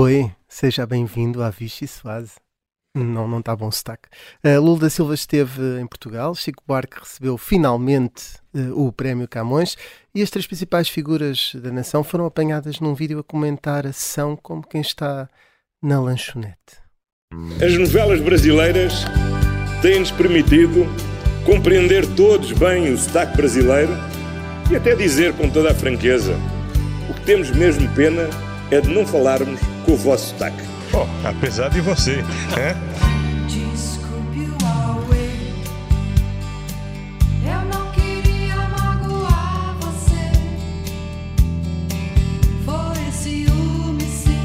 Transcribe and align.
Oi, 0.00 0.30
seja 0.46 0.86
bem-vindo 0.86 1.42
à 1.42 1.50
Vichy 1.50 1.88
Suase. 1.88 2.34
Não, 2.96 3.26
não 3.26 3.40
está 3.40 3.56
bom 3.56 3.68
sotaque. 3.68 4.08
Uh, 4.46 4.60
Lula 4.60 4.82
da 4.82 4.90
Silva 4.90 5.12
esteve 5.12 5.80
em 5.80 5.88
Portugal, 5.88 6.36
Chico 6.36 6.62
Buarque 6.64 7.00
recebeu 7.00 7.36
finalmente 7.36 8.36
uh, 8.54 8.80
o 8.80 8.92
Prémio 8.92 9.26
Camões 9.26 9.76
e 10.14 10.22
as 10.22 10.30
três 10.30 10.46
principais 10.46 10.88
figuras 10.88 11.50
da 11.56 11.72
nação 11.72 12.04
foram 12.04 12.26
apanhadas 12.26 12.78
num 12.78 12.94
vídeo 12.94 13.18
a 13.18 13.24
comentar 13.24 13.88
a 13.88 13.92
sessão 13.92 14.36
como 14.36 14.62
quem 14.62 14.80
está 14.80 15.28
na 15.82 16.00
lanchonete. 16.00 16.78
As 17.60 17.76
novelas 17.76 18.20
brasileiras 18.20 19.04
têm-nos 19.82 20.12
permitido 20.12 20.86
compreender 21.44 22.06
todos 22.14 22.52
bem 22.52 22.92
o 22.92 22.96
sotaque 22.96 23.36
brasileiro 23.36 23.94
e 24.70 24.76
até 24.76 24.94
dizer 24.94 25.34
com 25.36 25.50
toda 25.50 25.72
a 25.72 25.74
franqueza: 25.74 26.36
o 27.10 27.14
que 27.14 27.22
temos 27.22 27.50
mesmo 27.50 27.92
pena 27.96 28.30
é 28.70 28.80
de 28.80 28.88
não 28.88 29.06
falarmos 29.06 29.60
com 29.84 29.92
o 29.92 29.96
vosso 29.96 30.28
sotaque. 30.30 30.62
Oh, 30.92 31.06
apesar 31.26 31.68
de 31.68 31.80
você, 31.80 32.24
é? 32.56 32.74
Desculpe 33.46 34.40
o 34.40 34.64
Huawei. 34.64 35.64
Eu 37.44 37.60
não 37.74 37.90
queria 37.92 38.56
magoar 38.56 39.76
você. 39.80 40.30
Foi 42.64 43.12
ciúme, 43.12 44.02
sim. 44.02 44.38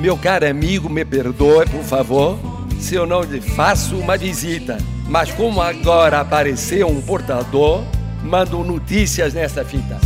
Meu 0.00 0.16
caro 0.16 0.48
amigo, 0.48 0.88
me 0.88 1.04
perdoe, 1.04 1.66
por 1.66 1.84
favor, 1.84 2.38
se 2.80 2.94
eu 2.94 3.06
não 3.06 3.22
lhe 3.22 3.40
faço 3.40 3.96
uma 3.96 4.16
visita. 4.16 4.78
Mas 5.08 5.30
como 5.30 5.60
agora 5.60 6.20
apareceu 6.20 6.88
um 6.88 7.00
portador, 7.00 7.84
mando 8.22 8.64
notícias 8.64 9.34
nessa 9.34 9.64
fita. 9.64 9.98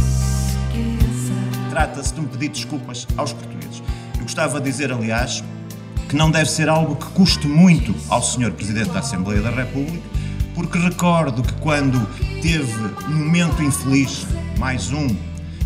Trata-se 1.79 2.13
de 2.13 2.19
um 2.19 2.25
pedido 2.25 2.55
de 2.55 2.61
desculpas 2.63 3.07
aos 3.17 3.33
portugueses. 3.33 3.81
Eu 4.17 4.23
gostava 4.23 4.61
de 4.61 4.69
dizer, 4.69 4.91
aliás, 4.91 5.45
que 6.09 6.17
não 6.17 6.29
deve 6.29 6.51
ser 6.51 6.69
algo 6.69 6.97
que 6.97 7.07
custe 7.13 7.47
muito 7.47 7.95
ao 8.09 8.21
Sr. 8.21 8.51
Presidente 8.51 8.91
da 8.91 8.99
Assembleia 8.99 9.41
da 9.41 9.51
República, 9.51 10.03
porque 10.57 10.77
recordo 10.77 11.41
que 11.41 11.53
quando 11.61 12.05
teve 12.43 12.85
um 13.07 13.25
momento 13.27 13.63
infeliz, 13.63 14.27
mais 14.59 14.91
um, 14.91 15.07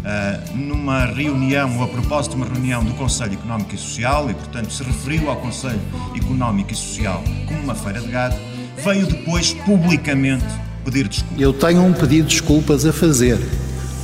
ah, 0.04 0.38
numa 0.54 1.06
reunião, 1.06 1.78
ou 1.78 1.84
a 1.84 1.88
propósito 1.88 2.32
de 2.32 2.42
uma 2.42 2.46
reunião 2.46 2.84
do 2.84 2.92
Conselho 2.92 3.32
Económico 3.32 3.74
e 3.74 3.78
Social, 3.78 4.30
e 4.30 4.34
portanto 4.34 4.70
se 4.70 4.82
referiu 4.82 5.30
ao 5.30 5.36
Conselho 5.36 5.80
Económico 6.14 6.74
e 6.74 6.76
Social 6.76 7.24
como 7.46 7.58
uma 7.60 7.74
feira 7.74 8.02
de 8.02 8.08
gado, 8.08 8.36
veio 8.84 9.06
depois 9.06 9.54
publicamente 9.54 10.44
pedir 10.84 11.08
desculpas. 11.08 11.40
Eu 11.40 11.54
tenho 11.54 11.82
um 11.82 11.94
pedido 11.94 12.28
de 12.28 12.34
desculpas 12.34 12.84
a 12.84 12.92
fazer, 12.92 13.38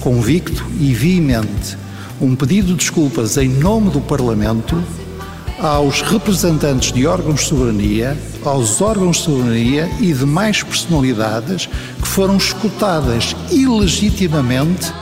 convicto 0.01 0.65
e 0.81 0.95
veemente. 0.95 1.77
Um 2.21 2.35
pedido 2.35 2.69
de 2.69 2.75
desculpas 2.75 3.37
em 3.37 3.49
nome 3.49 3.91
do 3.91 4.01
Parlamento 4.01 4.83
aos 5.61 6.03
representantes 6.03 6.93
de 6.93 7.07
órgãos 7.07 7.41
de 7.41 7.47
soberania, 7.47 8.17
aos 8.45 8.81
órgãos 8.81 9.19
de 9.19 9.23
soberania 9.23 9.89
e 10.01 10.13
demais 10.13 10.63
personalidades 10.63 11.67
que 11.67 12.09
foram 12.09 12.37
escutadas 12.37 13.37
ilegitimamente. 13.51 14.93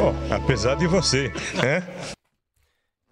Oh, 0.00 0.34
apesar 0.34 0.76
de 0.76 0.86
você, 0.86 1.30
é? 1.62 1.82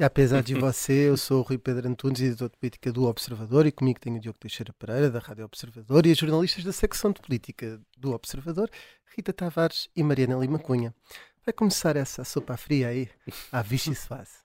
E 0.01 0.05
apesar 0.05 0.43
de 0.43 0.55
você, 0.55 1.11
eu 1.11 1.17
sou 1.19 1.41
o 1.41 1.43
Rui 1.43 1.59
Pedro 1.59 1.87
Antunes, 1.87 2.23
editor 2.23 2.49
de 2.49 2.57
política 2.57 2.91
do 2.91 3.05
Observador, 3.05 3.67
e 3.67 3.71
comigo 3.71 4.01
tenho 4.01 4.17
o 4.17 4.19
Diogo 4.19 4.39
Teixeira 4.39 4.73
Pereira, 4.73 5.11
da 5.11 5.19
Rádio 5.19 5.45
Observador, 5.45 6.07
e 6.07 6.13
as 6.13 6.17
jornalistas 6.17 6.65
da 6.65 6.73
secção 6.73 7.13
de 7.13 7.21
política 7.21 7.79
do 7.99 8.13
Observador, 8.13 8.71
Rita 9.15 9.31
Tavares 9.31 9.91
e 9.95 10.03
Mariana 10.03 10.37
Lima 10.37 10.59
Cunha. 10.59 10.95
Vai 11.45 11.53
começar 11.53 11.97
essa 11.97 12.25
sopa 12.25 12.57
fria 12.57 12.89
aí, 12.89 13.11
à 13.53 13.61
Vichy 13.61 13.95
Suase. 13.95 14.39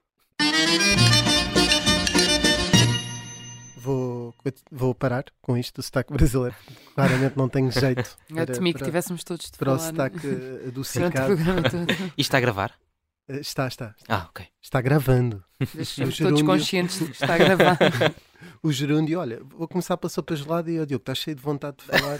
Vou, 3.77 4.35
vou 4.69 4.93
parar 4.93 5.23
com 5.41 5.55
isto 5.55 5.75
do 5.75 5.83
sotaque 5.83 6.11
brasileiro. 6.11 6.55
Claramente 6.95 7.37
não 7.37 7.47
tenho 7.47 7.71
jeito 7.71 8.17
Eu 8.29 8.45
temi 8.45 8.73
que 8.73 8.79
para, 8.79 8.87
tivéssemos 8.87 9.23
todos 9.23 9.49
de 9.49 9.57
para 9.57 9.73
o 9.73 9.77
falar 9.77 9.89
sotaque 9.89 10.27
eh, 10.27 10.65
o 10.65 10.67
adocicado. 10.67 11.27
programa 11.27 11.61
todo. 11.61 11.91
Isto 12.17 12.19
está 12.19 12.39
a 12.39 12.41
gravar? 12.41 12.84
Eh, 13.27 13.39
Está, 13.39 13.67
está. 13.67 13.95
Ah, 14.07 14.27
ok. 14.29 14.45
Está 14.61 14.81
gravando. 14.81 15.43
Deixamos 15.73 16.19
O 16.19 16.23
todos 16.23 16.41
conscientes 16.43 16.99
de 16.99 17.05
que 17.07 17.11
está 17.13 17.33
a 17.35 17.37
gravar. 17.37 17.77
O 18.61 18.71
gerúndio, 18.71 19.19
olha, 19.19 19.41
vou 19.43 19.67
começar 19.67 19.95
pela 19.97 20.09
sopa 20.09 20.35
gelada 20.35 20.69
e 20.71 20.79
o 20.79 20.85
Diogo, 20.85 21.01
estás 21.01 21.17
cheio 21.19 21.35
de 21.35 21.41
vontade 21.41 21.77
de 21.77 21.85
falar. 21.85 22.17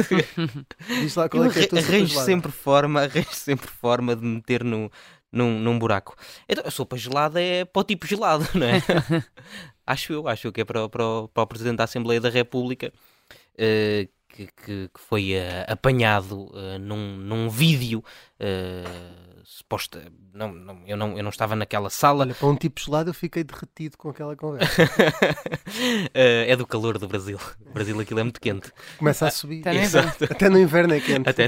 Diz 1.01 1.15
lá 1.15 1.27
qual 1.29 1.43
Eu 1.43 1.49
é 1.49 1.53
que 1.53 1.59
é 1.59 1.63
a 1.63 1.67
tua 1.67 1.81
sopa 1.81 1.91
arranjo 1.93 2.07
gelada. 2.07 2.25
sempre 2.25 2.51
forma, 2.51 3.01
arranjo 3.01 3.33
sempre 3.33 3.67
forma 3.67 4.15
de 4.15 4.21
me 4.23 4.35
meter 4.35 4.63
no, 4.63 4.91
num, 5.31 5.59
num 5.59 5.77
buraco. 5.77 6.15
Então, 6.47 6.63
a 6.65 6.71
sopa 6.71 6.97
gelada 6.97 7.41
é 7.41 7.65
para 7.65 7.79
o 7.79 7.83
tipo 7.83 8.07
gelado, 8.07 8.47
não 8.55 8.65
é? 8.67 8.81
acho 9.85 10.13
eu, 10.13 10.27
acho 10.27 10.47
eu 10.47 10.51
que 10.53 10.61
é 10.61 10.65
para, 10.65 10.85
o- 10.85 10.89
para, 10.89 11.05
o- 11.05 11.27
para 11.27 11.43
o 11.43 11.47
Presidente 11.47 11.77
da 11.77 11.83
Assembleia 11.83 12.19
da 12.21 12.29
República. 12.29 12.91
eh, 13.57 14.07
que, 14.29 14.47
que- 14.47 14.89
que 14.93 14.99
foi 14.99 15.33
eh, 15.33 15.65
apanhado 15.67 16.51
eh, 16.55 16.77
num, 16.79 17.17
num 17.17 17.49
vídeo 17.49 18.03
suposta. 19.45 20.11
Não, 20.33 20.51
não, 20.51 20.81
eu, 20.85 20.97
não, 20.97 21.17
eu 21.17 21.23
não 21.23 21.29
estava 21.29 21.55
naquela 21.55 21.89
sala. 21.89 22.25
Olha, 22.25 22.33
para 22.35 22.47
um 22.47 22.55
tipo 22.55 22.81
gelado 22.81 23.11
eu 23.11 23.13
fiquei 23.13 23.43
derretido 23.43 23.97
com 23.97 24.09
aquela 24.09 24.35
conversa. 24.35 24.83
Eh, 26.13 26.45
é 26.51 26.55
do 26.55 26.65
calor 26.65 26.97
do 26.97 27.07
Brasil. 27.07 27.37
O 27.65 27.73
Brasil 27.73 27.99
aquilo 27.99 28.19
é 28.19 28.23
muito 28.23 28.39
quente. 28.39 28.71
Começa 28.97 29.27
a 29.27 29.31
subir. 29.31 29.59
Até 29.61 29.75
Exato. 29.75 30.23
Até 30.23 30.49
no 30.49 30.57
inverno 30.57 30.93
é 30.93 30.99
quente. 30.99 31.27
Até. 31.27 31.47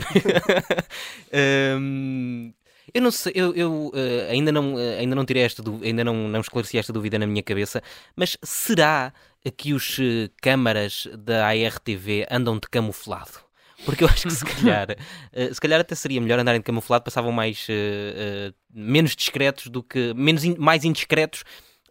Hum, 1.77 2.53
eu 2.93 3.01
não 3.01 3.11
sei, 3.11 3.31
eu, 3.35 3.53
eu, 3.55 3.91
eh, 3.95 4.27
ainda 4.29 4.51
não, 4.51 4.77
eh, 4.77 4.99
ainda 4.99 5.15
não 5.15 5.25
tirei 5.25 5.43
esta 5.43 5.63
ainda 5.81 6.03
não, 6.03 6.27
não 6.27 6.41
esclareci 6.41 6.77
esta 6.77 6.91
dúvida 6.91 7.17
na 7.17 7.27
minha 7.27 7.43
cabeça, 7.43 7.81
mas 8.15 8.37
será 8.43 9.13
que 9.55 9.73
os 9.73 9.97
eh, 9.99 10.29
câmaras 10.41 11.07
da 11.17 11.47
ARTV 11.47 12.27
andam 12.29 12.55
de 12.55 12.67
camuflado? 12.69 13.46
Porque 13.85 14.03
eu 14.03 14.07
acho 14.07 14.23
que 14.27 14.33
se 14.33 14.43
calhar, 14.45 14.87
eh, 15.33 15.53
se 15.53 15.61
calhar 15.61 15.79
até 15.79 15.93
seria 15.95 16.19
melhor 16.19 16.39
andarem 16.39 16.59
de 16.59 16.65
camuflado, 16.65 17.03
passavam 17.03 17.31
mais 17.31 17.65
eh, 17.69 18.49
eh, 18.49 18.53
menos 18.73 19.15
discretos 19.15 19.67
do 19.67 19.81
que 19.83 20.13
menos 20.15 20.43
in- 20.43 20.55
mais 20.57 20.83
indiscretos 20.83 21.43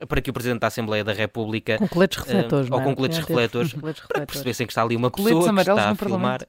para 0.08 0.20
que 0.20 0.28
o 0.28 0.32
Presidente 0.32 0.60
da 0.60 0.66
Assembleia 0.66 1.02
da 1.02 1.12
República 1.14 1.78
Com 1.78 1.88
coletes 1.88 2.18
refletores, 2.18 2.68
não 2.68 2.76
ou 2.76 2.82
é? 2.82 2.84
com 2.86 2.94
coletes 2.94 3.18
refletores, 3.18 3.72
coletes 3.74 4.02
para 4.02 4.20
refletores. 4.20 4.26
perceberem 4.42 4.66
que 4.66 4.72
está 4.72 4.82
ali 4.82 4.94
uma 4.96 5.10
Coletes 5.10 5.38
pessoa 5.38 5.54
que 5.54 5.60
está 5.70 5.90
a 5.90 5.94
filmar. 5.94 6.40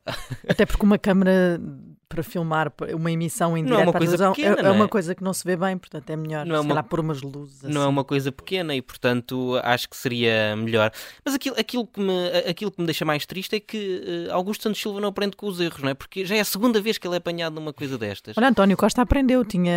Até 0.49 0.65
porque 0.65 0.85
uma 0.85 0.97
câmara 0.97 1.61
para 2.09 2.23
filmar 2.23 2.72
uma 2.94 3.12
emissão 3.12 3.57
em 3.57 3.62
Não 3.63 3.72
é 3.72 3.72
direto 3.72 3.88
uma 3.88 3.91
coisa 3.94 4.00
televisão 4.18 4.34
pequena, 4.34 4.56
é, 4.59 4.63
não 4.63 4.69
é 4.69 4.73
uma 4.73 4.85
é? 4.85 4.88
coisa 4.88 5.13
que 5.16 5.23
não 5.23 5.34
se 5.34 5.44
vê 5.44 5.56
bem, 5.57 5.78
portanto 5.78 6.09
é 6.09 6.16
melhor 6.16 6.45
Não 6.45 6.56
é 6.56 6.59
uma- 6.62 6.68
calhar 6.69 6.84
pôr 6.85 7.00
umas 7.01 7.22
luzes 7.22 7.63
não 7.63 7.81
é 7.81 7.84
assim. 7.84 7.90
uma 7.90 8.03
coisa 8.03 8.31
pequena 8.31 8.73
e 8.75 8.81
portanto 8.81 9.59
acho 9.63 9.90
que 9.90 9.97
seria 9.97 10.56
melhor. 10.56 10.91
Mas 11.25 11.35
aquilo, 11.35 11.56
aquilo, 11.59 11.85
que, 11.85 12.00
me, 12.00 12.28
aquilo 12.50 12.72
que 12.72 12.79
me 12.79 12.85
deixa 12.85 13.03
mais 13.03 13.25
triste 13.25 13.56
é 13.57 13.59
que 13.59 14.28
eh, 14.28 14.31
Augusto 14.31 14.63
Santos 14.63 14.81
Silva 14.81 15.01
não 15.01 15.09
aprende 15.09 15.35
com 15.35 15.47
os 15.47 15.59
erros, 15.59 15.81
não 15.81 15.90
é? 15.90 15.94
Porque 15.94 16.25
já 16.25 16.35
é 16.35 16.40
a 16.40 16.46
segunda 16.46 16.79
vez 16.81 16.97
que 16.97 17.06
ele 17.07 17.16
é 17.16 17.17
apanhado 17.17 17.53
numa 17.56 17.73
coisa 17.73 17.97
destas. 17.97 18.38
Olha, 18.38 18.47
António 18.47 18.78
Costa 18.78 19.01
aprendeu, 19.01 19.44
tinha 19.44 19.73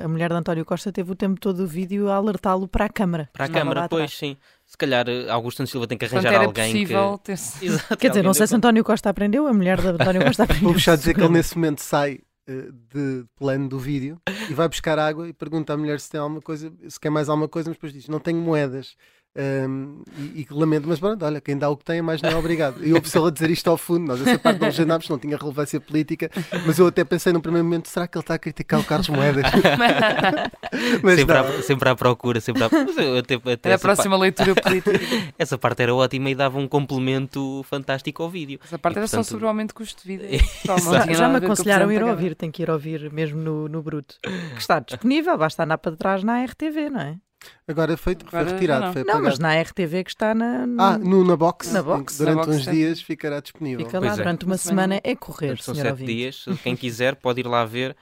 a, 0.00 0.04
a 0.04 0.08
mulher 0.08 0.30
de 0.30 0.36
António 0.36 0.64
Costa 0.64 0.90
teve 0.92 1.12
o 1.12 1.14
tempo 1.14 1.38
todo 1.40 1.58
do 1.58 1.66
vídeo 1.66 2.08
a 2.10 2.16
alertá-lo 2.16 2.66
para 2.66 2.86
a 2.86 2.88
câmara. 2.88 3.30
Para 3.32 3.44
a 3.44 3.48
Câmara, 3.48 3.80
lá 3.82 3.88
pois 3.88 4.02
atrás. 4.04 4.18
sim. 4.18 4.36
Se 4.72 4.78
calhar 4.78 5.06
eh, 5.06 5.28
Augusto 5.28 5.66
Silva 5.66 5.86
tem 5.86 5.98
que 5.98 6.06
Portanto, 6.06 6.24
arranjar 6.24 6.40
era 6.40 6.46
alguém 6.46 6.72
possível 6.72 7.18
que. 7.18 7.24
ter-se. 7.24 7.60
Exato, 7.66 7.96
Quer 7.98 8.08
dizer, 8.08 8.22
não 8.22 8.32
sei 8.32 8.46
se 8.46 8.56
António 8.56 8.82
Costa 8.82 9.10
aprendeu, 9.10 9.46
a 9.46 9.52
mulher 9.52 9.78
de 9.78 9.88
António 9.88 10.24
Costa 10.24 10.44
aprendeu. 10.44 10.64
Vou 10.64 10.72
puxar 10.72 10.94
a 10.94 10.96
dizer 10.96 11.12
que 11.12 11.20
ele 11.20 11.28
nesse 11.28 11.54
momento 11.54 11.82
sai 11.82 12.20
eh, 12.48 12.68
de 12.90 13.26
plano 13.36 13.68
do 13.68 13.78
vídeo 13.78 14.18
e 14.48 14.54
vai 14.54 14.66
buscar 14.68 14.98
água 14.98 15.28
e 15.28 15.34
pergunta 15.34 15.74
à 15.74 15.76
mulher 15.76 16.00
se 16.00 16.08
tem 16.08 16.18
alguma 16.18 16.40
coisa, 16.40 16.72
se 16.88 16.98
quer 16.98 17.10
mais 17.10 17.28
alguma 17.28 17.48
coisa, 17.48 17.68
mas 17.68 17.76
depois 17.76 17.92
diz: 17.92 18.08
Não 18.08 18.18
tenho 18.18 18.40
moedas. 18.40 18.96
Ahm, 19.34 20.02
e, 20.18 20.42
e 20.42 20.46
lamento, 20.50 20.86
mas 20.86 21.00
pronto, 21.00 21.24
olha, 21.24 21.40
quem 21.40 21.56
dá 21.56 21.70
o 21.70 21.76
que 21.76 21.84
tem 21.86 21.98
é 21.98 22.02
mais 22.02 22.20
não 22.20 22.28
é 22.28 22.36
obrigado. 22.36 22.84
E 22.84 22.92
ouve-se 22.92 23.16
ele 23.16 23.28
a 23.28 23.30
dizer 23.30 23.50
isto 23.50 23.70
ao 23.70 23.78
fundo, 23.78 24.06
nós 24.08 24.20
essa 24.20 24.38
parte 24.38 24.60
não 24.60 24.66
legendámos, 24.66 25.08
não 25.08 25.18
tinha 25.18 25.38
relevância 25.38 25.80
política, 25.80 26.30
mas 26.66 26.78
eu 26.78 26.86
até 26.86 27.02
pensei 27.02 27.32
num 27.32 27.40
primeiro 27.40 27.64
momento: 27.64 27.88
será 27.88 28.06
que 28.06 28.18
ele 28.18 28.22
está 28.22 28.34
a 28.34 28.38
criticar 28.38 28.80
o 28.80 28.84
Carlos 28.84 29.08
Moedas? 29.08 29.44
mas 31.02 31.18
sempre, 31.18 31.34
não. 31.34 31.40
à, 31.40 31.62
sempre 31.62 31.88
à 31.88 31.96
procura, 31.96 32.40
sempre 32.42 32.62
à... 32.62 32.66
Até, 32.66 33.34
até 33.36 33.68
Era 33.70 33.76
a 33.76 33.78
próxima 33.78 34.18
leitura 34.18 34.54
política. 34.54 35.00
essa 35.38 35.56
parte 35.56 35.82
era 35.82 35.94
ótima 35.94 36.28
e 36.28 36.34
dava 36.34 36.58
um 36.58 36.68
complemento 36.68 37.64
fantástico 37.70 38.22
ao 38.22 38.28
vídeo. 38.28 38.60
Essa 38.62 38.78
parte 38.78 38.96
E, 38.96 38.98
era 38.98 39.06
só 39.06 39.16
portanto, 39.16 39.30
sobre 39.30 39.46
o 39.46 39.48
aumento 39.48 39.68
de 39.68 39.74
custo 39.74 40.02
de 40.02 40.08
vida. 40.08 40.24
Já, 40.64 41.12
já 41.12 41.28
me 41.28 41.34
o 41.34 41.38
aconselharam 41.38 41.88
a 41.88 41.94
ir 41.94 42.02
ouvir, 42.02 42.34
tem 42.34 42.50
que 42.50 42.62
ir 42.62 42.70
ouvir 42.70 43.10
mesmo 43.10 43.40
no, 43.40 43.68
no 43.68 43.82
bruto. 43.82 44.16
Que 44.22 44.58
está 44.60 44.78
disponível, 44.78 45.36
basta 45.36 45.64
andar 45.64 45.78
para 45.78 45.96
trás 45.96 46.22
na 46.22 46.44
RTV, 46.44 46.90
não 46.90 47.00
é? 47.00 47.16
Agora 47.66 47.96
foi, 47.96 48.14
foi 48.16 48.26
Agora 48.28 48.44
já 48.48 48.54
retirado, 48.54 48.84
não. 48.86 48.92
foi 48.92 49.04
Não, 49.04 49.22
mas 49.22 49.38
na 49.38 49.60
RTV 49.60 50.04
que 50.04 50.10
está 50.10 50.34
na. 50.34 50.64
Ah, 50.78 50.98
no, 50.98 51.24
na 51.24 51.36
box, 51.36 51.72
Na 51.72 51.82
box. 51.82 52.18
durante 52.18 52.36
Na 52.36 52.42
box, 52.44 52.56
uns 52.58 52.64
sim. 52.64 52.70
dias 52.70 53.00
ficará 53.02 53.40
disponível. 53.40 53.84
Fica 53.86 53.98
lá 53.98 54.06
Pois 54.06 54.18
é. 54.18 54.22
durante 54.22 54.44
uma 54.44 54.52
Uma 54.52 54.58
semana, 54.58 54.94
semana. 54.96 55.00
é 55.04 55.16
correr, 55.16 55.60
são 55.62 55.74
sete 55.74 55.88
ouvinte. 55.88 56.12
dias. 56.12 56.44
Quem 56.62 56.76
quiser 56.76 57.16
pode 57.16 57.40
ir 57.40 57.46
lá 57.46 57.64
ver, 57.64 57.96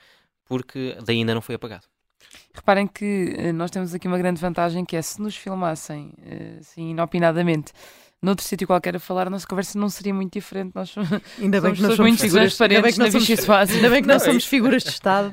porque 0.44 0.96
daí 1.04 1.18
ainda 1.18 1.34
não 1.34 1.40
foi 1.42 1.54
apagado. 1.54 1.84
Reparem 2.52 2.86
que 2.86 3.34
eh, 3.38 3.52
nós 3.52 3.70
temos 3.70 3.94
aqui 3.94 4.06
uma 4.08 4.18
grande 4.18 4.40
vantagem 4.40 4.84
que 4.84 4.96
é 4.96 5.02
se 5.02 5.20
nos 5.22 5.36
filmassem 5.36 6.12
eh, 6.24 6.56
assim 6.60 6.90
inopinadamente 6.90 7.72
noutro 8.22 8.44
sítio 8.44 8.66
qualquer 8.66 8.96
a 8.96 9.00
falar, 9.00 9.26
a 9.26 9.30
nossa 9.30 9.46
conversa 9.46 9.78
não 9.78 9.88
seria 9.88 10.12
muito 10.12 10.32
diferente. 10.32 10.72
Nós 10.74 10.94
Ainda 11.40 11.60
bem 11.60 11.74
somos 11.74 11.78
que 11.78 11.82
nós 11.82 11.96
somos 11.96 11.98
muito 11.98 12.20
figuras, 12.20 12.60
ainda 12.60 12.82
bem 12.82 12.92
transparentes 12.92 12.94
que 12.94 12.98
na 12.98 13.04
nós 13.04 13.12
somos, 13.12 13.28
Vichy 13.28 13.42
Soares. 13.42 13.70
ainda 13.74 13.90
bem 13.90 14.02
que 14.02 14.08
nós 14.08 14.22
Não, 14.22 14.28
é 14.28 14.30
somos 14.30 14.44
figuras 14.44 14.82
de 14.82 14.90
Estado 14.90 15.32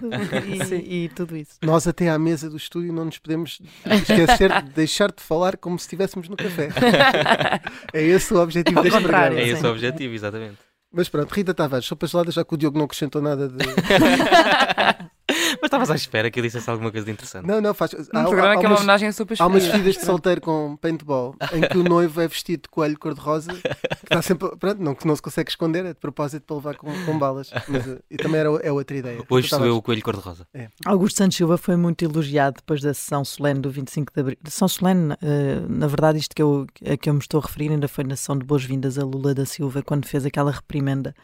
e, 0.72 1.04
e 1.06 1.10
tudo 1.10 1.36
isso. 1.36 1.57
Nós 1.62 1.88
até 1.88 2.10
à 2.10 2.18
mesa 2.18 2.50
do 2.50 2.57
estúdio 2.57 2.94
não 2.94 3.06
nos 3.06 3.18
podemos 3.18 3.60
esquecer 3.86 4.62
de 4.63 4.69
deixar 4.72 5.12
de 5.12 5.22
falar 5.22 5.57
como 5.57 5.78
se 5.78 5.86
estivéssemos 5.86 6.30
no 6.30 6.38
café. 6.38 6.69
é 7.94 8.04
esse 8.04 8.34
o 8.34 8.39
objetivo 8.42 8.80
Ao 8.80 8.84
deste 8.84 9.00
programa. 9.01 9.39
É 9.39 9.48
esse 9.48 9.66
o 9.66 9.69
objetivo, 9.69 10.13
exatamente. 10.13 10.57
Mas 10.92 11.10
pronto, 11.10 11.31
Rita 11.31 11.54
Tavares, 11.54 11.86
sopa 11.86 12.07
gelada, 12.07 12.31
já 12.31 12.45
que 12.45 12.54
o 12.54 12.57
Diogo 12.57 12.78
não 12.78 12.86
acrescentou 12.86 13.22
nada 13.22 13.50
de. 13.50 13.57
Mas 15.62 15.63
estavas 15.63 15.89
à 15.89 15.95
espera 15.95 16.30
que 16.30 16.39
eu 16.39 16.44
dissesse 16.44 16.69
alguma 16.69 16.92
coisa 16.92 17.06
de 17.06 17.12
interessante. 17.12 17.45
Não, 17.45 17.62
não, 17.62 17.74
faz. 17.74 17.94
Um 17.94 18.24
programa 18.25 18.57
que 18.57 18.66
é 18.66 18.68
uma 18.68 18.69
umas, 18.69 18.80
homenagem 18.80 19.12
sopas 19.12 19.39
há 19.39 19.48
umas 19.48 19.63
vestidas 19.63 19.95
de 19.95 20.06
solteiro 20.06 20.42
com 20.42 20.78
paintball 20.78 21.36
em 21.54 21.62
que 21.62 21.78
o 21.78 21.84
noivo 21.84 22.22
é 22.22 22.28
vestido 22.28 22.63
de 22.63 22.69
coelho 22.69 22.98
cor-de-rosa, 22.98 23.54
que 23.54 24.04
está 24.04 24.22
sempre. 24.22 24.56
Pronto, 24.57 24.81
não, 24.81 24.95
que 24.95 25.07
não 25.07 25.16
se 25.16 25.22
consegue 25.22 25.50
esconder, 25.50 25.86
é 25.86 25.89
de 25.89 26.00
propósito 26.00 26.44
para 26.44 26.56
levar 26.56 26.75
com, 26.75 26.88
com 27.06 27.18
balas. 27.18 27.51
Mas, 27.68 27.88
eh, 27.88 28.00
e 28.10 28.18
também 28.18 28.39
era, 28.39 28.50
é 28.62 28.72
outra 28.72 28.98
ideia. 28.98 29.24
Hoje 29.30 29.50
sou 29.50 29.66
eu 29.66 29.78
o 29.78 29.81
coelho 29.81 30.01
cor-de-rosa. 30.01 30.48
Augusto 30.86 31.18
Santos 31.18 31.38
Silva 31.38 31.57
foi 31.57 31.75
muito 31.75 32.04
elogiado 32.04 32.57
depois 32.57 32.81
da 32.81 32.94
sessão 32.94 33.24
solene 33.24 33.60
do 33.60 33.69
25 33.69 34.13
de 34.13 34.19
Abril. 34.19 34.38
Sessão 34.45 34.68
solene, 34.68 35.16
eh, 35.22 35.62
na 35.68 35.88
verdade, 35.88 36.19
isto 36.19 36.36
que 36.36 36.42
eu, 36.42 36.66
a 36.86 36.98
que 36.98 37.10
eu 37.10 37.13
me 37.13 37.19
estou 37.19 37.39
a 37.39 37.44
referir 37.45 37.72
ainda 37.72 37.88
foi 37.88 38.04
na 38.04 38.16
sessão 38.16 38.38
de 38.38 38.45
boas-vindas 38.45 38.98
a 38.98 39.04
Lula 39.04 39.34
da 39.34 39.45
Silva, 39.45 39.81
quando 39.81 40.06
fez 40.06 40.25
aquela 40.25 40.51
reprimenda 40.51 41.16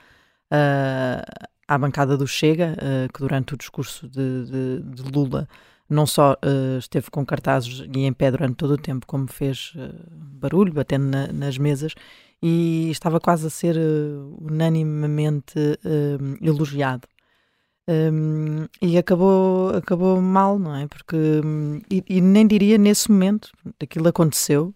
ah, 0.51 1.23
à 1.67 1.77
bancada 1.77 2.17
do 2.17 2.27
Chega, 2.27 2.75
ah, 2.79 3.07
que 3.13 3.19
durante 3.19 3.53
o 3.53 3.57
discurso 3.57 4.07
de, 4.07 4.45
de- 4.45 4.81
de 4.83 5.11
Lula 5.11 5.47
não 5.89 6.05
só 6.05 6.35
ah, 6.41 6.77
esteve 6.79 7.09
com 7.11 7.25
cartazes 7.25 7.83
e 7.93 7.99
em 8.05 8.13
pé 8.13 8.31
durante 8.31 8.55
todo 8.55 8.71
o 8.71 8.77
tempo, 8.77 9.05
como 9.07 9.27
fez 9.27 9.73
ah, 9.77 9.89
barulho, 10.11 10.73
batendo 10.73 11.05
na- 11.05 11.27
nas 11.31 11.57
mesas, 11.57 11.93
e 12.41 12.89
estava 12.91 13.19
quase 13.19 13.47
a 13.47 13.49
ser 13.49 13.77
unanimemente 14.39 15.53
elogiado. 16.41 17.07
Um, 17.87 18.65
e 18.81 18.97
acabou, 18.97 19.69
acabou 19.75 20.21
mal, 20.21 20.57
não 20.57 20.73
é? 20.75 20.87
Porque, 20.87 21.15
hum, 21.43 21.81
e, 21.91 22.03
e 22.07 22.21
nem 22.21 22.47
diria 22.47 22.77
nesse 22.77 23.11
momento, 23.11 23.49
aquilo 23.81 24.07
aconteceu, 24.07 24.73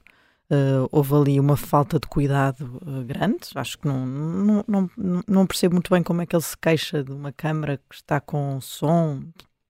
uh, 0.52 0.88
houve 0.92 1.14
ali 1.14 1.40
uma 1.40 1.58
falta 1.58 2.00
de 2.00 2.08
cuidado 2.08 2.80
uh, 2.86 3.04
grande. 3.04 3.48
Acho 3.56 3.78
que 3.78 3.88
não, 3.88 4.06
não, 4.06 4.64
não, 4.68 5.24
não 5.28 5.48
percebo 5.48 5.76
muito 5.76 5.90
bem 5.90 6.04
como 6.04 6.22
é 6.22 6.26
que 6.26 6.36
ele 6.36 6.44
se 6.44 6.58
queixa 6.58 7.04
de 7.04 7.12
uma 7.12 7.32
câmara 7.32 7.78
que 7.90 7.96
está 7.96 8.20
com 8.20 8.60
som. 8.62 9.24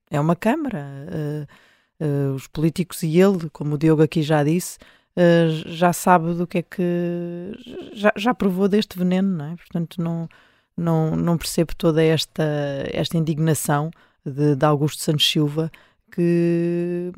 É 0.09 0.19
uma 0.19 0.35
câmara. 0.35 0.85
uh, 2.01 2.33
os 2.35 2.47
políticos 2.47 3.01
e 3.03 3.19
ele, 3.19 3.49
como 3.51 3.75
o 3.75 3.77
Diogo 3.77 4.03
aqui 4.03 4.21
já 4.21 4.43
disse, 4.43 4.77
já 5.65 5.91
sabe 5.91 6.35
do 6.35 6.45
que 6.45 6.59
é 6.59 6.61
que. 6.61 7.51
Já, 7.93 8.13
já 8.15 8.33
provou 8.35 8.67
deste 8.67 8.97
veneno, 8.99 9.37
não 9.37 9.45
é? 9.45 9.55
Portanto, 9.55 9.99
não 9.99 10.29
não, 10.77 11.15
não 11.15 11.37
percebo 11.37 11.75
toda 11.75 12.03
esta, 12.03 12.43
esta 12.93 13.17
indignação 13.17 13.89
de, 14.23 14.55
de 14.55 14.65
Augusto 14.65 15.01
Santos 15.01 15.29
Silva 15.29 15.71
que, 16.11 17.11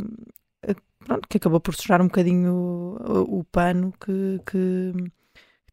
pronto, 0.99 1.27
que 1.27 1.37
acabou 1.37 1.59
por 1.59 1.75
sujar 1.75 2.01
um 2.01 2.05
bocadinho 2.05 2.53
o, 2.53 3.39
o 3.39 3.43
pano 3.43 3.93
que, 3.99 4.39
que 4.45 4.93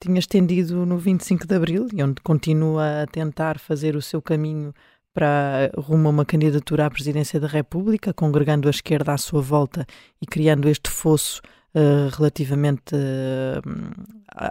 tinha 0.01 0.19
estendido 0.19 0.87
no 0.87 0.99
25 0.99 1.47
de 1.47 1.55
Abril 1.55 1.89
e 1.93 2.03
onde 2.03 2.21
continua 2.23 3.03
a 3.03 3.07
tentar 3.07 3.59
fazer 3.59 3.97
o 3.97 4.03
seu 4.03 4.21
caminho 4.23 4.73
para 5.13 5.71
rumo 5.79 6.09
a 6.09 6.11
uma 6.11 6.25
candidatura 6.27 6.85
à 6.87 6.91
presidência 6.91 7.41
da 7.41 7.47
República, 7.47 8.13
congregando 8.13 8.69
a 8.69 8.71
esquerda 8.71 9.15
à 9.15 9.17
sua 9.17 9.41
volta 9.41 9.87
e 10.21 10.27
criando 10.27 10.69
este 10.69 10.91
fosso 10.91 11.41
eh, 11.75 12.09
relativamente 12.17 12.95
eh, 12.95 13.61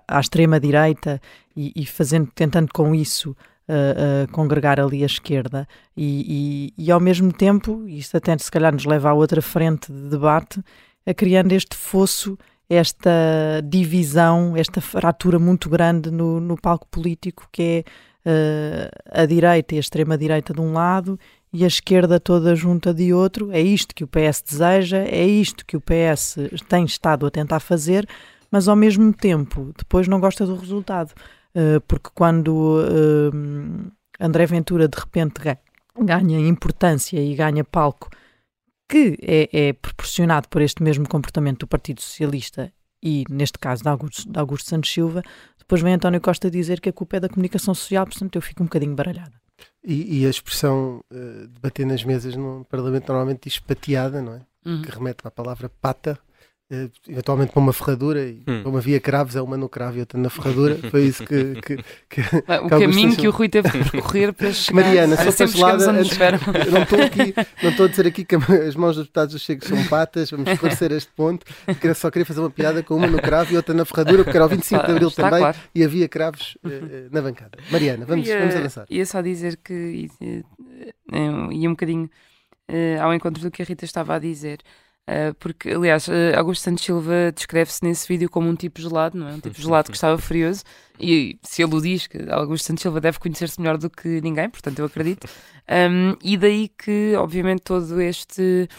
à, 0.08 0.20
extrema-direita 0.20 1.22
e, 1.56 1.72
e 1.76 1.86
fazendo, 1.86 2.32
tentando 2.34 2.72
com 2.74 2.94
isso 2.96 3.36
eh, 3.68 4.26
eh, 4.26 4.28
congregar 4.32 4.80
ali 4.80 5.02
a 5.02 5.08
esquerda 5.08 5.68
e, 5.98 6.72
e, 6.78 6.86
e 6.86 6.92
ao 6.92 7.00
mesmo 7.00 7.34
tempo, 7.34 7.84
isto 7.88 8.16
até 8.16 8.38
se 8.38 8.52
calhar 8.52 8.72
nos 8.72 8.86
leva 8.86 9.10
a 9.10 9.14
outra 9.14 9.42
frente 9.42 9.92
de 9.92 10.10
debate, 10.10 10.62
a 11.06 11.14
criando 11.14 11.52
este 11.52 11.76
fosso, 11.76 12.38
esta 12.70 13.62
divisão, 13.64 14.56
esta 14.56 14.82
fratura 14.82 15.40
muito 15.40 15.70
grande 15.70 16.12
no, 16.12 16.40
no 16.40 16.56
palco 16.56 16.88
político 16.90 17.48
que 17.52 17.62
é 17.64 17.84
eh, 18.28 18.90
a 19.12 19.26
direita 19.26 19.76
e 19.76 19.78
a 19.78 19.80
extrema-direita 19.80 20.52
de 20.52 20.60
um 20.60 20.74
lado 20.74 21.20
e 21.54 21.64
a 21.64 21.68
esquerda 21.68 22.20
toda 22.20 22.56
junta 22.56 22.94
de 22.94 23.14
outro. 23.14 23.52
É 23.52 23.62
isto 23.62 23.94
que 23.94 24.04
o 24.04 24.08
PS 24.08 24.42
deseja, 24.42 24.98
é 24.98 25.26
isto 25.26 25.66
que 25.66 25.78
o 25.78 25.82
PS 25.82 26.38
tem 26.68 26.86
estado 26.86 27.26
a 27.26 27.32
tentar 27.32 27.60
fazer, 27.60 28.08
mas 28.50 28.68
ao 28.68 28.76
mesmo 28.76 29.14
tempo 29.14 29.72
depois 29.78 30.08
não 30.08 30.20
gosta 30.20 30.46
do 30.46 30.56
resultado. 30.56 31.14
Uh, 31.56 31.80
porque 31.88 32.10
quando 32.14 32.50
uh, 32.84 33.92
André 34.20 34.46
Ventura 34.46 34.88
de 34.90 35.00
repente 35.00 35.42
ga- 35.42 35.58
ganha 35.98 36.40
importância 36.40 37.18
e 37.18 37.34
ganha 37.34 37.64
palco, 37.64 38.10
que 38.90 39.18
é, 39.22 39.70
é 39.70 39.74
proporcionado 39.74 40.50
por 40.50 40.62
este 40.62 40.84
mesmo 40.84 41.08
comportamento 41.08 41.60
do 41.62 41.68
Partido 41.68 42.02
Socialista 42.02 42.72
e, 43.02 43.24
neste 43.30 43.58
caso, 43.58 43.84
de 43.84 43.90
Augusto, 43.90 44.30
de 44.30 44.38
Augusto 44.38 44.70
Santos 44.70 44.92
Silva, 44.92 45.22
depois 45.58 45.82
vem 45.82 45.94
António 45.94 46.20
Costa 46.22 46.52
dizer 46.52 46.82
que 46.82 46.90
a 46.90 46.94
culpa 46.94 47.18
é 47.18 47.20
da 47.22 47.30
comunicação 47.30 47.74
social, 47.74 48.06
portanto 48.06 48.36
eu 48.36 48.42
fico 48.42 48.62
um 48.62 48.66
bocadinho 48.66 48.94
baralhada. 48.94 49.34
E, 49.84 50.20
e 50.22 50.26
a 50.26 50.30
expressão 50.30 51.02
eh, 51.12 51.48
de 51.48 51.60
bater 51.60 51.86
nas 51.86 52.04
mesas 52.04 52.36
no 52.36 52.66
Parlamento 52.66 53.08
normalmente 53.08 53.48
diz 53.50 53.60
pateada, 53.60 54.22
não 54.22 54.34
é? 54.34 54.42
Uhum. 54.66 54.82
Que 54.82 54.92
remete 54.92 55.20
à 55.24 55.32
palavra 55.32 55.70
pata, 55.70 56.20
eh, 56.72 56.90
eventualmente 57.08 57.52
para 57.52 57.60
uma 57.62 57.72
ferradura, 57.72 58.22
e 58.24 58.42
Hum. 58.48 58.62
para 58.64 58.70
uma 58.70 58.82
via 58.82 59.00
cravos, 59.00 59.36
é 59.36 59.42
uma 59.42 59.56
no 59.56 59.70
cravo 59.70 59.98
e 59.98 60.00
outra 60.00 60.20
na 60.20 60.30
ferradura. 60.32 60.78
Foi 60.90 61.04
isso 61.04 61.24
que. 61.24 61.56
que, 61.62 61.78
que 62.10 62.22
Ah, 62.48 62.62
O 62.62 62.70
que 62.70 62.80
caminho 62.80 63.16
que 63.16 63.28
o 63.28 63.32
Rui 63.32 63.48
teve 63.50 63.70
de 63.70 63.92
percorrer 63.92 64.34
para 64.34 64.52
chegar. 64.54 64.82
Mariana, 64.82 65.16
sempre 65.32 65.48
chegamos 65.48 66.08
gelada. 66.08 66.36
Eu 66.66 66.72
não 66.72 66.82
estou 66.84 67.02
aqui, 67.04 67.34
não 67.64 67.70
estou 67.70 67.86
a 67.86 67.90
dizer 67.90 68.08
aqui 68.08 68.26
que 68.26 68.36
as 68.36 68.76
mãos 68.76 68.96
dos 68.96 69.06
deputados 69.06 69.34
do 69.36 69.40
Chego 69.40 69.64
são 69.64 69.84
patas, 69.86 70.32
vamos 70.32 70.50
esclarecer 70.50 70.92
este 70.92 71.12
ponto. 71.16 71.46
Só 71.96 72.10
queria 72.10 72.26
fazer 72.26 72.40
uma 72.40 72.50
piada 72.50 72.82
com 72.82 72.96
uma 72.96 73.08
no 73.08 73.22
cravo 73.22 73.54
e 73.54 73.58
outra 73.58 73.74
na 73.76 73.86
ferradura, 73.86 74.24
porque 74.24 74.36
era 74.38 74.46
o 74.46 74.50
25 74.50 74.86
de 74.86 74.92
Abril 74.92 75.08
Está 75.10 75.24
também 75.24 75.40
claro. 75.42 75.58
e 75.76 75.84
havia 75.84 76.10
cravos 76.10 76.58
eh, 76.66 77.08
na 77.12 77.22
bancada. 77.22 77.58
Mariana, 77.72 78.06
vamos, 78.06 78.28
ia, 78.28 78.40
vamos 78.40 78.56
avançar. 78.56 78.86
Ia 78.90 79.06
só 79.06 79.22
dizer 79.22 79.58
que 79.64 80.10
eh, 80.22 80.42
ia 81.52 81.70
um 81.70 81.74
bocadinho 81.74 82.10
ao 83.00 83.14
encontro 83.14 83.44
do 83.44 83.52
que 83.52 83.62
a 83.62 83.66
Rita 83.66 83.86
estava 83.86 84.16
a 84.16 84.20
dizer. 84.20 84.58
Eh, 85.08 85.34
porque, 85.40 85.70
aliás, 85.70 86.10
eh, 86.10 86.36
Augusto 86.36 86.64
Santos 86.64 86.84
Silva 86.84 87.32
descreve-se 87.34 87.84
nesse 87.84 88.08
vídeo 88.08 88.30
como 88.30 88.50
um 88.50 88.56
tipo 88.56 88.82
gelado, 88.82 89.18
não 89.18 89.28
é? 89.28 89.34
Um 89.34 89.40
tipo 89.40 89.62
gelado 89.62 89.92
que 89.92 89.98
estava 89.98 90.18
furioso. 90.18 90.64
E 91.00 91.38
se 91.44 91.62
ele 91.62 91.76
o 91.76 91.82
diz, 91.82 92.08
que 92.08 92.18
Augusto 92.30 92.66
Santos 92.66 92.82
Silva 92.82 93.00
deve 93.00 93.20
conhecer-se 93.20 93.60
melhor 93.60 93.78
do 93.78 93.90
que 93.90 94.20
ninguém, 94.22 94.50
portanto 94.50 94.80
eu 94.80 94.86
acredito. 94.86 95.28
Um, 95.68 96.16
e 96.24 96.38
daí 96.38 96.70
que, 96.70 97.16
obviamente, 97.16 97.64
todo 97.64 98.00
este 98.00 98.70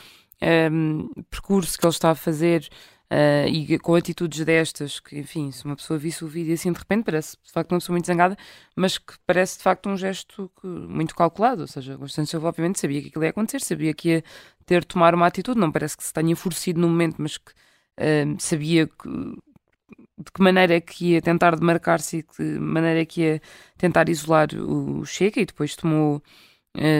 um, 0.71 1.11
percurso 1.28 1.76
que 1.76 1.85
ele 1.85 1.90
está 1.90 2.12
a 2.12 2.14
fazer 2.14 2.68
uh, 3.11 3.49
e 3.49 3.79
com 3.79 3.95
atitudes 3.95 4.45
destas, 4.45 5.01
que, 5.01 5.19
enfim, 5.19 5.51
se 5.51 5.65
uma 5.65 5.77
pessoa 5.77 5.99
visse 5.99 6.25
o 6.25 6.29
vídeo 6.29 6.55
assim 6.55 6.73
de 6.73 6.79
repente, 6.79 7.05
parece 7.05 7.37
de 7.43 7.53
facto 7.53 7.73
uma 7.73 7.79
pessoa 7.79 7.95
muito 7.95 8.07
zangada, 8.07 8.37
mas 8.75 8.99
que 8.99 9.15
parece 9.27 9.59
de 9.59 9.63
facto 9.65 9.89
um 9.89 9.97
gesto 9.97 10.51
que- 10.61 10.67
muito 10.67 11.15
calculado. 11.15 11.63
Ou 11.63 11.69
seja, 11.69 11.97
Santos 12.09 12.31
Silva, 12.31 12.49
obviamente, 12.49 12.81
sabia 12.81 13.01
que 13.03 13.09
aquilo 13.09 13.25
ia 13.25 13.31
acontecer, 13.31 13.61
sabia 13.61 13.95
que 13.95 14.09
ia 14.11 14.25
ter 14.67 14.81
de 14.81 14.87
tomar 14.89 15.15
uma 15.15 15.27
atitude, 15.27 15.59
não 15.61 15.71
parece 15.73 15.97
que 15.97 16.05
se 16.05 16.13
tenha 16.13 16.35
forcido 16.37 16.81
no 16.81 16.89
momento, 16.89 17.17
mas 17.19 17.39
que 17.39 17.53
um, 18.27 18.39
sabia 18.39 18.87
que 18.87 19.09
de 20.19 20.33
que 20.33 20.43
maneira 20.43 20.75
é 20.75 20.81
que 20.81 21.13
ia 21.13 21.23
tentar 21.23 21.57
demarcar-se 21.57 22.19
e 22.19 22.23
de 22.23 22.29
que 22.29 22.43
maneira 22.43 23.01
é 23.01 23.05
que 23.05 23.21
ia 23.23 23.43
tentar 23.77 24.09
isolar 24.09 24.49
o 24.55 25.05
Chega 25.05 25.41
e 25.41 25.47
depois 25.47 25.77
tomou 25.77 26.23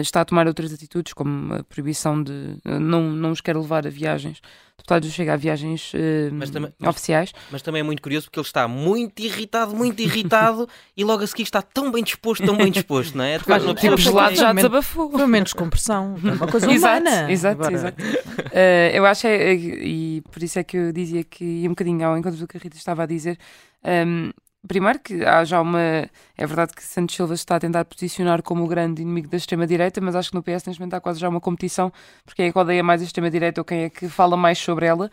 está 0.01 0.21
a 0.21 0.25
tomar 0.25 0.47
outras 0.47 0.73
atitudes 0.73 1.13
como 1.13 1.53
a 1.53 1.63
proibição 1.63 2.21
de 2.23 2.57
eh, 2.65 2.79
não, 2.79 3.03
não 3.11 3.31
os 3.31 3.41
quer 3.41 3.55
levar 3.55 3.85
a 3.85 3.89
viagens 3.89 4.41
deputados 4.77 5.09
do 5.09 5.13
Chega 5.13 5.33
a 5.33 5.35
viagens 5.35 5.91
eh, 5.95 6.29
Mas 6.31 6.49
também- 6.49 6.71
mas- 6.79 6.89
oficiais 6.89 7.33
Mas 7.51 7.61
também 7.61 7.79
é 7.79 7.83
muito 7.83 8.01
curioso 8.01 8.27
porque 8.27 8.39
ele 8.39 8.45
está 8.45 8.67
muito 8.67 9.19
irritado, 9.21 9.75
muito 9.75 9.99
irritado 10.01 10.67
e 10.95 11.03
logo 11.03 11.23
a 11.23 11.27
seguir 11.27 11.43
está 11.43 11.61
tão 11.61 11.91
bem 11.91 12.03
disposto, 12.03 12.45
tão 12.45 12.55
bem 12.57 12.71
disposto, 12.71 13.17
não 13.17 13.23
é? 13.23 13.37
De 13.37 13.43
facto, 13.43 13.63
uma 13.65 13.75
pessoa 13.75 13.95
tipo 13.97 14.01
gelado 14.09 14.35
já 14.35 14.53
desabafou 14.53 15.11
Foi 15.11 15.27
menos 15.27 15.53
compressão, 15.53 16.15
é 16.23 16.31
uma 16.31 16.47
coisa 16.47 16.71
Exato, 16.71 17.01
humana. 17.01 17.31
exato, 17.31 17.55
Agora, 17.61 17.73
exato. 17.75 17.97
Eh, 18.51 18.91
eu 18.93 19.05
acho, 19.05 19.27
é, 19.27 19.53
e 19.53 20.21
por 20.31 20.41
isso 20.43 20.59
é 20.59 20.63
que 20.63 20.77
eu 20.77 20.91
dizia 20.93 21.23
que 21.23 21.43
ia 21.43 21.67
um 21.67 21.71
bocadinho 21.73 22.05
ao 22.05 22.17
encontro 22.17 22.39
do 22.39 22.47
que 22.47 22.57
a 22.57 22.59
Rita 22.59 22.77
estava 22.77 23.03
a 23.03 23.05
dizer. 23.05 23.37
Ehm, 23.83 24.31
primeiro 24.67 24.99
que 24.99 25.25
há 25.25 25.43
já 25.43 25.61
uma. 25.61 25.79
É 26.37 26.45
verdade 26.45 26.73
que 26.73 26.83
Santos 26.83 27.15
Silva 27.15 27.33
está 27.33 27.55
a 27.55 27.59
tentar 27.59 27.85
posicionar 27.85 28.41
como 28.41 28.63
o 28.63 28.67
grande 28.67 29.01
inimigo 29.01 29.27
da 29.27 29.37
extrema-direita, 29.37 29.99
mas 30.01 30.15
acho 30.15 30.29
que 30.29 30.35
no 30.35 30.43
PS 30.43 30.65
neste 30.65 30.79
momento 30.79 30.93
há 30.93 31.01
quase 31.01 31.19
já 31.19 31.27
uma 31.29 31.41
competição 31.41 31.91
por 32.25 32.35
quem 32.35 32.47
é 32.47 32.51
que 32.51 32.57
odeia 32.57 32.83
mais 32.83 33.01
a 33.01 33.05
extrema-direita 33.05 33.61
ou 33.61 33.65
quem 33.65 33.83
é 33.83 33.89
que 33.89 34.07
fala 34.07 34.37
mais 34.37 34.57
sobre 34.57 34.85
ela. 34.85 35.09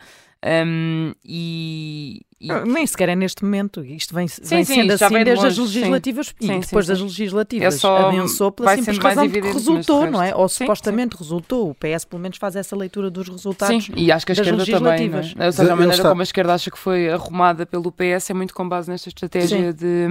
Um, 0.47 1.11
e, 1.23 2.21
e- 2.39 2.51
Ah, 2.51 2.63
Nem 2.63 2.85
sequer 2.85 3.09
é 3.09 3.15
neste 3.15 3.43
momento. 3.43 3.83
Isto 3.83 4.13
vem, 4.13 4.27
Sim, 4.27 4.41
vem 4.43 4.63
sim, 4.63 4.73
sendo 4.75 4.91
assim 4.93 5.09
vem 5.09 5.17
de 5.19 5.23
desde 5.25 5.47
as 5.47 5.57
longe, 5.57 5.71
sim. 5.71 5.79
legislativas 5.79 6.27
e 6.39 6.45
Sim, 6.45 6.53
sim, 6.53 6.59
depois 6.59 6.85
sim. 6.85 6.91
das 6.91 7.01
legislativas. 7.01 7.73
É 7.73 7.77
só- 7.79 7.97
Adensou 8.09 8.51
pela 8.51 8.65
vai 8.67 8.77
simples 8.77 8.97
razão 8.99 9.23
que 9.23 9.29
evidente, 9.31 9.53
mas 9.55 9.65
resultou, 9.65 10.05
de 10.05 10.11
não 10.11 10.21
é? 10.21 10.35
Ou 10.35 10.47
Sim, 10.47 10.65
supostamente 10.65 11.17
resultou. 11.17 11.69
O 11.71 11.73
PS 11.73 12.05
pelo 12.05 12.21
menos 12.21 12.37
faz 12.37 12.55
essa 12.55 12.75
leitura 12.75 13.09
dos 13.09 13.27
resultados 13.27 13.85
Sim, 13.85 13.93
e 13.95 14.11
acho 14.11 14.23
que 14.23 14.33
a 14.33 14.35
das 14.35 14.45
esquerda 14.45 14.65
também, 14.65 14.81
não 14.83 14.89
é? 14.91 14.97
legislativas. 15.21 15.45
Ou 15.47 15.51
seja, 15.51 15.73
a 15.73 15.75
maneira 15.75 15.93
está- 15.95 16.09
como 16.09 16.21
a 16.21 16.23
esquerda 16.23 16.53
acha 16.53 16.69
que 16.69 16.77
foi 16.77 17.09
arrumada 17.09 17.65
pelo 17.65 17.91
PS 17.91 18.29
é 18.29 18.33
muito 18.35 18.53
com 18.53 18.69
base 18.69 18.87
nesta 18.91 19.09
estratégia 19.09 19.73
de, 19.73 20.07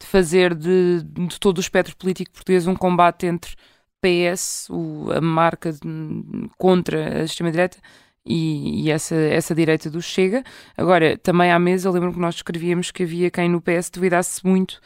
de 0.00 0.06
fazer 0.06 0.54
de, 0.54 1.02
de 1.02 1.38
todo 1.38 1.58
o 1.58 1.60
espectro 1.60 1.94
político 1.96 2.32
português 2.32 2.66
um 2.66 2.74
combate 2.74 3.26
entre 3.26 3.52
PS, 4.00 4.68
o- 4.70 5.10
a 5.12 5.20
marca 5.20 5.72
de- 5.72 5.78
contra 6.56 7.20
a 7.20 7.24
extrema-direita, 7.24 7.76
e, 8.26 8.84
e 8.84 8.90
essa, 8.90 9.14
essa 9.14 9.54
direita 9.54 9.88
do 9.88 10.02
Chega. 10.02 10.42
Agora, 10.76 11.16
também 11.16 11.52
à 11.52 11.58
mesa, 11.58 11.90
lembro 11.90 12.12
que 12.12 12.18
nós 12.18 12.36
escrevíamos 12.36 12.90
que 12.90 13.04
havia 13.04 13.30
quem 13.30 13.48
no 13.48 13.60
PS 13.60 13.90
duvidasse 13.90 14.44
muito 14.44 14.80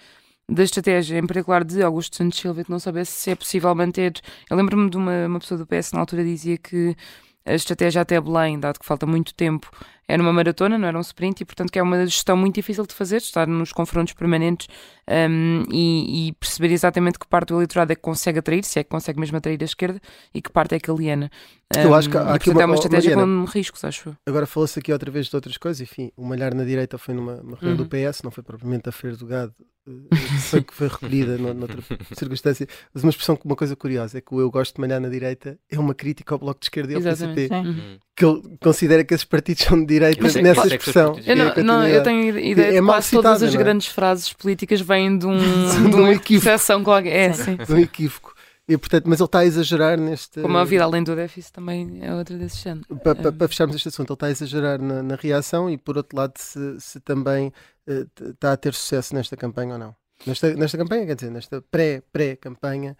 da 0.48 0.64
estratégia, 0.64 1.18
em 1.18 1.26
particular 1.26 1.64
de 1.64 1.82
Augusto 1.82 2.16
Santos 2.16 2.38
Silva, 2.38 2.64
que 2.64 2.70
não 2.70 2.78
soubesse 2.78 3.12
se 3.12 3.30
é 3.30 3.34
possível 3.34 3.74
manter. 3.74 4.20
Eu 4.50 4.56
lembro-me 4.56 4.90
de 4.90 4.96
uma, 4.96 5.26
uma 5.26 5.38
pessoa 5.38 5.56
do 5.56 5.66
PS 5.66 5.92
na 5.92 6.00
altura 6.00 6.24
dizia 6.24 6.58
que 6.58 6.96
a 7.44 7.54
estratégia 7.54 8.02
até 8.02 8.20
Belém, 8.20 8.58
dado 8.58 8.78
que 8.78 8.84
falta 8.84 9.06
muito 9.06 9.34
tempo, 9.34 9.70
era 10.10 10.22
uma 10.22 10.32
maratona, 10.32 10.76
não 10.78 10.88
era 10.88 10.96
um 10.98 11.00
sprint, 11.00 11.40
e 11.42 11.44
portanto 11.44 11.70
que 11.70 11.78
é 11.78 11.82
uma 11.82 12.04
gestão 12.06 12.36
muito 12.36 12.54
difícil 12.54 12.86
de 12.86 12.94
fazer, 12.94 13.16
estar 13.18 13.46
nos 13.46 13.72
confrontos 13.72 14.12
permanentes 14.14 14.66
um, 15.08 15.62
e, 15.72 16.28
e 16.28 16.32
perceber 16.32 16.72
exatamente 16.72 17.18
que 17.18 17.26
parte 17.26 17.48
do 17.48 17.54
eleitorado 17.56 17.92
é 17.92 17.94
que 17.96 18.02
consegue 18.02 18.38
atrair, 18.38 18.64
se 18.64 18.78
é 18.78 18.84
que 18.84 18.90
consegue 18.90 19.18
mesmo 19.20 19.36
atrair 19.36 19.58
a 19.60 19.64
esquerda, 19.64 20.00
e 20.34 20.40
que 20.42 20.50
parte 20.50 20.74
é 20.74 20.78
que 20.80 20.90
aliena. 20.90 21.30
Eu 21.76 21.94
acho 21.94 22.10
que 22.10 22.16
há 22.16 22.22
Um, 22.24 22.26
e, 22.26 22.28
aqui 22.30 22.44
portanto, 22.46 22.56
uma- 22.56 22.62
é 22.62 22.66
uma 22.66 22.74
estratégia 22.74 23.16
Mariana, 23.16 23.44
com 23.46 23.50
riscos, 23.52 23.84
acho 23.84 24.08
eu. 24.08 24.16
Agora 24.26 24.46
falou-se 24.46 24.78
aqui 24.78 24.92
outra 24.92 25.10
vez 25.10 25.26
de 25.26 25.36
outras 25.36 25.56
coisas, 25.56 25.80
enfim, 25.80 26.10
o 26.16 26.24
Malhar 26.26 26.54
na 26.54 26.64
direita 26.64 26.98
foi 26.98 27.14
numa, 27.14 27.36
numa 27.36 27.56
reunião 27.56 27.78
Uhum. 27.78 27.84
do 27.84 27.86
PS, 27.88 28.22
não 28.24 28.30
foi 28.32 28.42
propriamente 28.42 28.88
a 28.88 28.92
Feira 28.92 29.16
do 29.16 29.24
Gado, 29.26 29.54
eh, 29.86 29.92
foi 30.60 30.62
que 30.64 30.74
foi 30.74 30.88
recolhida 30.88 31.38
no- 31.38 31.54
noutra 31.54 31.80
circunstância, 32.14 32.66
mas 32.92 33.04
uma 33.04 33.10
expressão, 33.10 33.38
uma 33.44 33.54
coisa 33.56 33.76
curiosa 33.76 34.18
é 34.18 34.20
que 34.20 34.34
o 34.34 34.40
Eu 34.40 34.50
Gosto 34.50 34.74
de 34.74 34.80
Malhar 34.80 35.00
na 35.00 35.08
direita 35.08 35.58
é 35.70 35.78
uma 35.78 35.94
crítica 35.94 36.34
ao 36.34 36.38
Bloco 36.40 36.58
de 36.60 36.66
Esquerda 36.66 36.92
e 36.92 36.96
ao 36.96 37.00
Exatamente. 37.00 37.48
PCP, 37.48 37.54
Sim. 37.62 37.68
Uhum. 37.68 37.98
Que 38.20 38.24
ele 38.26 38.42
considera 38.62 39.02
que 39.02 39.14
esses 39.14 39.24
partidos 39.24 39.64
são 39.64 39.80
de 39.80 39.86
direita 39.86 40.20
Mas 40.22 40.36
é- 40.36 40.42
nessa 40.42 40.62
é 40.64 40.66
expressão. 40.76 41.18
Eu, 41.24 41.32
é 41.32 41.34
não, 41.34 41.64
não, 41.64 41.88
eu 41.88 42.02
tenho 42.02 42.38
ideia 42.38 42.76
É 42.76 42.80
de 42.80 42.86
quase 42.86 43.10
todas 43.12 43.42
as 43.42 43.54
é? 43.54 43.56
grandes 43.58 43.86
frases 43.86 44.32
políticas 44.32 44.80
vêm 44.82 45.16
de, 45.16 45.26
um, 45.26 45.38
De 45.38 45.90
de 45.90 45.96
um 45.96 46.00
uma 46.00 46.12
equívoco. 46.12 46.84
qualquer. 46.84 47.30
É, 47.30 47.32
sim. 47.32 47.56
de 47.56 47.72
um 47.72 47.78
equívoco. 47.78 48.34
E, 48.68 48.76
portanto, 48.78 49.04
mas 49.08 49.18
ele 49.18 49.26
está 49.26 49.38
a 49.40 49.44
exagerar 49.46 49.98
neste. 49.98 50.40
Como 50.40 50.56
a 50.58 50.64
vida 50.64 50.84
além 50.84 51.02
do 51.02 51.16
déficit 51.16 51.52
também 51.52 51.98
é 52.02 52.14
outra 52.14 52.36
desse 52.36 52.58
género. 52.62 52.86
Para, 53.02 53.14
para- 53.16 53.32
para 53.32 53.48
fecharmos 53.48 53.74
este 53.74 53.88
assunto, 53.88 54.10
ele 54.10 54.14
está 54.14 54.26
a 54.26 54.30
exagerar 54.30 54.80
na, 54.80 55.02
na 55.02 55.16
reação 55.16 55.68
e, 55.70 55.76
por 55.76 55.96
outro 55.96 56.16
lado, 56.16 56.34
se, 56.36 56.78
se 56.78 57.00
também 57.00 57.50
t- 57.86 58.24
está 58.28 58.52
a 58.52 58.56
ter 58.56 58.72
sucesso 58.74 59.12
nesta 59.14 59.36
campanha 59.36 59.72
ou 59.72 59.78
não. 59.78 59.96
Nesta, 60.26 60.54
nesta 60.54 60.76
campanha, 60.76 61.06
quer 61.06 61.14
dizer, 61.16 61.30
nesta 61.30 61.62
pré- 61.70 62.02
pré-campanha, 62.12 62.90
eh, 62.90 62.94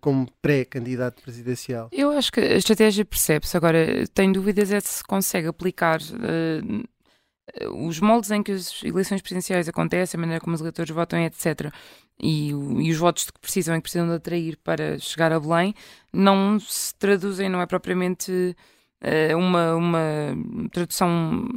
como 0.00 0.28
pré-candidato 0.40 1.22
presidencial. 1.22 1.88
Eu 1.92 2.10
acho 2.12 2.30
que 2.32 2.40
a 2.40 2.56
estratégia 2.56 3.04
percebe-se. 3.04 3.56
Agora, 3.56 4.06
tenho 4.14 4.32
dúvidas 4.32 4.70
é 4.70 4.80
se 4.80 5.02
se 5.02 5.04
consegue 5.04 5.48
aplicar 5.48 6.00
eh, 6.00 6.60
os 7.74 8.00
moldes 8.00 8.30
em 8.30 8.42
que 8.42 8.52
as 8.52 8.82
eleições 8.84 9.20
presidenciais 9.20 9.68
acontecem, 9.68 10.16
a 10.16 10.20
maneira 10.20 10.40
como 10.40 10.54
os 10.54 10.60
eleitores 10.60 10.94
votam, 10.94 11.18
etc. 11.20 11.72
E, 12.20 12.50
e 12.50 12.90
os 12.90 12.96
votos 12.96 13.30
que 13.30 13.40
precisam 13.40 13.74
e 13.74 13.78
que 13.78 13.82
precisam 13.82 14.06
de 14.06 14.14
atrair 14.14 14.56
para 14.58 14.98
chegar 14.98 15.32
a 15.32 15.40
Belém 15.40 15.74
não 16.12 16.58
se 16.60 16.94
traduzem, 16.94 17.48
não 17.48 17.60
é 17.60 17.66
propriamente 17.66 18.56
eh, 19.00 19.34
uma, 19.34 19.74
uma 19.74 20.36
tradução 20.70 21.48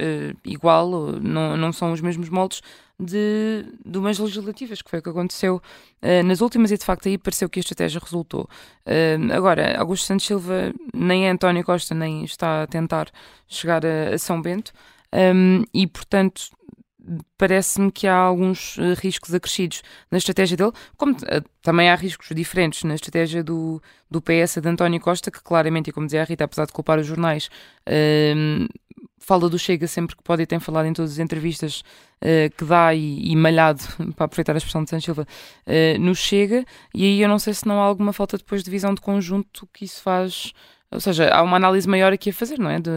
eh, 0.00 0.34
igual, 0.46 0.90
não, 1.20 1.58
não 1.58 1.72
são 1.72 1.92
os 1.92 2.00
mesmos 2.00 2.30
moldes 2.30 2.62
de, 2.98 3.66
de 3.84 3.98
umas 3.98 4.18
legislativas, 4.18 4.80
que 4.80 4.88
foi 4.88 4.98
o 4.98 5.02
que 5.02 5.10
aconteceu 5.10 5.60
eh, 6.00 6.22
nas 6.22 6.40
últimas 6.40 6.70
e 6.70 6.78
de 6.78 6.84
facto 6.84 7.06
aí 7.06 7.18
pareceu 7.18 7.50
que 7.50 7.58
a 7.58 7.62
estratégia 7.62 8.00
resultou. 8.02 8.48
Eh, 8.86 9.18
agora, 9.30 9.78
Augusto 9.78 10.06
Santos 10.06 10.26
Silva 10.26 10.72
nem 10.94 11.26
é 11.26 11.30
António 11.30 11.62
Costa, 11.62 11.94
nem 11.94 12.24
está 12.24 12.62
a 12.62 12.66
tentar 12.66 13.10
chegar 13.46 13.84
a, 13.84 14.14
a 14.14 14.18
São 14.18 14.40
Bento 14.40 14.72
um, 15.12 15.64
e, 15.74 15.86
portanto, 15.86 16.50
parece-me 17.36 17.90
que 17.92 18.06
há 18.06 18.14
alguns 18.16 18.76
riscos 18.98 19.34
acrescidos 19.34 19.82
na 20.10 20.18
estratégia 20.18 20.56
dele, 20.56 20.72
como 20.96 21.16
também 21.62 21.90
há 21.90 21.94
riscos 21.94 22.28
diferentes 22.34 22.84
na 22.84 22.94
estratégia 22.94 23.42
do, 23.42 23.82
do 24.10 24.22
PS 24.22 24.60
de 24.62 24.68
António 24.68 25.00
Costa, 25.00 25.30
que 25.30 25.42
claramente, 25.42 25.88
e 25.90 25.92
como 25.92 26.06
dizia 26.06 26.22
a 26.22 26.24
Rita, 26.24 26.44
apesar 26.44 26.66
de 26.66 26.72
culpar 26.72 26.98
os 26.98 27.06
jornais, 27.06 27.50
fala 29.20 29.48
do 29.48 29.58
Chega 29.58 29.86
sempre 29.86 30.16
que 30.16 30.22
pode 30.22 30.42
e 30.42 30.46
tem 30.46 30.58
falado 30.58 30.86
em 30.86 30.92
todas 30.92 31.12
as 31.12 31.18
entrevistas 31.18 31.84
eh, 32.20 32.50
que 32.56 32.64
dá 32.64 32.92
e, 32.94 33.30
e 33.30 33.36
malhado, 33.36 33.80
para 34.16 34.24
aproveitar 34.24 34.54
a 34.54 34.58
expressão 34.58 34.82
de 34.82 34.90
Santos 34.90 35.04
Silva, 35.04 35.26
no 36.00 36.14
Chega, 36.14 36.64
e 36.94 37.04
aí 37.04 37.20
eu 37.22 37.28
não 37.28 37.38
sei 37.38 37.54
se 37.54 37.66
não 37.66 37.80
há 37.80 37.84
alguma 37.84 38.12
falta 38.12 38.36
depois 38.36 38.62
de 38.64 38.70
visão 38.70 38.92
de 38.94 39.00
conjunto 39.00 39.68
que 39.72 39.84
isso 39.84 40.02
faz. 40.02 40.52
Ou 40.92 40.98
seja, 40.98 41.28
há 41.32 41.40
uma 41.42 41.56
análise 41.56 41.88
maior 41.88 42.12
aqui 42.12 42.30
a 42.30 42.32
fazer, 42.32 42.58
não 42.58 42.68
é? 42.68 42.80
De, 42.80 42.90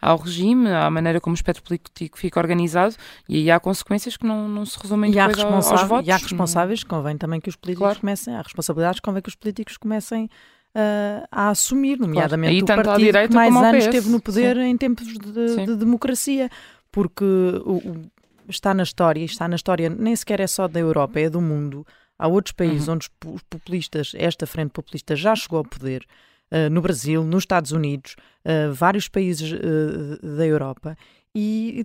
há 0.00 0.14
o 0.14 0.16
regime, 0.16 0.66
há 0.70 0.86
a 0.86 0.90
maneira 0.90 1.20
como 1.20 1.34
o 1.34 1.36
espectro 1.36 1.62
político 1.62 2.18
fica 2.18 2.40
organizado 2.40 2.94
e 3.28 3.36
aí 3.36 3.50
há 3.50 3.60
consequências 3.60 4.16
que 4.16 4.24
não, 4.26 4.48
não 4.48 4.64
se 4.64 4.78
resumem 4.80 5.12
E 5.12 5.18
há, 5.18 5.26
ao- 5.26 5.52
aos 5.54 5.82
votos. 5.86 6.08
e 6.08 6.10
há 6.10 6.16
responsáveis, 6.16 6.82
convém 6.82 7.18
também 7.18 7.42
que 7.42 7.50
os 7.50 7.56
políticos 7.56 7.84
Claro. 7.86 8.00
comecem, 8.00 8.34
há 8.34 8.40
responsabilidades, 8.40 8.98
convém 9.00 9.20
que 9.20 9.28
os 9.28 9.34
políticos 9.34 9.76
comecem 9.76 10.30
ah, 10.74 11.26
a 11.30 11.48
assumir, 11.50 11.98
nomeadamente 11.98 12.52
Aí 12.52 12.62
o 12.62 12.66
partido 12.66 13.12
que 13.28 13.34
mais 13.34 13.54
anos 13.56 13.84
esteve 13.84 14.08
no 14.10 14.20
poder 14.20 14.56
em 14.56 14.76
tempos 14.76 15.06
de, 15.06 15.48
Sim. 15.50 15.64
de 15.66 15.76
democracia, 15.76 16.50
porque 16.90 17.24
o- 17.24 17.76
o- 17.90 18.10
está 18.48 18.74
na 18.74 18.82
história, 18.82 19.20
e 19.20 19.24
está 19.24 19.46
na 19.48 19.56
história, 19.56 19.88
nem 19.88 20.14
sequer 20.16 20.40
é 20.40 20.46
só 20.46 20.66
da 20.68 20.78
Europa, 20.80 21.18
é 21.20 21.30
do 21.30 21.40
mundo. 21.40 21.86
Há 22.18 22.28
outros 22.28 22.52
países 22.52 22.86
Uhum. 22.88 22.94
onde 22.94 23.04
os 23.06 23.08
po- 23.18 23.32
os 23.34 23.42
populistas, 23.42 24.12
esta 24.16 24.46
frente 24.46 24.70
populista 24.70 25.16
já 25.16 25.34
chegou 25.34 25.58
ao 25.58 25.64
poder, 25.64 26.04
ah, 26.50 26.68
no 26.70 26.80
Brasil, 26.82 27.24
nos 27.24 27.42
Estados 27.42 27.72
Unidos, 27.72 28.16
ah, 28.44 28.70
vários 28.72 29.08
países 29.08 29.52
ah, 29.52 30.36
da 30.36 30.46
Europa, 30.46 30.96
e, 31.34 31.84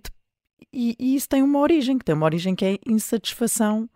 e- 0.74 0.96
e 1.00 1.15
isso 1.15 1.27
tem 1.29 1.41
uma 1.41 1.60
origem, 1.60 1.98
que 1.98 2.05
tem 2.05 2.13
uma 2.15 2.25
origem 2.25 2.53
que 2.55 2.65
é 2.65 2.77
insatisfação 2.88 3.89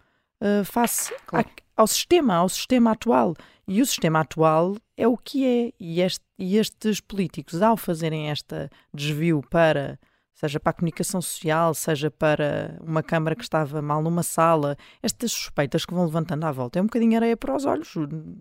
face 0.66 1.14
Claro. 1.26 1.48
à- 1.48 1.82
ao 1.82 1.88
sistema, 1.88 2.36
ao 2.36 2.50
sistema 2.50 2.92
atual. 2.92 3.34
E 3.66 3.82
o 3.82 3.86
sistema 3.86 4.20
atual 4.20 4.76
é 4.98 5.08
o 5.08 5.18
que 5.18 5.46
é. 5.46 5.72
E, 5.80 6.02
este- 6.02 6.26
e 6.38 6.58
estes 6.58 7.00
políticos, 7.00 7.62
ao 7.62 7.76
fazerem 7.78 8.30
este 8.30 8.70
desvio 8.94 9.42
para, 9.50 9.98
seja 10.34 10.60
para 10.60 10.72
a 10.72 10.74
comunicação 10.74 11.22
social, 11.22 11.74
seja 11.74 12.12
para 12.12 12.78
uma 12.82 13.02
Câmara 13.02 13.36
que 13.36 13.44
estava 13.44 13.82
mal 13.82 14.02
numa 14.02 14.24
sala, 14.24 14.76
estas 15.02 15.32
suspeitas 15.32 15.86
que 15.86 15.94
vão 15.94 16.06
levantando 16.06 16.44
à 16.46 16.52
volta, 16.52 16.80
é 16.80 16.82
um 16.82 16.86
bocadinho 16.86 17.16
areia 17.16 17.38
para 17.38 17.56
os 17.56 17.66
olhos, 17.66 17.94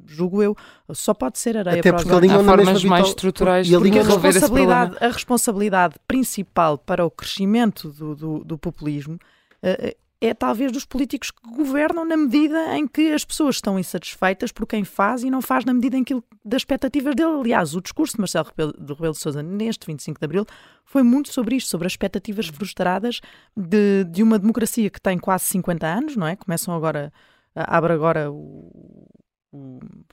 julgo 0.06 0.42
eu. 0.42 0.56
Só 0.92 1.14
pode 1.14 1.38
ser 1.38 1.56
areia 1.56 1.80
Até 1.80 1.90
para 1.90 1.99
os 1.99 2.04
olhos. 2.04 2.30
Há 2.32 2.37
mesma 2.38 2.52
formas 2.56 2.85
mais 2.85 3.02
bitola- 3.02 3.09
estruturais 3.09 3.68
e 3.68 3.75
a 3.75 3.78
esse 4.00 4.09
responsabilidade, 4.40 4.97
a 5.04 5.09
responsabilidade 5.09 5.94
principal 6.09 6.76
para 6.78 7.04
o 7.06 7.11
crescimento 7.11 7.90
do, 7.90 8.14
do- 8.16 8.44
do 8.44 8.59
populismo 8.59 9.18
eh, 9.62 9.97
é 10.22 10.32
talvez 10.32 10.70
dos 10.70 10.84
políticos 10.84 11.32
que 11.32 11.50
governam 11.50 12.04
na 12.04 12.16
medida 12.16 12.76
em 12.76 12.86
que 12.86 13.12
as 13.12 13.24
pessoas 13.24 13.56
estão 13.56 13.76
insatisfeitas 13.76 14.52
por 14.52 14.68
quem 14.68 14.84
faz 14.84 15.24
e 15.24 15.30
não 15.30 15.42
faz 15.42 15.64
na 15.64 15.74
medida 15.74 15.96
em 15.96 16.04
que 16.04 16.14
das 16.44 16.60
expectativas 16.60 17.16
dele. 17.16 17.40
Aliás, 17.40 17.74
o 17.74 17.80
discurso 17.80 18.14
de 18.14 18.20
Marcelo 18.20 18.46
de 18.78 18.92
Rebelo 18.92 19.14
de 19.14 19.18
Sousa 19.18 19.42
neste 19.42 19.84
25 19.84 20.20
de 20.20 20.24
Abril 20.24 20.46
foi 20.84 21.02
muito 21.02 21.32
sobre 21.32 21.56
isto, 21.56 21.68
sobre 21.68 21.86
as 21.86 21.94
expectativas 21.94 22.46
frustradas 22.46 23.20
de, 23.56 24.04
de 24.04 24.22
uma 24.22 24.38
democracia 24.38 24.88
que 24.88 25.00
tem 25.00 25.18
quase 25.18 25.46
50 25.46 25.86
anos, 25.86 26.16
não 26.16 26.28
é? 26.28 26.36
Começam 26.36 26.72
agora, 26.72 27.12
abre 27.56 27.92
agora 27.92 28.30
o, 28.30 29.00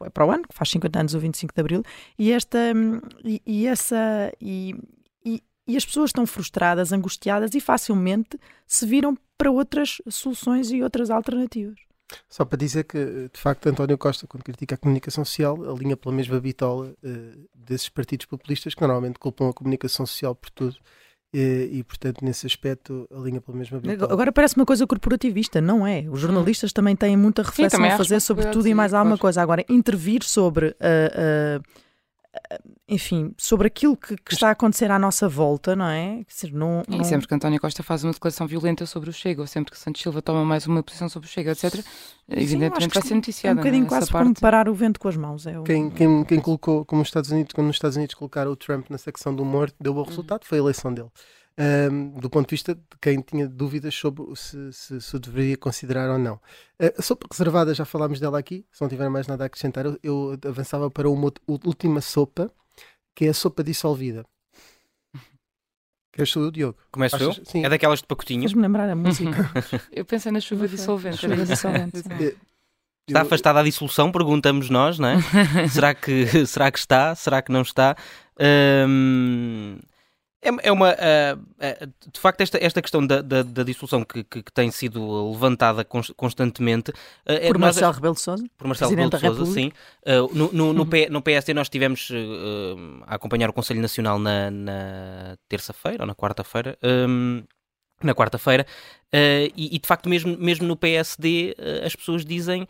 é 0.01 0.09
para 0.09 0.25
o 0.25 0.31
ano, 0.31 0.47
que 0.47 0.55
faz 0.55 0.71
50 0.71 0.99
anos 0.99 1.13
o 1.13 1.19
25 1.19 1.53
de 1.53 1.61
Abril, 1.61 1.83
e 2.17 2.31
esta 2.31 2.57
e, 3.23 3.41
e 3.45 3.67
essa 3.67 4.33
e, 4.41 4.75
e, 5.23 5.43
e 5.67 5.77
as 5.77 5.85
pessoas 5.85 6.09
estão 6.09 6.25
frustradas, 6.25 6.91
angustiadas 6.91 7.53
e 7.53 7.59
facilmente 7.59 8.39
se 8.65 8.87
viram 8.87 9.15
para 9.39 9.49
outras 9.49 10.01
soluções 10.09 10.69
e 10.69 10.83
outras 10.83 11.09
alternativas. 11.09 11.79
Só 12.27 12.43
para 12.43 12.57
dizer 12.57 12.83
que, 12.83 12.97
de 13.31 13.39
facto, 13.39 13.67
António 13.67 13.97
Costa, 13.97 14.27
quando 14.27 14.43
critica 14.43 14.75
a 14.75 14.77
comunicação 14.77 15.23
social, 15.23 15.55
alinha 15.69 15.95
pela 15.95 16.13
mesma 16.13 16.39
bitola 16.39 16.93
eh, 17.03 17.37
desses 17.55 17.87
partidos 17.87 18.25
populistas 18.25 18.73
que 18.73 18.81
normalmente 18.81 19.17
culpam 19.17 19.49
a 19.49 19.53
comunicação 19.53 20.05
social 20.05 20.35
por 20.35 20.49
tudo. 20.49 20.75
eh, 21.31 21.69
e, 21.71 21.83
portanto, 21.83 22.25
nesse 22.25 22.47
aspecto, 22.47 23.07
alinha 23.15 23.39
pela 23.39 23.55
mesma 23.55 23.79
bitola. 23.79 24.11
Agora 24.11 24.31
parece 24.31 24.55
uma 24.55 24.65
coisa 24.65 24.87
corporativista, 24.87 25.61
não 25.61 25.85
é? 25.85 26.05
Os 26.09 26.19
jornalistas 26.19 26.73
também 26.73 26.95
têm 26.95 27.15
muita 27.15 27.43
reflexão 27.43 27.83
há 27.83 27.93
a 27.93 27.97
fazer 27.97 28.19
sobre 28.19 28.45
tudo 28.47 28.67
e 28.67 28.73
mais 28.73 28.91
responsabilidades, 28.91 28.93
alguma 28.95 29.17
coisa. 29.17 29.41
Agora, 29.41 29.63
intervir 29.69 30.23
sobre 30.23 30.75
ah, 30.81 31.61
ah, 31.61 31.61
enfim, 32.87 33.33
sobre 33.37 33.67
aquilo 33.67 33.95
que, 33.97 34.15
que 34.15 34.33
está 34.33 34.49
a 34.49 34.51
acontecer 34.51 34.89
à 34.91 34.97
nossa 34.99 35.27
volta, 35.27 35.75
não 35.75 35.85
é? 35.87 36.23
Dizer, 36.27 36.51
não, 36.53 36.83
E 36.87 36.97
não- 36.97 37.03
sempre 37.03 37.27
que 37.27 37.33
António 37.33 37.59
Costa 37.59 37.83
faz 37.83 38.03
uma 38.03 38.13
declaração 38.13 38.47
violenta 38.47 38.85
sobre 38.85 39.09
o 39.09 39.13
Chega, 39.13 39.41
ou 39.41 39.47
sempre 39.47 39.71
que 39.71 39.77
Santos 39.79 40.01
Silva 40.01 40.21
toma 40.21 40.43
mais 40.45 40.65
uma 40.67 40.81
posição 40.83 41.09
sobre 41.09 41.27
o 41.27 41.31
Chega, 41.31 41.51
etc., 41.51 41.71
Sim, 41.75 41.83
evidentemente 42.29 42.93
vai 42.93 43.03
ser 43.03 43.13
É 43.13 43.15
noticiada. 43.15 43.53
um 43.59 43.63
bocadinho 43.63 43.81
não 43.81 43.87
é? 43.87 43.89
quase 43.89 44.03
Essa 44.05 44.11
como 44.11 44.25
parte. 44.25 44.41
parar 44.41 44.69
o 44.69 44.73
vento 44.73 44.99
com 44.99 45.07
as 45.07 45.17
mãos. 45.17 45.45
É 45.47 45.59
o- 45.59 45.63
Quem, 45.63 45.89
quem, 45.89 46.23
quem 46.23 46.39
colocou, 46.39 46.85
como 46.85 47.01
os 47.01 47.07
Estados 47.07 47.31
Unidos, 47.31 47.53
quando 47.53 47.69
os 47.69 47.75
Estados 47.75 47.97
Unidos 47.97 48.15
colocaram 48.15 48.51
o 48.51 48.55
Trump 48.55 48.89
na 48.89 48.97
secção 48.97 49.35
do 49.35 49.43
humor, 49.43 49.71
deu 49.79 49.93
bom 49.93 50.03
resultado, 50.03 50.45
foi 50.45 50.57
a 50.59 50.61
eleição 50.61 50.93
dele. 50.93 51.09
Ahm, 51.57 52.11
do 52.19 52.29
ponto 52.29 52.47
de 52.47 52.53
vista 52.53 52.73
de 52.73 52.81
quem 53.01 53.19
tinha 53.21 53.45
dúvidas 53.47 53.93
sobre 53.93 54.23
se, 54.35 54.71
se, 54.71 55.01
se 55.01 55.15
o 55.15 55.19
deveria 55.19 55.57
considerar 55.57 56.09
ou 56.09 56.17
não. 56.17 56.39
Ah, 56.79 56.93
a 56.97 57.01
sopa 57.01 57.27
reservada, 57.29 57.73
já 57.73 57.83
falámos 57.83 58.19
dela 58.19 58.39
aqui, 58.39 58.65
se 58.71 58.81
não 58.81 58.87
tiver 58.87 59.09
mais 59.09 59.27
nada 59.27 59.43
a 59.43 59.47
acrescentar, 59.47 59.85
eu, 59.85 59.99
eu 60.01 60.37
avançava 60.47 60.89
para 60.89 61.09
uma 61.09 61.31
última 61.47 61.99
sopa, 61.99 62.49
que 63.13 63.25
é 63.25 63.29
a 63.29 63.33
sopa 63.33 63.61
dissolvida. 63.61 64.25
Queres 66.13 66.31
tu, 66.31 66.49
Diogo? 66.51 66.77
Começo 66.91 67.17
eu? 67.17 67.31
Achas- 67.31 67.47
Sim. 67.47 67.65
É 67.65 67.69
daquelas 67.69 67.99
de 67.99 68.07
pacotinho. 68.07 68.43
Faz-me 68.43 68.61
lembrar 68.61 68.89
a 68.89 68.95
música. 68.95 69.51
Eu 69.91 70.05
pensei 70.05 70.31
na 70.31 70.39
chuva 70.39 70.67
dissolvente. 70.67 71.17
Chuva 71.17 71.45
dissolvente, 71.45 71.97
Está 71.99 73.21
eu- 73.21 73.25
afastada 73.25 73.59
a 73.59 73.63
dissolução, 73.63 74.11
perguntamos 74.11 74.69
nós, 74.69 74.97
não 74.99 75.09
é? 75.09 75.17
será, 75.67 75.93
que, 75.93 76.45
será 76.45 76.71
que 76.71 76.79
está? 76.79 77.13
Será 77.15 77.41
que 77.41 77.51
não 77.51 77.63
está? 77.63 77.95
Hum, 78.39 79.79
é, 80.41 80.49
é 80.69 80.71
uma. 80.71 80.89
ah, 80.91 81.37
ah, 81.59 81.85
de 82.11 82.19
facto, 82.19 82.41
esta, 82.41 82.57
esta 82.63 82.81
questão 82.81 83.05
da, 83.05 83.21
da, 83.21 83.43
da 83.43 83.63
dissolução 83.63 84.03
que, 84.03 84.23
que, 84.23 84.43
que 84.43 84.51
tem 84.53 84.71
sido 84.71 85.31
levantada 85.31 85.83
cons- 85.83 86.11
constantemente. 86.15 86.91
ah, 87.25 87.33
é- 87.33 87.47
Por 87.47 87.57
nós- 87.59 87.75
Marcelo 87.75 87.93
Rebelo 87.93 88.13
de 88.15 88.21
Sousa. 88.21 88.45
por 88.57 88.67
Marcelo 88.67 88.89
Rebelo 88.91 89.09
de 89.09 89.53
sim. 89.53 89.71
No, 90.33 90.51
no, 90.53 90.73
no, 90.73 90.85
P- 90.85 91.09
no 91.09 91.21
PSD 91.21 91.53
nós 91.53 91.65
estivemos 91.65 92.09
a 93.07 93.15
acompanhar 93.15 93.49
o 93.49 93.53
Conselho 93.53 93.81
Nacional 93.81 94.17
na, 94.19 94.49
na 94.51 95.37
terça-feira 95.47 96.03
ou 96.03 96.07
na 96.07 96.15
quarta-feira. 96.15 96.77
um, 96.83 97.43
na 98.01 98.15
quarta-feira, 98.15 98.65
e, 99.13 99.75
e, 99.75 99.77
de 99.79 99.85
facto, 99.85 100.07
mesmo, 100.07 100.37
mesmo 100.37 100.65
no 100.65 100.77
PSD, 100.77 101.53
as 101.85 101.93
pessoas 101.95 102.23
dizem. 102.23 102.65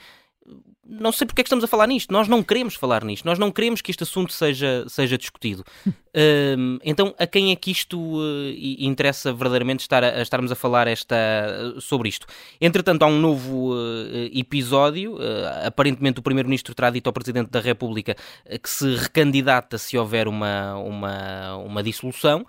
Não 0.85 1.11
sei 1.11 1.27
porque 1.27 1.41
é 1.41 1.43
que 1.43 1.47
estamos 1.47 1.63
a 1.63 1.67
falar 1.67 1.87
nisto. 1.87 2.11
Nós 2.11 2.27
não 2.27 2.41
queremos 2.41 2.73
falar 2.73 3.03
nisto. 3.03 3.25
Nós 3.25 3.37
não 3.37 3.51
queremos 3.51 3.81
que 3.81 3.91
este 3.91 4.03
assunto 4.03 4.33
seja, 4.33 4.85
seja 4.87 5.17
discutido. 5.17 5.63
Um, 6.11 6.79
então, 6.83 7.13
a 7.19 7.27
quem 7.27 7.51
é 7.51 7.55
que 7.55 7.69
isto 7.69 7.95
uh, 7.99 8.51
interessa 8.57 9.31
verdadeiramente 9.31 9.81
estar 9.81 10.03
a, 10.03 10.17
a 10.17 10.21
estarmos 10.23 10.51
a 10.51 10.55
falar 10.55 10.87
esta, 10.87 11.15
uh, 11.15 11.79
sobre 11.79 12.09
isto? 12.09 12.25
Entretanto, 12.59 13.03
há 13.03 13.05
um 13.05 13.19
novo 13.19 13.75
uh, 13.75 14.29
episódio. 14.33 15.17
Aparentemente, 15.63 16.19
o 16.19 16.23
Primeiro-Ministro 16.23 16.73
terá 16.73 16.89
dito 16.89 17.05
ao 17.05 17.13
Presidente 17.13 17.51
da 17.51 17.59
República 17.59 18.15
que 18.61 18.69
se 18.69 18.95
recandidata 18.95 19.77
se 19.77 19.99
houver 19.99 20.27
uma, 20.27 20.77
uma, 20.77 21.57
uma 21.57 21.83
dissolução. 21.83 22.43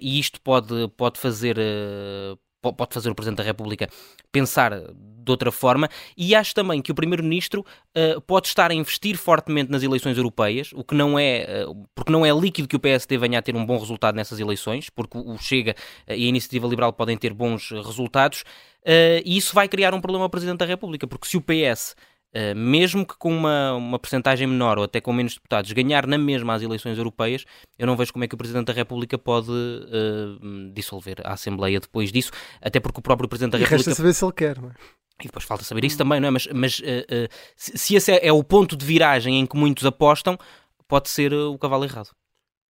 E 0.00 0.18
isto 0.18 0.40
pode, 0.40 0.88
pode 0.96 1.20
fazer. 1.20 1.58
Po- 2.62 2.72
Pode 2.72 2.94
fazer 2.94 3.10
o 3.10 3.14
Presidente 3.14 3.38
da 3.38 3.44
República 3.44 3.88
pensar 4.30 4.72
de 5.24 5.30
outra 5.30 5.52
forma, 5.52 5.88
e 6.16 6.34
acho 6.34 6.52
também 6.52 6.82
que 6.82 6.90
o 6.90 6.94
Primeiro-Ministro 6.94 7.64
uh, 7.96 8.20
pode 8.22 8.48
estar 8.48 8.70
a 8.72 8.74
investir 8.74 9.16
fortemente 9.16 9.70
nas 9.70 9.82
eleições 9.82 10.16
europeias, 10.16 10.70
o 10.74 10.82
que 10.82 10.96
não 10.96 11.16
é, 11.16 11.64
uh, 11.64 11.88
porque 11.94 12.10
não 12.10 12.26
é 12.26 12.30
líquido 12.32 12.66
que 12.66 12.74
o 12.74 12.80
PSD 12.80 13.18
venha 13.18 13.38
a 13.38 13.42
ter 13.42 13.54
um 13.54 13.64
bom 13.64 13.78
resultado 13.78 14.16
nessas 14.16 14.40
eleições, 14.40 14.90
porque 14.90 15.16
o 15.16 15.38
Chega 15.38 15.76
uh, 16.08 16.12
e 16.12 16.24
a 16.24 16.28
Iniciativa 16.28 16.66
Liberal 16.66 16.92
podem 16.92 17.16
ter 17.16 17.32
bons 17.32 17.70
resultados, 17.70 18.40
uh, 18.40 19.22
e 19.24 19.36
isso 19.36 19.54
vai 19.54 19.68
criar 19.68 19.94
um 19.94 20.00
problema 20.00 20.24
ao 20.24 20.30
Presidente 20.30 20.58
da 20.58 20.66
República, 20.66 21.06
porque 21.06 21.28
se 21.28 21.36
o 21.36 21.40
PS 21.40 21.94
Uh, 22.34 22.56
mesmo 22.56 23.06
que 23.06 23.16
com 23.16 23.30
uma, 23.30 23.74
uma 23.74 23.98
percentagem 23.98 24.46
menor 24.46 24.78
ou 24.78 24.84
até 24.84 25.00
com 25.00 25.12
menos 25.12 25.34
deputados, 25.34 25.70
ganhar 25.72 26.06
na 26.06 26.16
mesma 26.16 26.54
as 26.54 26.62
eleições 26.62 26.96
europeias, 26.96 27.44
eu 27.78 27.86
não 27.86 27.96
vejo 27.96 28.12
como 28.12 28.24
é 28.24 28.28
que 28.28 28.34
o 28.34 28.38
Presidente 28.38 28.66
da 28.66 28.72
República 28.72 29.18
pode 29.18 29.50
uh, 29.50 30.72
dissolver 30.72 31.16
a 31.24 31.34
Assembleia 31.34 31.78
depois 31.78 32.10
disso, 32.10 32.30
até 32.60 32.80
porque 32.80 33.00
o 33.00 33.02
próprio 33.02 33.28
Presidente 33.28 33.52
da 33.52 33.58
E 33.58 33.62
República. 33.62 33.90
resta 33.90 33.94
saber 33.94 34.14
se 34.14 34.24
ele 34.24 34.32
quer, 34.32 34.60
não 34.60 34.70
é? 34.70 34.74
E 35.20 35.26
depois 35.26 35.44
falta 35.44 35.62
saber 35.62 35.84
isso 35.84 35.98
também, 35.98 36.20
não 36.20 36.28
é? 36.28 36.30
Mas, 36.30 36.46
mas 36.48 36.78
uh, 36.78 36.82
uh, 36.82 37.28
se, 37.54 37.76
se 37.76 37.94
esse 37.94 38.10
é, 38.10 38.26
é 38.26 38.32
o 38.32 38.42
ponto 38.42 38.76
de 38.76 38.84
viragem 38.84 39.38
em 39.38 39.46
que 39.46 39.56
muitos 39.56 39.84
apostam, 39.84 40.38
pode 40.88 41.10
ser 41.10 41.32
uh, 41.32 41.52
o 41.52 41.58
cavalo 41.58 41.84
errado. 41.84 42.10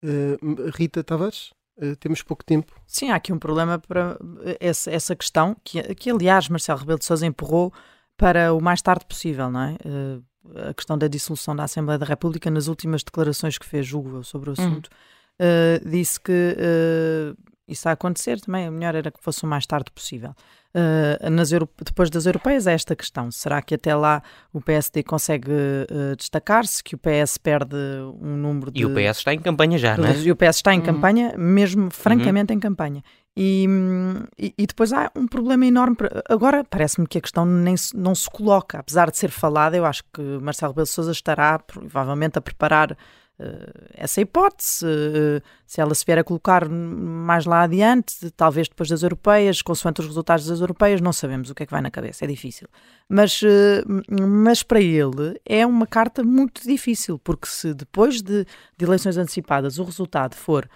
Eh, 0.04 0.38
Rita 0.76 1.04
Tavares, 1.04 1.52
eh, 1.82 1.96
temos 1.96 2.22
pouco 2.22 2.44
tempo. 2.44 2.74
Sim, 2.86 3.10
há 3.10 3.16
aqui 3.16 3.34
um 3.34 3.40
problema 3.40 3.80
para 3.80 4.18
essa, 4.60 4.92
essa 4.92 5.16
questão, 5.16 5.56
que, 5.64 5.82
que 5.96 6.12
aliás 6.12 6.48
Marcelo 6.48 6.80
Rebelo 6.80 7.00
de 7.00 7.06
Sousa 7.06 7.26
empurrou 7.26 7.74
para 8.18 8.54
o 8.54 8.62
mais 8.62 8.82
tarde 8.82 9.06
possível, 9.06 9.50
não 9.50 9.62
é? 9.62 9.78
Eh, 9.86 10.70
a 10.70 10.74
questão 10.74 10.98
da 10.98 11.08
dissolução 11.08 11.56
da 11.56 11.64
Assembleia 11.64 11.98
da 11.98 12.06
República, 12.06 12.50
nas 12.52 12.68
últimas 12.68 13.04
declarações 13.04 13.58
que 13.58 13.66
fez, 13.66 13.86
julgo 13.86 14.18
eu, 14.18 14.24
sobre 14.24 14.50
o 14.50 14.54
assunto, 14.54 14.90
eh, 15.40 15.82
disse 15.86 16.20
que 16.20 16.56
eh, 16.58 17.34
isso 17.68 17.88
a 17.90 17.94
acontecer 17.94 18.40
também, 18.42 18.68
o 18.70 18.72
melhor 18.72 18.96
era 18.96 19.12
que 19.12 19.22
fosse 19.22 19.44
o 19.44 19.48
mais 19.48 19.66
tarde 19.66 19.92
possível. 19.92 20.34
Eh, 20.78 21.30
nas 21.30 21.50
depois 21.52 22.10
das 22.10 22.26
europeias, 22.26 22.68
é 22.68 22.74
esta 22.74 22.96
questão: 22.96 23.32
será 23.32 23.62
que 23.62 23.76
até 23.76 23.96
lá 23.96 24.22
o 24.52 24.60
PSD 24.60 25.04
consegue 25.04 25.50
eh, 25.52 26.16
destacar-se? 26.18 26.84
Que 26.84 26.96
o 26.96 26.98
PS 26.98 27.38
perde 27.38 27.76
um 28.22 28.36
número 28.36 28.72
de. 28.72 28.82
E 28.82 28.86
o 28.86 28.94
PS 28.94 29.20
está 29.20 29.34
em 29.34 29.40
campanha 29.40 29.78
já, 29.78 29.96
não 29.98 30.06
é? 30.10 30.18
E 30.18 30.32
o 30.32 30.36
PS 30.36 30.58
está 30.58 30.74
em 30.74 30.80
Uhum. 30.80 30.86
campanha, 30.86 31.34
mesmo 31.38 31.90
francamente 31.92 32.54
em 32.54 32.60
campanha. 32.60 33.02
E, 33.38 33.66
e, 34.38 34.54
e 34.58 34.66
depois 34.68 34.92
há 34.94 35.10
um 35.16 35.28
problema 35.28 35.66
enorme. 35.66 35.96
Agora 36.30 36.64
parece-me 36.64 37.08
que 37.08 37.18
a 37.18 37.22
questão 37.22 37.46
nem 37.46 37.76
se- 37.78 37.96
não 37.96 38.14
se 38.14 38.30
coloca, 38.30 38.80
apesar 38.80 39.10
de 39.10 39.18
ser 39.18 39.30
falada. 39.30 39.76
Eu 39.78 39.86
acho 39.86 40.04
que 40.14 40.22
Marcelo 40.42 40.72
Rebelo 40.74 40.88
Sousa 40.88 41.12
estará 41.12 41.58
provavelmente 41.60 42.38
a 42.38 42.42
preparar 42.42 42.98
essa 43.94 44.22
hipótese. 44.22 44.86
eh, 44.86 45.42
se 45.66 45.82
ela 45.82 45.94
se 45.96 46.06
vier 46.06 46.20
a 46.20 46.24
colocar 46.24 46.70
mais 46.70 47.46
lá 47.46 47.64
adiante, 47.64 48.32
talvez 48.32 48.68
depois 48.70 48.88
das 48.90 49.04
europeias, 49.04 49.62
consoante 49.62 50.00
os 50.02 50.08
resultados 50.08 50.46
das 50.48 50.60
europeias, 50.62 51.02
não 51.02 51.12
sabemos 51.12 51.50
o 51.50 51.56
que 51.56 51.64
é 51.64 51.66
que 51.66 51.72
vai 51.72 51.82
na 51.82 51.92
cabeça. 51.92 52.24
É 52.24 52.28
difícil. 52.28 52.68
Mas, 53.10 53.42
eh, 53.44 53.84
mas 54.22 54.64
para 54.64 54.80
ele 54.80 55.40
é 55.46 55.66
uma 55.66 55.86
carta 55.88 56.24
muito 56.24 56.62
difícil, 56.68 57.20
porque 57.20 57.48
se 57.48 57.74
depois 57.74 58.22
de, 58.22 58.46
de 58.78 58.86
eleições 58.86 59.18
antecipadas 59.18 59.80
o 59.80 59.84
resultado 59.84 60.36
for 60.36 60.70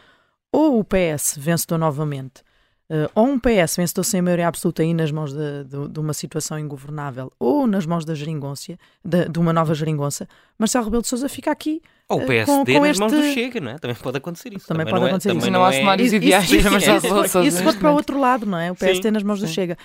ou 0.51 0.79
o 0.79 0.83
PS 0.83 1.37
vencedor 1.37 1.77
novamente, 1.77 2.41
eh, 2.89 3.07
ou 3.13 3.27
um 3.27 3.39
PS 3.39 3.75
vencedor 3.77 4.03
sem 4.03 4.21
maioria 4.21 4.47
absoluta 4.47 4.83
e 4.83 4.93
nas 4.93 5.11
mãos 5.11 5.31
de, 5.31 5.63
de- 5.65 5.87
de 5.89 5.99
uma 5.99 6.13
situação 6.13 6.57
ingovernável, 6.57 7.31
ou 7.39 7.67
nas 7.67 7.85
mãos 7.85 8.03
da 8.03 8.15
geringonça, 8.15 8.75
de, 9.05 9.29
de 9.29 9.39
uma 9.39 9.53
nova 9.53 9.75
geringonça, 9.75 10.27
Marcelo 10.57 10.85
Rebelo 10.85 11.03
de 11.03 11.07
Sousa 11.07 11.29
fica 11.29 11.51
aqui. 11.51 11.81
Ou 12.09 12.19
o 12.19 12.21
eh, 12.23 12.25
PSD 12.25 12.73
com- 12.73 12.79
com 12.79 12.87
nas 12.87 12.97
mãos 12.99 13.11
do 13.11 13.19
este- 13.19 13.33
Chega, 13.33 13.59
não 13.61 13.71
é? 13.71 13.77
Também 13.77 13.95
pode 13.95 14.17
acontecer 14.17 14.53
isso. 14.53 14.67
Também 14.67 14.83
não 14.85 14.91
pode 14.91 15.05
é- 15.05 15.07
acontecer 15.09 15.29
também 15.29 15.41
isso. 15.43 15.51
Não 15.51 15.63
há 15.63 15.69
é- 15.69 15.77
cenários 15.77 16.07
Isso- 16.07 16.15
ideais 16.15 16.43
isso- 16.45 16.55
isso- 16.55 17.29
Sousa 17.29 17.47
Isso 17.47 17.57
for 17.59 17.65
neste 17.65 17.79
para 17.79 17.91
o 17.91 17.93
outro 17.95 18.19
lado, 18.19 18.45
não 18.47 18.57
é? 18.57 18.71
O 18.71 18.75
PSD 18.75 19.03
Sim, 19.09 19.11
nas 19.11 19.23
mãos 19.23 19.39
do 19.39 19.47
sim. 19.47 19.53
Chega. 19.53 19.77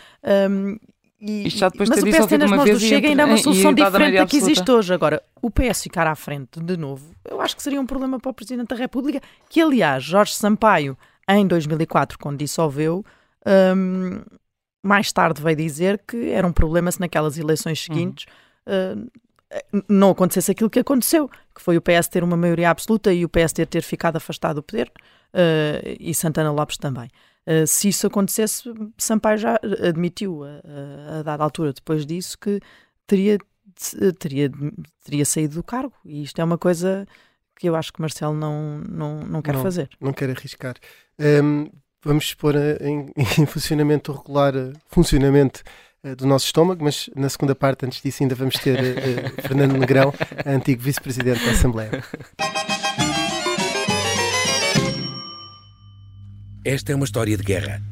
Um, 0.51 0.79
e- 1.21 1.47
Isto 1.47 1.59
já 1.59 1.69
depois 1.69 1.89
mas 1.91 1.99
o 1.99 2.03
PSD 2.03 2.39
nas 2.39 2.51
mãos 2.51 2.65
do 2.65 2.77
e 2.77 2.81
Chega 2.81 3.09
ainda 3.09 3.23
é 3.23 3.25
uma 3.27 3.37
solução 3.37 3.73
diferente 3.75 4.17
da 4.17 4.27
que 4.27 4.37
existe 4.39 4.71
hoje. 4.71 4.93
Agora, 4.95 5.23
o 5.43 5.51
PS 5.51 5.83
ficar 5.83 6.07
à 6.07 6.15
frente 6.15 6.61
de 6.61 6.77
novo, 6.79 7.15
eu 7.31 7.41
acho 7.43 7.55
que 7.55 7.63
seria 7.63 7.81
um 7.81 7.87
problema 7.87 8.19
para 8.19 8.31
o 8.31 8.35
Presidente 8.35 8.69
da 8.69 8.77
República, 8.77 9.21
que 9.51 9.61
aliás, 9.61 10.03
Jorge 10.03 10.35
Sampaio, 10.35 10.97
em 11.29 11.47
2004, 11.47 12.19
quando 12.19 12.39
dissolveu, 12.39 13.05
um, 13.77 14.21
mais 14.83 15.13
tarde 15.13 15.43
veio 15.43 15.57
dizer 15.57 16.01
que 16.07 16.31
era 16.31 16.47
um 16.47 16.53
problema 16.53 16.91
se 16.91 17.01
naquelas 17.01 17.39
eleições 17.39 17.81
seguintes 17.83 18.27
uh, 18.67 19.11
não 19.88 20.11
acontecesse 20.11 20.51
aquilo 20.51 20.71
que 20.71 20.81
aconteceu, 20.81 21.29
que 21.55 21.61
foi 21.62 21.77
o 21.77 21.83
PS 21.83 22.09
ter 22.09 22.23
uma 22.25 22.37
maioria 22.37 22.71
absoluta 22.71 23.12
e 23.12 23.25
o 23.25 23.29
PSD 23.29 23.67
ter 23.67 23.83
ficado 23.83 24.17
afastado 24.17 24.57
do 24.57 24.62
poder, 24.62 24.90
uh, 25.33 25.97
e 26.01 26.14
Santana 26.14 26.51
Lopes 26.53 26.77
também. 26.77 27.09
Uh, 27.47 27.67
se 27.67 27.88
isso 27.88 28.07
acontecesse, 28.07 28.73
Sampaio 28.99 29.38
já 29.38 29.59
admitiu, 29.87 30.43
a, 30.45 30.49
a- 30.49 31.19
a 31.21 31.23
dada 31.23 31.45
altura 31.45 31.73
depois 31.73 32.07
disso, 32.07 32.38
que 32.38 32.59
teria, 33.07 33.38
teria, 34.19 34.51
teria 35.05 35.25
saído 35.25 35.57
do 35.57 35.62
cargo. 35.62 35.93
E 36.05 36.23
isto 36.23 36.40
é 36.40 36.45
uma 36.45 36.57
coisa 36.59 37.07
que 37.57 37.69
eu 37.69 37.77
acho 37.77 37.93
que 37.93 38.01
Marcelo 38.01 38.35
não, 38.35 38.79
não, 38.88 39.21
não 39.21 39.43
quer 39.43 39.55
Não. 39.55 39.62
fazer. 39.62 39.88
não 40.01 40.12
quero 40.12 40.33
arriscar. 40.33 40.75
Hum, 41.21 41.71
vamos 42.03 42.35
pôr 42.35 42.57
eh, 42.57 42.79
em, 42.81 43.12
em 43.40 43.47
funcionamento 43.47 44.11
regular 44.12 44.57
eh, 44.57 44.73
funcionamento 44.88 45.62
eh, 45.67 45.71
do 46.17 46.27
nosso 46.27 46.47
estômago, 46.47 46.85
mas 46.85 47.09
na 47.17 47.29
segunda 47.31 47.55
parte, 47.55 47.87
antes 47.87 48.03
disso, 48.03 48.23
ainda 48.23 48.35
vamos 48.35 48.57
ter 48.57 48.79
eh, 48.79 49.33
eh, 49.38 49.43
Fernando 49.43 49.73
Negrão, 49.79 50.12
antigo 50.45 50.83
vice-presidente 50.83 51.45
da 51.45 51.53
Assembleia. 51.53 52.05
Esta 56.64 56.93
é 56.93 56.95
uma 56.95 57.05
história 57.05 57.37
de 57.37 57.43
guerra. 57.43 57.83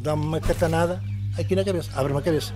Dá-me 0.00 0.24
uma 0.24 0.40
catanada 0.40 1.02
aqui 1.38 1.56
na 1.56 1.64
cabeça. 1.64 1.90
Abre-me 1.94 2.18
a 2.20 2.22
cabeça. 2.22 2.54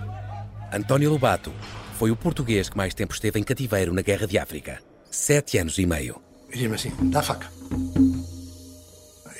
António 0.71 1.11
Lobato 1.11 1.51
foi 1.97 2.11
o 2.11 2.15
português 2.15 2.69
que 2.69 2.77
mais 2.77 2.93
tempo 2.93 3.13
esteve 3.13 3.39
em 3.39 3.43
cativeiro 3.43 3.93
na 3.93 4.01
Guerra 4.01 4.27
de 4.27 4.37
África. 4.37 4.79
Sete 5.11 5.57
anos 5.57 5.77
e 5.77 5.85
meio. 5.85 6.21
E 6.51 6.57
diz-me 6.57 6.75
assim: 6.75 6.91
dá 7.03 7.19
a 7.19 7.23
faca. 7.23 7.49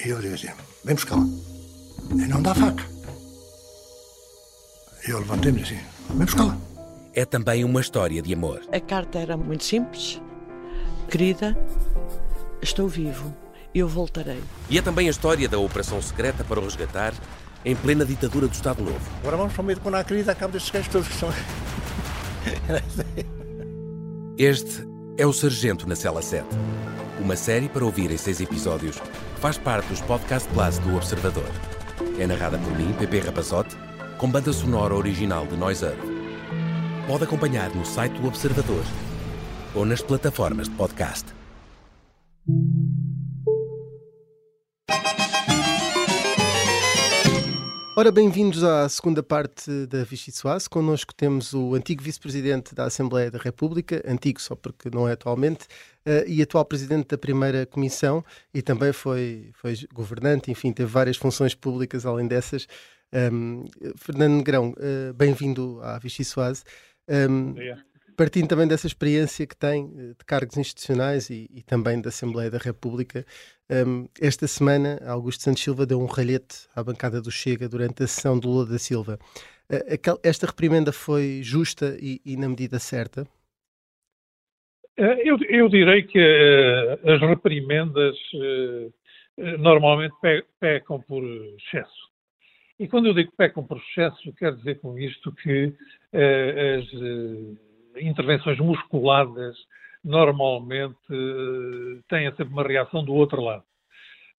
E 0.06 0.10
eu 0.10 0.22
digo 0.22 0.36
assim: 0.36 0.50
vem 0.84 0.96
buscá-la. 0.96 1.26
E 2.12 2.28
não 2.28 2.42
dá 2.42 2.52
a 2.52 2.56
faca. 2.56 2.95
E 5.08 5.12
eu 5.12 5.20
levantei-me 5.20 5.60
e 5.60 5.64
assim: 5.64 5.80
vem 6.10 6.26
buscá-la. 6.26 6.58
É 7.14 7.26
também 7.26 7.64
uma 7.64 7.80
história 7.82 8.22
de 8.22 8.34
amor. 8.34 8.62
A 8.72 8.80
carta 8.80 9.20
era 9.20 9.38
muito 9.38 9.64
simples, 9.64 10.22
querida, 11.10 11.58
Estou 12.66 12.88
vivo. 12.88 13.32
Eu 13.76 13.88
voltarei. 13.88 14.42
E 14.70 14.78
é 14.80 14.82
também 14.82 15.08
a 15.08 15.12
história 15.12 15.48
da 15.48 15.60
operação 15.60 16.02
secreta 16.02 16.44
para 16.44 16.60
o 16.60 16.64
resgatar 16.64 17.14
em 17.64 17.76
plena 17.76 18.04
ditadura 18.04 18.48
do 18.48 18.54
Estado 18.54 18.82
Novo. 18.84 19.00
Agora 19.20 19.38
vamos 19.38 19.54
para 19.54 19.62
o 19.62 19.66
meio 19.66 19.80
quando 19.80 19.96
há 19.96 20.04
crise, 20.04 20.32
acaba 20.32 20.54
destes 20.54 20.72
gajos 20.72 20.88
todos 20.92 21.08
que 21.08 21.14
são. 21.14 21.30
Este 24.38 24.88
é 25.18 25.28
o 25.28 25.34
Sargento 25.34 25.88
na 25.88 25.96
Cela 25.96 26.24
7. 26.24 26.46
Uma 27.20 27.36
série 27.36 27.70
para 27.70 27.86
ouvir 27.86 28.10
em 28.10 28.18
seis 28.18 28.42
episódios. 28.42 28.98
Faz 29.40 29.58
parte 29.58 29.88
dos 29.90 30.02
Podcast 30.02 30.50
Plus 30.50 30.80
do 30.80 30.96
Observador. 30.96 31.50
É 32.18 32.26
narrada 32.26 32.58
por 32.58 32.76
mim, 32.78 32.94
Pepe 32.98 33.20
Rapazote, 33.20 33.78
com 34.18 34.32
banda 34.32 34.54
sonora 34.54 34.96
original 34.96 35.46
de 35.46 35.58
Noise 35.58 35.86
Earth. 35.86 36.00
Pode 37.08 37.26
acompanhar 37.26 37.70
no 37.76 37.86
site 37.86 38.14
do 38.14 38.28
Observador 38.28 38.84
ou 39.74 39.86
nas 39.86 40.02
plataformas 40.02 40.70
de 40.70 40.76
podcast. 40.76 41.26
Ora, 47.98 48.12
bem-vindos 48.12 48.62
à 48.62 48.90
segunda 48.90 49.24
parte 49.24 49.86
da 49.88 50.04
Vichy 50.04 50.32
Soase. 50.32 50.70
Connosco 50.70 51.14
temos 51.14 51.54
o 51.54 51.76
antigo 51.76 52.04
vice-presidente 52.04 52.76
da 52.76 52.86
Assembleia 52.86 53.32
da 53.32 53.40
República, 53.40 54.04
antigo 54.06 54.42
só 54.42 54.54
porque 54.54 54.90
não 54.90 55.08
é 55.08 55.14
atualmente, 55.14 55.66
uh, 56.06 56.28
e 56.28 56.42
atual 56.42 56.66
presidente 56.66 57.08
da 57.08 57.18
primeira 57.18 57.66
comissão 57.66 58.24
e 58.54 58.62
também 58.62 58.92
foi, 58.92 59.52
foi 59.54 59.76
governante, 59.94 60.52
enfim, 60.52 60.74
teve 60.74 60.92
várias 60.92 61.16
funções 61.16 61.56
públicas 61.56 62.06
além 62.06 62.28
dessas. 62.28 62.68
Um, 63.14 63.66
Fernando 63.98 64.38
Negrão, 64.38 64.72
uh, 64.72 65.14
bem-vindo 65.14 65.80
à 65.82 65.98
Vichy 66.00 66.24
Soase. 66.24 66.64
Um, 67.08 67.56
partindo 68.18 68.48
também 68.48 68.68
dessa 68.68 68.88
experiência 68.88 69.46
que 69.46 69.56
tem 69.56 69.88
de 69.88 70.26
cargos 70.26 70.58
institucionais 70.58 71.30
e, 71.30 71.50
e 71.54 71.62
também 71.62 72.02
da 72.02 72.10
Assembleia 72.10 72.50
da 72.50 72.58
República, 72.58 73.26
um, 73.70 74.08
esta 74.22 74.48
semana 74.48 75.00
Augusto 75.08 75.44
Santos 75.44 75.64
Silva 75.64 75.86
deu 75.86 76.00
um 76.00 76.06
ralhete 76.06 76.68
à 76.76 76.84
bancada 76.84 77.22
do 77.22 77.32
Chega 77.32 77.68
durante 77.68 78.04
a 78.04 78.08
sessão 78.08 78.40
do 78.40 78.48
Lula 78.48 78.66
da 78.68 78.78
Silva. 78.78 79.18
Uh, 79.70 80.20
esta 80.24 80.46
reprimenda 80.46 80.92
foi 80.92 81.42
justa 81.42 81.98
e, 82.00 82.22
e 82.24 82.38
na 82.38 82.48
medida 82.48 82.78
certa? 82.78 83.28
Eu, 84.98 85.38
eu 85.50 85.68
direi 85.68 86.04
que 86.04 86.20
uh, 86.20 87.12
as 87.12 87.22
reprimendas 87.22 88.16
uh, 88.36 88.94
normalmente 89.58 90.16
pe 90.22 90.44
pecam 90.60 91.02
por 91.02 91.24
excesso. 91.24 92.15
E 92.78 92.88
quando 92.88 93.08
eu 93.08 93.14
digo 93.14 93.32
pecam 93.38 93.64
por 93.64 93.78
excesso, 93.78 94.34
quero 94.34 94.58
dizer 94.58 94.80
com 94.80 94.98
isto 95.00 95.32
que 95.32 95.74
as 96.14 98.02
intervenções 98.02 98.58
musculadas 98.60 99.56
normalmente 100.04 100.98
têm 102.10 102.30
sempre 102.36 102.54
uma 102.54 102.64
reação 102.64 103.04
do 103.04 103.14
outro 103.14 103.42
lado. 103.42 103.64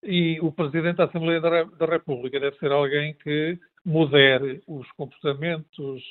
E 0.03 0.39
o 0.41 0.51
Presidente 0.51 0.97
da 0.97 1.05
Assembleia 1.05 1.41
da 1.41 1.85
República 1.85 2.39
deve 2.39 2.57
ser 2.57 2.71
alguém 2.71 3.15
que 3.15 3.57
modere 3.87 4.61
os 4.67 4.91
comportamentos, 4.91 6.03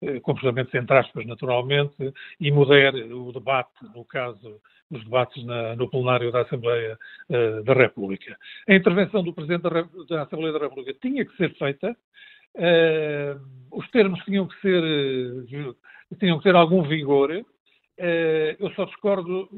eh, 0.00 0.20
comportamentos 0.20 0.72
entre 0.72 0.96
aspas, 0.96 1.26
naturalmente, 1.26 2.14
e 2.38 2.50
modere 2.52 3.12
o 3.12 3.32
debate, 3.32 3.72
no 3.92 4.04
caso, 4.04 4.60
os 4.88 5.02
debates 5.02 5.44
na, 5.44 5.74
no 5.74 5.90
plenário 5.90 6.30
da 6.30 6.42
Assembleia 6.42 6.96
uh, 7.28 7.64
da 7.64 7.72
República. 7.72 8.36
A 8.68 8.74
intervenção 8.74 9.24
do 9.24 9.32
Presidente 9.32 9.62
da, 9.62 9.70
da, 10.08 10.22
Assembleia 10.22 10.52
da 10.52 10.60
República 10.60 10.94
tinha 11.02 11.24
que 11.24 11.36
ser 11.36 11.52
feita, 11.54 11.96
uh, 12.54 13.76
os 13.76 13.90
termos 13.90 14.20
tinham 14.24 14.46
que 14.46 14.60
ser, 14.60 14.82
tinham 16.20 16.38
que 16.38 16.44
ter 16.44 16.54
algum 16.54 16.82
vigor, 16.82 17.32
eu 18.58 18.70
só 18.74 18.84
discordo 18.84 19.48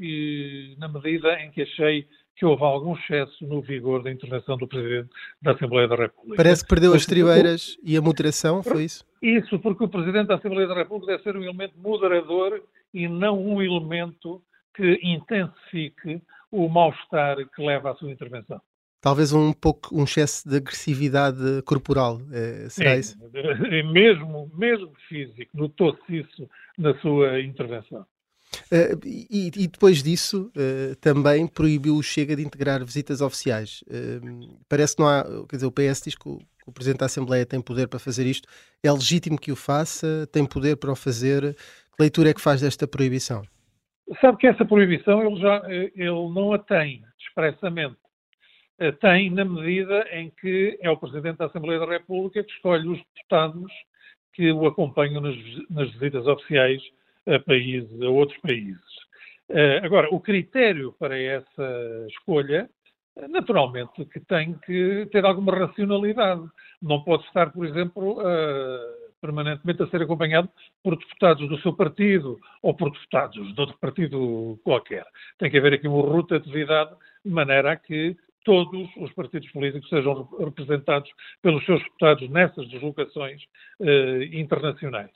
na 0.77 0.87
medida 0.87 1.39
em 1.41 1.49
que 1.51 1.63
achei 1.63 2.07
que 2.37 2.45
houve 2.45 2.63
algum 2.63 2.95
excesso 2.95 3.45
no 3.47 3.61
vigor 3.61 4.03
da 4.03 4.11
intervenção 4.11 4.57
do 4.57 4.67
Presidente 4.67 5.09
da 5.41 5.53
Assembleia 5.53 5.87
da 5.87 5.95
República. 5.95 6.37
Parece 6.37 6.63
que 6.63 6.69
perdeu 6.69 6.93
as 6.93 7.05
tribeiras 7.05 7.77
e 7.83 7.97
a 7.97 8.01
moderação, 8.01 8.61
foi 8.61 8.83
isso? 8.83 9.03
Isso, 9.21 9.57
porque 9.59 9.83
o 9.83 9.89
Presidente 9.89 10.27
da 10.27 10.35
Assembleia 10.35 10.67
da 10.67 10.75
República 10.75 11.13
deve 11.13 11.23
ser 11.23 11.35
um 11.35 11.43
elemento 11.43 11.73
moderador 11.79 12.61
e 12.93 13.07
não 13.07 13.43
um 13.43 13.59
elemento 13.59 14.39
que 14.75 14.99
intensifique 15.01 16.21
o 16.51 16.69
mal-estar 16.69 17.37
que 17.55 17.65
leva 17.65 17.91
à 17.91 17.95
sua 17.95 18.11
intervenção. 18.11 18.61
Talvez 19.01 19.33
um 19.33 19.51
pouco 19.51 19.95
um 19.95 20.03
excesso 20.03 20.47
de 20.47 20.57
agressividade 20.57 21.61
corporal, 21.65 22.19
é, 22.31 22.69
será 22.69 22.93
Sim, 22.93 22.99
isso? 22.99 23.17
Mesmo, 23.91 24.51
mesmo 24.53 24.91
físico, 25.07 25.57
notou-se 25.57 26.17
isso 26.17 26.49
na 26.77 26.93
sua 26.99 27.39
intervenção. 27.41 28.05
Uh, 28.71 28.99
e, 29.05 29.51
e, 29.55 29.67
depois 29.67 30.01
disso, 30.01 30.51
uh, 30.55 30.95
também 30.97 31.47
proibiu 31.47 31.95
o 31.95 32.03
Chega 32.03 32.35
de 32.35 32.43
integrar 32.43 32.83
visitas 32.83 33.21
oficiais. 33.21 33.83
Uh, 33.83 34.57
parece 34.67 34.95
que 34.95 35.01
não 35.01 35.09
há. 35.09 35.23
Quer 35.47 35.57
dizer, 35.57 35.67
o 35.67 35.71
PS 35.71 36.01
diz 36.01 36.15
que 36.15 36.27
o, 36.27 36.37
que 36.37 36.69
o, 36.69 36.71
Presidente 36.71 36.99
da 36.99 37.05
Assembleia 37.05 37.45
tem 37.45 37.61
poder 37.61 37.87
para 37.87 37.99
fazer 37.99 38.25
isto. 38.25 38.47
É 38.83 38.91
legítimo 38.91 39.39
que 39.39 39.51
o 39.51 39.55
faça? 39.55 40.27
Tem 40.31 40.45
poder 40.45 40.77
para 40.77 40.91
o 40.91 40.95
fazer? 40.95 41.53
Que 41.53 42.01
leitura 42.03 42.29
é 42.29 42.33
que 42.33 42.41
faz 42.41 42.61
desta 42.61 42.87
proibição? 42.87 43.43
Sabe 44.21 44.37
que 44.37 44.47
essa 44.47 44.63
proibição 44.63 45.21
ele, 45.21 45.41
já, 45.41 45.61
ele 45.69 46.29
não 46.33 46.53
a 46.53 46.59
tem 46.59 47.03
expressamente. 47.19 47.97
Tem 49.01 49.29
na 49.31 49.43
medida 49.43 50.07
em 50.11 50.29
que 50.39 50.77
é 50.81 50.89
o 50.89 50.97
Presidente 50.97 51.37
da 51.37 51.47
Assembleia 51.47 51.79
da 51.79 51.87
República 51.87 52.43
que 52.43 52.51
escolhe 52.51 52.87
os 52.87 52.99
deputados 53.15 53.71
que 54.33 54.51
o 54.51 54.67
acompanham 54.67 55.19
nas, 55.19 55.35
nas 55.69 55.91
visitas 55.93 56.27
oficiais 56.27 56.81
a, 57.27 57.39
países, 57.39 58.01
a 58.01 58.09
outros 58.09 58.39
países. 58.39 58.81
Uh, 59.49 59.83
agora, 59.83 60.07
o 60.11 60.19
critério 60.19 60.93
para 60.99 61.17
essa 61.17 62.05
escolha, 62.09 62.69
naturalmente, 63.29 64.05
que 64.05 64.19
tem 64.19 64.53
que 64.65 65.07
ter 65.11 65.25
alguma 65.25 65.55
racionalidade. 65.55 66.43
Não 66.81 67.03
pode 67.03 67.23
estar, 67.25 67.51
por 67.51 67.65
exemplo, 67.65 68.21
permanentemente 69.21 69.83
a 69.83 69.87
ser 69.87 70.01
acompanhado 70.01 70.49
por 70.83 70.97
deputados 70.97 71.47
do 71.49 71.59
seu 71.61 71.73
partido 71.73 72.39
ou 72.61 72.73
por 72.73 72.91
deputados 72.91 73.53
de 73.53 73.59
outro 73.59 73.77
partido 73.79 74.59
qualquer. 74.63 75.05
Tem 75.37 75.49
que 75.49 75.57
haver 75.57 75.73
aqui 75.73 75.87
uma 75.87 76.01
rotatividade 76.01 76.91
de 77.25 77.31
maneira 77.31 77.71
a 77.71 77.75
que 77.75 78.15
todos 78.43 78.89
os 78.97 79.11
partidos 79.13 79.49
políticos 79.51 79.89
sejam 79.89 80.23
representados 80.39 81.09
pelos 81.41 81.65
seus 81.65 81.83
deputados 81.83 82.29
nessas 82.29 82.67
deslocações 82.69 83.41
uh, 83.79 84.23
internacionais. 84.31 85.11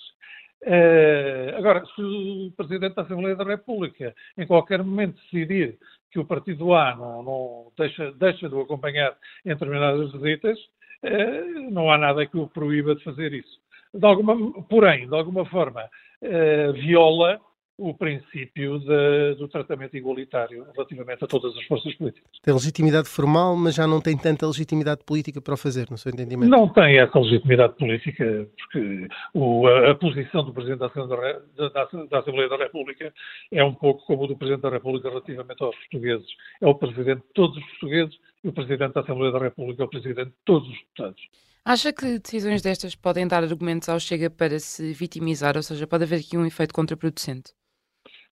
Uh, 0.63 1.58
agora, 1.58 1.84
se 1.95 2.02
o 2.02 2.52
Presidente 2.56 2.95
da 2.95 3.02
Assembleia 3.02 3.36
da 3.36 3.43
República, 3.43 4.13
em 4.38 4.45
qualquer 4.45 4.84
momento, 4.84 5.19
decidir 5.21 5.80
que 6.12 6.19
o 6.19 6.26
Partido 6.26 6.74
A 6.74 6.95
não, 6.95 7.24
não 7.24 7.71
deixa, 7.78 8.12
deixa 8.12 8.47
de 8.47 8.54
o 8.54 8.62
acompanhar 8.62 9.17
em 9.43 9.50
determinadas 9.50 10.12
visitas, 10.12 10.60
uh, 11.04 11.71
não 11.71 11.91
há 11.91 11.97
nada 11.97 12.28
que 12.28 12.38
o 12.38 12.47
proíba 12.47 12.95
de 12.95 13.04
fazer 13.04 13.34
isso. 13.34 13.60
De 13.93 14.06
alguma, 14.06 14.63
porém, 14.63 15.08
de 15.08 15.15
alguma 15.15 15.45
forma, 15.45 15.84
uh, 16.21 16.74
viola 16.74 17.39
o 17.81 17.95
princípio 17.95 18.77
de, 18.77 19.35
do 19.35 19.47
tratamento 19.47 19.97
igualitário 19.97 20.67
relativamente 20.71 21.23
a 21.23 21.27
todas 21.27 21.57
as 21.57 21.65
forças 21.65 21.91
políticas. 21.95 22.29
Tem 22.43 22.53
legitimidade 22.53 23.09
formal, 23.09 23.55
mas 23.55 23.73
já 23.73 23.87
não 23.87 23.99
tem 23.99 24.15
tanta 24.15 24.45
legitimidade 24.45 25.03
política 25.03 25.41
para 25.41 25.55
o 25.55 25.57
fazer, 25.57 25.89
no 25.89 25.97
seu 25.97 26.11
entendimento? 26.11 26.49
Não 26.49 26.69
tem 26.69 26.99
essa 26.99 27.17
legitimidade 27.17 27.73
política, 27.73 28.47
porque 28.55 29.07
o, 29.33 29.65
a, 29.65 29.91
a, 29.91 29.95
posição 29.95 30.43
do 30.43 30.53
Presidente 30.53 30.79
da 30.79 30.85
Assembleia 30.87 31.41
da, 31.57 31.69
da, 31.69 31.85
da 32.09 32.19
Assembleia 32.19 32.49
da, 32.49 32.57
República 32.57 33.11
é 33.51 33.63
um 33.63 33.73
pouco 33.73 34.05
como 34.05 34.25
o 34.25 34.27
do 34.27 34.37
Presidente 34.37 34.61
da 34.61 34.69
República 34.69 35.09
relativamente 35.09 35.63
aos 35.63 35.75
portugueses. 35.75 36.27
É 36.61 36.67
o 36.67 36.75
Presidente 36.75 37.21
de 37.21 37.33
todos 37.33 37.57
os 37.57 37.65
portugueses 37.71 38.15
e 38.43 38.47
o 38.47 38.53
Presidente 38.53 38.93
da 38.93 39.01
Assembleia 39.01 39.31
da 39.31 39.39
República 39.39 39.81
é 39.81 39.85
o 39.85 39.89
Presidente 39.89 40.29
de 40.29 40.35
todos 40.45 40.69
os 40.69 40.77
deputados. 40.77 41.21
Acha 41.65 41.91
que 41.91 42.19
decisões 42.19 42.61
destas 42.61 42.95
podem 42.95 43.27
dar 43.27 43.43
argumentos 43.43 43.89
ao 43.89 43.99
Chega 43.99 44.29
para 44.29 44.59
se 44.59 44.93
vitimizar, 44.93 45.55
ou 45.55 45.63
seja, 45.63 45.87
pode 45.87 46.03
haver 46.03 46.19
aqui 46.19 46.37
um 46.37 46.45
efeito 46.45 46.73
contraproducente? 46.73 47.53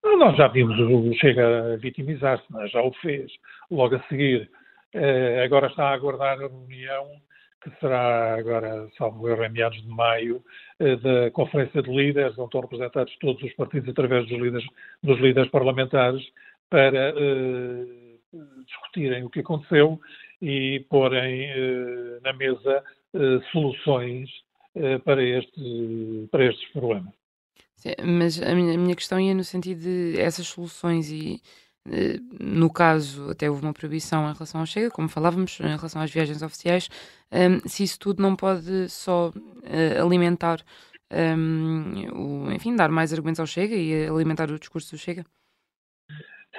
Nós 0.03 0.35
já 0.38 0.47
vimos 0.47 0.77
o 0.79 1.13
Chega 1.15 1.73
a 1.73 1.77
vitimizar-se, 1.77 2.45
já 2.71 2.81
o 2.81 2.91
fez 2.93 3.31
logo 3.69 3.95
a 3.95 4.03
seguir. 4.03 4.49
Uh, 4.95 5.43
agora 5.43 5.67
está 5.67 5.89
a 5.89 5.93
aguardar 5.93 6.38
a 6.38 6.47
reunião 6.47 7.07
que 7.62 7.69
será 7.79 8.35
agora, 8.35 8.88
salvo 8.97 9.27
erro, 9.27 9.43
em 9.43 9.51
meados 9.51 9.81
de 9.81 9.88
maio, 9.89 10.43
uh, 10.79 10.97
da 10.97 11.31
Conferência 11.31 11.81
de 11.83 11.91
Líderes, 11.91 12.38
onde 12.38 12.45
estão 12.45 12.62
representados 12.62 13.15
todos 13.19 13.43
os 13.43 13.53
partidos 13.53 13.89
através 13.89 14.27
dos 14.27 14.39
líderes, 14.39 14.65
dos 15.03 15.19
líderes 15.19 15.51
parlamentares, 15.51 16.21
para 16.69 17.13
uh, 17.13 18.19
discutirem 18.65 19.23
o 19.23 19.29
que 19.29 19.41
aconteceu 19.41 19.99
e 20.41 20.85
porem 20.89 21.49
na 22.23 22.31
mesa 22.33 22.83
soluções 23.51 24.29
para, 25.03 25.21
este, 25.21 26.27
para 26.31 26.45
estes 26.45 26.71
problemas. 26.71 27.18
Mas 28.04 28.42
a 28.42 28.54
minha, 28.54 28.76
a 28.76 28.78
minha 28.78 28.96
questão 28.96 29.20
ia 29.20 29.34
no 29.34 29.44
sentido 29.44 29.82
de 29.82 30.20
essas 30.20 30.48
soluções 30.48 31.12
e 31.12 31.42
eh, 31.92 32.20
no 32.39 32.72
caso, 32.72 33.30
até 33.32 33.50
houve 33.50 33.63
uma 33.63 33.74
proibição 33.74 34.30
em 34.30 34.34
relação 34.34 34.60
ao 34.62 34.68
Chega, 34.68 34.92
como 34.92 35.10
falávamos, 35.10 35.60
em 35.60 35.76
relação 35.76 36.02
às 36.02 36.12
viagens 36.12 36.42
oficiais, 36.42 36.89
um, 37.32 37.68
se 37.68 37.84
isso 37.84 38.00
tudo 38.00 38.22
não 38.22 38.36
pode 38.36 38.89
só 38.89 39.30
uh, 39.30 40.06
alimentar, 40.06 40.60
um, 41.12 42.46
o, 42.48 42.52
enfim, 42.52 42.76
dar 42.76 42.89
mais 42.89 43.13
argumentos 43.13 43.39
ao 43.39 43.48
Chega 43.48 43.76
e 43.76 44.08
alimentar 44.08 44.52
o 44.52 44.60
discurso 44.60 44.96
do 44.96 45.00
Chega? 45.00 45.26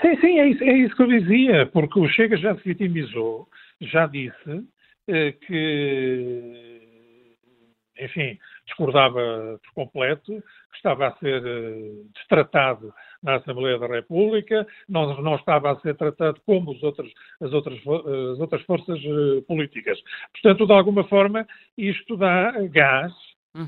Sim, 0.01 0.17
sim, 0.21 0.39
é 0.39 0.49
isso, 0.49 0.65
é 0.65 0.79
isso 0.79 0.97
que 0.97 1.03
eu 1.03 1.07
dizia, 1.09 1.67
porque 1.67 1.99
o 1.99 2.09
Chega 2.09 2.37
já 2.37 2.57
se 2.57 2.63
vitimizou, 2.65 3.49
já 3.81 4.07
disse 4.07 4.65
eh, 5.09 5.33
que, 5.33 6.81
enfim, 8.01 8.39
discordava 8.71 9.59
por 9.65 9.75
completo, 9.75 10.43
estava 10.75 11.09
a 11.09 11.17
ser 11.17 11.43
eh, 11.45 11.91
destratado 12.15 12.93
na 13.23 13.37
Assembleia 13.37 13.79
da 13.79 13.87
República, 13.87 14.67
não, 14.89 15.21
não 15.21 15.35
estava 15.37 15.73
a 15.73 15.81
ser 15.81 15.95
tratado 15.97 16.41
como 16.47 16.71
os 16.73 16.83
outros, 16.83 17.13
as, 17.41 17.53
outras, 17.53 17.79
fo- 17.81 18.05
as 18.33 18.39
outras 18.41 18.63
forças 18.63 18.99
eh, 18.99 19.43
políticas. 19.47 19.99
Portanto, 20.33 20.67
de 20.67 20.73
alguma 20.73 21.05
forma, 21.05 21.47
isto 21.77 22.17
dá 22.17 22.53
gás 22.69 23.13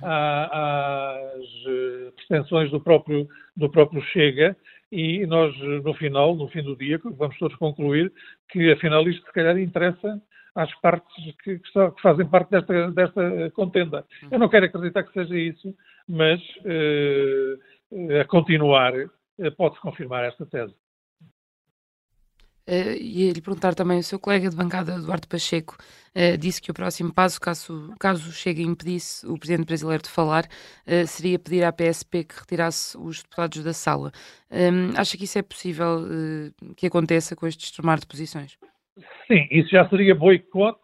à- 0.03 1.17
às 1.35 1.45
eh, 1.67 2.13
pretensões 2.17 2.71
do 2.71 2.81
próprio, 2.81 3.29
do 3.57 3.69
próprio 3.69 4.01
Chega 4.13 4.57
e 4.91 5.27
nós, 5.27 5.55
eh, 5.61 5.81
no 5.85 5.93
final, 5.95 6.35
no 6.35 6.49
fim 6.49 6.63
do 6.63 6.77
dia, 6.77 7.01
vamos 7.05 7.37
todos 7.39 7.57
concluir 7.57 8.13
que, 8.51 8.71
afinal, 8.73 9.07
isto 9.09 9.27
se 9.27 9.33
calhar 9.33 9.59
interessa 9.59 10.21
às 10.55 10.75
partes 10.81 11.15
que, 11.43 11.59
que 11.59 11.69
só- 11.73 11.91
que 11.91 12.03
fazem 12.03 12.27
parte 12.27 12.51
desta, 12.51 12.91
desta 12.91 13.51
contenda. 13.55 14.05
Eu 14.31 14.39
não 14.39 14.49
quero 14.49 14.67
acreditar 14.67 15.03
que 15.03 15.13
seja 15.13 15.37
isso, 15.37 15.75
mas 16.09 16.41
eh, 16.65 17.57
eh, 17.93 18.21
a 18.21 18.25
continuar 18.25 18.95
eh, 18.95 19.51
pode-se 19.57 19.81
confirmar 19.81 20.25
esta 20.25 20.45
tese. 20.47 20.75
Uh, 22.69 22.95
e 22.97 23.33
lhe 23.33 23.41
perguntar 23.41 23.75
também, 23.75 23.99
o 23.99 24.05
seu 24.05 24.21
colega 24.21 24.49
de 24.49 24.55
bancada, 24.55 24.95
Eduardo 24.95 25.27
Pacheco, 25.27 25.77
uh, 26.15 26.39
disse 26.39 26.63
que 26.63 26.71
o 26.71 26.75
próximo 26.75 27.13
passo, 27.13 27.41
caso, 27.41 27.93
caso 27.99 28.29
o 28.29 28.33
Chega 28.33 28.63
impedisse 28.63 29.27
o 29.27 29.37
presidente 29.37 29.67
brasileiro 29.67 30.05
de 30.05 30.09
falar, 30.09 30.45
uh, 30.87 31.07
seria 31.09 31.41
pedir 31.41 31.65
à 31.65 31.73
PSP 31.73 32.23
que 32.23 32.39
retirasse 32.39 32.97
os 32.97 33.21
deputados 33.21 33.65
da 33.65 33.73
sala. 33.73 34.13
Um, 34.49 34.97
acha 34.97 35.17
que 35.19 35.25
isso 35.25 35.39
é 35.39 35.43
possível 35.43 36.05
uh, 36.05 36.75
que 36.77 36.87
aconteça 36.87 37.35
com 37.35 37.49
este 37.49 37.65
extremar 37.65 37.99
de 37.99 38.07
posições? 38.07 38.57
Sim, 39.27 39.47
isso 39.51 39.71
já 39.71 39.89
seria 39.89 40.15
boicote 40.15 40.79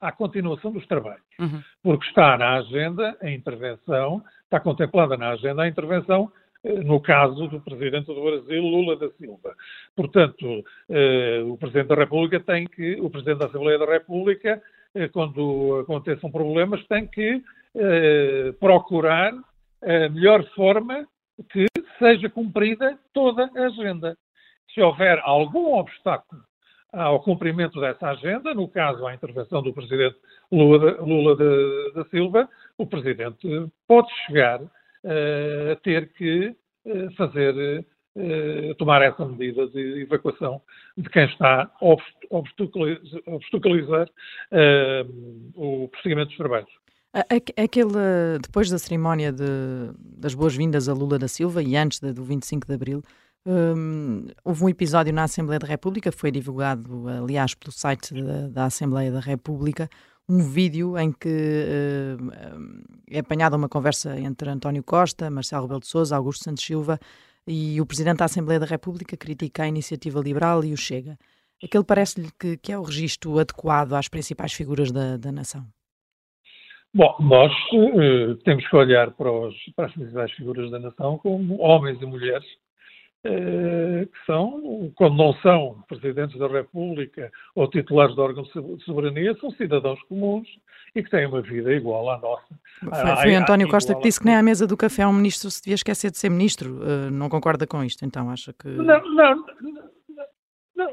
à 0.00 0.10
continuação 0.12 0.72
dos 0.72 0.86
trabalhos, 0.86 1.24
Uhum. 1.38 1.62
porque 1.82 2.06
está 2.06 2.36
na 2.38 2.56
agenda 2.58 3.16
a 3.20 3.30
intervenção, 3.30 4.22
está 4.44 4.60
contemplada 4.60 5.16
na 5.16 5.30
agenda 5.30 5.62
a 5.62 5.68
intervenção 5.68 6.30
eh, 6.64 6.80
no 6.80 7.00
caso 7.00 7.46
do 7.48 7.60
Presidente 7.60 8.06
do 8.06 8.22
Brasil, 8.22 8.62
Lula 8.62 8.96
da 8.96 9.10
Silva. 9.12 9.54
Portanto, 9.94 10.64
eh, 10.88 11.42
o 11.46 11.56
Presidente 11.56 11.88
da 11.88 11.94
República 11.96 12.40
tem 12.40 12.66
que, 12.66 12.98
o 13.00 13.10
Presidente 13.10 13.38
da 13.38 13.46
Assembleia 13.46 13.78
da 13.78 13.86
República, 13.86 14.62
eh, 14.94 15.08
quando 15.08 15.80
aconteçam 15.82 16.30
problemas, 16.30 16.84
tem 16.86 17.06
que 17.06 17.42
eh, 17.76 18.52
procurar 18.60 19.32
a 19.82 20.08
melhor 20.08 20.44
forma 20.54 21.06
que 21.50 21.66
seja 21.98 22.30
cumprida 22.30 22.98
toda 23.12 23.50
a 23.56 23.66
agenda. 23.66 24.16
Se 24.72 24.80
houver 24.80 25.20
algum 25.24 25.74
obstáculo 25.74 26.42
ao 26.94 27.20
cumprimento 27.22 27.80
dessa 27.80 28.08
agenda, 28.10 28.54
no 28.54 28.68
caso, 28.68 29.06
à 29.06 29.14
intervenção 29.14 29.62
do 29.62 29.72
Presidente 29.72 30.16
Lula, 30.50 31.36
da- 31.36 32.04
Silva, 32.10 32.48
o 32.78 32.86
Presidente 32.86 33.46
pode 33.88 34.08
chegar 34.26 34.60
eh, 35.04 35.70
a 35.72 35.76
ter 35.76 36.12
que 36.14 36.54
eh, 36.86 37.08
fazer, 37.16 37.84
eh, 38.16 38.74
tomar 38.78 39.02
essa 39.02 39.24
medida 39.26 39.66
de 39.68 40.02
evacuação 40.02 40.60
de 40.96 41.08
quem 41.10 41.24
está 41.26 41.62
a 41.62 41.70
obst- 41.84 42.26
obstaculiz- 42.30 43.00
obstaculizar 43.26 44.08
eh, 44.52 45.04
o 45.54 45.88
prosseguimento 45.88 46.28
dos 46.28 46.36
trabalhos. 46.36 46.70
Aquele, 47.56 48.38
depois 48.42 48.68
da 48.70 48.78
cerimónia 48.78 49.30
de- 49.32 49.92
das 50.18 50.34
boas-vindas 50.34 50.88
a 50.88 50.92
Lula 50.94 51.16
da 51.18 51.28
Silva 51.28 51.62
e 51.62 51.76
antes 51.76 52.00
do 52.00 52.24
25 52.24 52.66
de 52.66 52.74
Abril, 52.74 53.02
hum, 53.46 54.26
houve 54.44 54.64
um 54.64 54.68
episódio 54.68 55.12
na 55.12 55.24
Assembleia 55.24 55.58
da 55.58 55.66
República, 55.66 56.10
foi 56.12 56.30
divulgado, 56.30 57.08
aliás, 57.08 57.54
pelo 57.54 57.72
site 57.72 58.14
da, 58.14 58.48
da 58.48 58.64
Assembleia 58.66 59.10
da 59.10 59.20
República, 59.20 59.88
um 60.28 60.40
vídeo 60.42 60.98
em 60.98 61.12
que 61.12 62.16
hum, 62.20 62.30
é 63.10 63.18
apanhada 63.18 63.56
uma 63.56 63.68
conversa 63.68 64.18
entre 64.18 64.48
António 64.48 64.82
Costa, 64.82 65.30
Marcelo 65.30 65.62
Rebelo 65.62 65.80
de 65.80 65.86
Sousa, 65.86 66.16
Augusto 66.16 66.44
Santos 66.44 66.64
Silva 66.64 66.98
e 67.46 67.80
o 67.80 67.86
Presidente 67.86 68.18
da 68.18 68.24
Assembleia 68.24 68.60
da 68.60 68.66
República 68.66 69.16
critica 69.16 69.64
a 69.64 69.68
Iniciativa 69.68 70.20
Liberal 70.20 70.64
e 70.64 70.72
o 70.72 70.76
Chega. 70.76 71.18
Aquele 71.62 71.84
parece-lhe 71.84 72.30
que, 72.38 72.56
que 72.56 72.72
é 72.72 72.78
o 72.78 72.82
registro 72.82 73.38
adequado 73.38 73.94
às 73.94 74.08
principais 74.08 74.52
figuras 74.52 74.90
da, 74.90 75.16
da 75.16 75.30
nação. 75.30 75.64
Bom, 76.92 77.16
nós 77.20 77.52
eh, 77.72 78.36
temos 78.44 78.66
que 78.68 78.76
olhar 78.76 79.10
para, 79.12 79.30
os, 79.30 79.54
para 79.74 79.86
as 79.86 79.92
principais 79.92 80.30
figuras 80.32 80.70
da 80.70 80.78
nação 80.78 81.18
como 81.18 81.60
homens 81.60 82.00
e 82.00 82.06
mulheres 82.06 82.46
que 83.24 84.26
são, 84.26 84.92
quando 84.96 85.16
não 85.16 85.32
são 85.34 85.82
presidentes 85.88 86.38
da 86.38 86.46
República 86.46 87.32
ou 87.54 87.68
titulares 87.68 88.14
de 88.14 88.20
órgãos 88.20 88.48
de 88.52 88.84
soberania, 88.84 89.34
são 89.40 89.50
cidadãos 89.52 90.00
comuns 90.02 90.46
e 90.94 91.02
que 91.02 91.10
têm 91.10 91.26
uma 91.26 91.40
vida 91.40 91.72
igual 91.72 92.10
à 92.10 92.18
nossa. 92.18 92.46
Foi, 92.80 93.16
foi 93.22 93.34
António 93.34 93.68
Costa 93.68 93.94
que 93.94 94.02
disse 94.02 94.20
que 94.20 94.26
nem 94.26 94.36
à 94.36 94.42
mesa 94.42 94.66
do 94.66 94.76
café 94.76 95.06
um 95.06 95.12
ministro 95.12 95.50
se 95.50 95.62
devia 95.62 95.74
esquecer 95.74 96.10
de 96.10 96.18
ser 96.18 96.28
ministro. 96.28 96.76
Uh, 96.82 97.10
não 97.10 97.30
concorda 97.30 97.66
com 97.66 97.82
isto, 97.82 98.04
então? 98.04 98.28
Acha 98.28 98.52
que. 98.52 98.68
Não, 98.68 99.02
não, 99.14 99.44
não, 100.76 100.88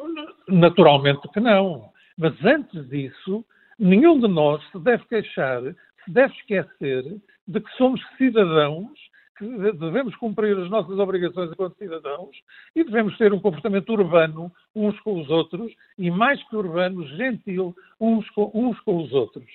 naturalmente 0.47 1.27
que 1.33 1.39
não. 1.41 1.91
Mas 2.17 2.33
antes 2.45 2.87
disso, 2.89 3.45
nenhum 3.77 4.19
de 4.19 4.27
nós 4.29 4.63
se 4.71 4.79
deve 4.79 5.03
queixar, 5.05 5.61
se 6.05 6.11
deve 6.11 6.33
esquecer 6.35 7.03
de 7.47 7.59
que 7.59 7.71
somos 7.75 8.01
cidadãos, 8.17 8.89
que 9.41 9.71
devemos 9.73 10.15
cumprir 10.17 10.55
as 10.55 10.69
nossas 10.69 10.99
obrigações 10.99 11.51
enquanto 11.51 11.75
cidadãos 11.77 12.29
e 12.75 12.83
devemos 12.83 13.17
ter 13.17 13.33
um 13.33 13.39
comportamento 13.39 13.89
urbano 13.89 14.51
uns 14.75 14.99
com 14.99 15.19
os 15.19 15.29
outros 15.29 15.71
e, 15.97 16.11
mais 16.11 16.41
que 16.47 16.55
urbano, 16.55 17.05
gentil 17.07 17.75
uns 17.99 18.29
com, 18.31 18.51
uns 18.53 18.79
com 18.81 18.97
os 19.03 19.11
outros. 19.11 19.45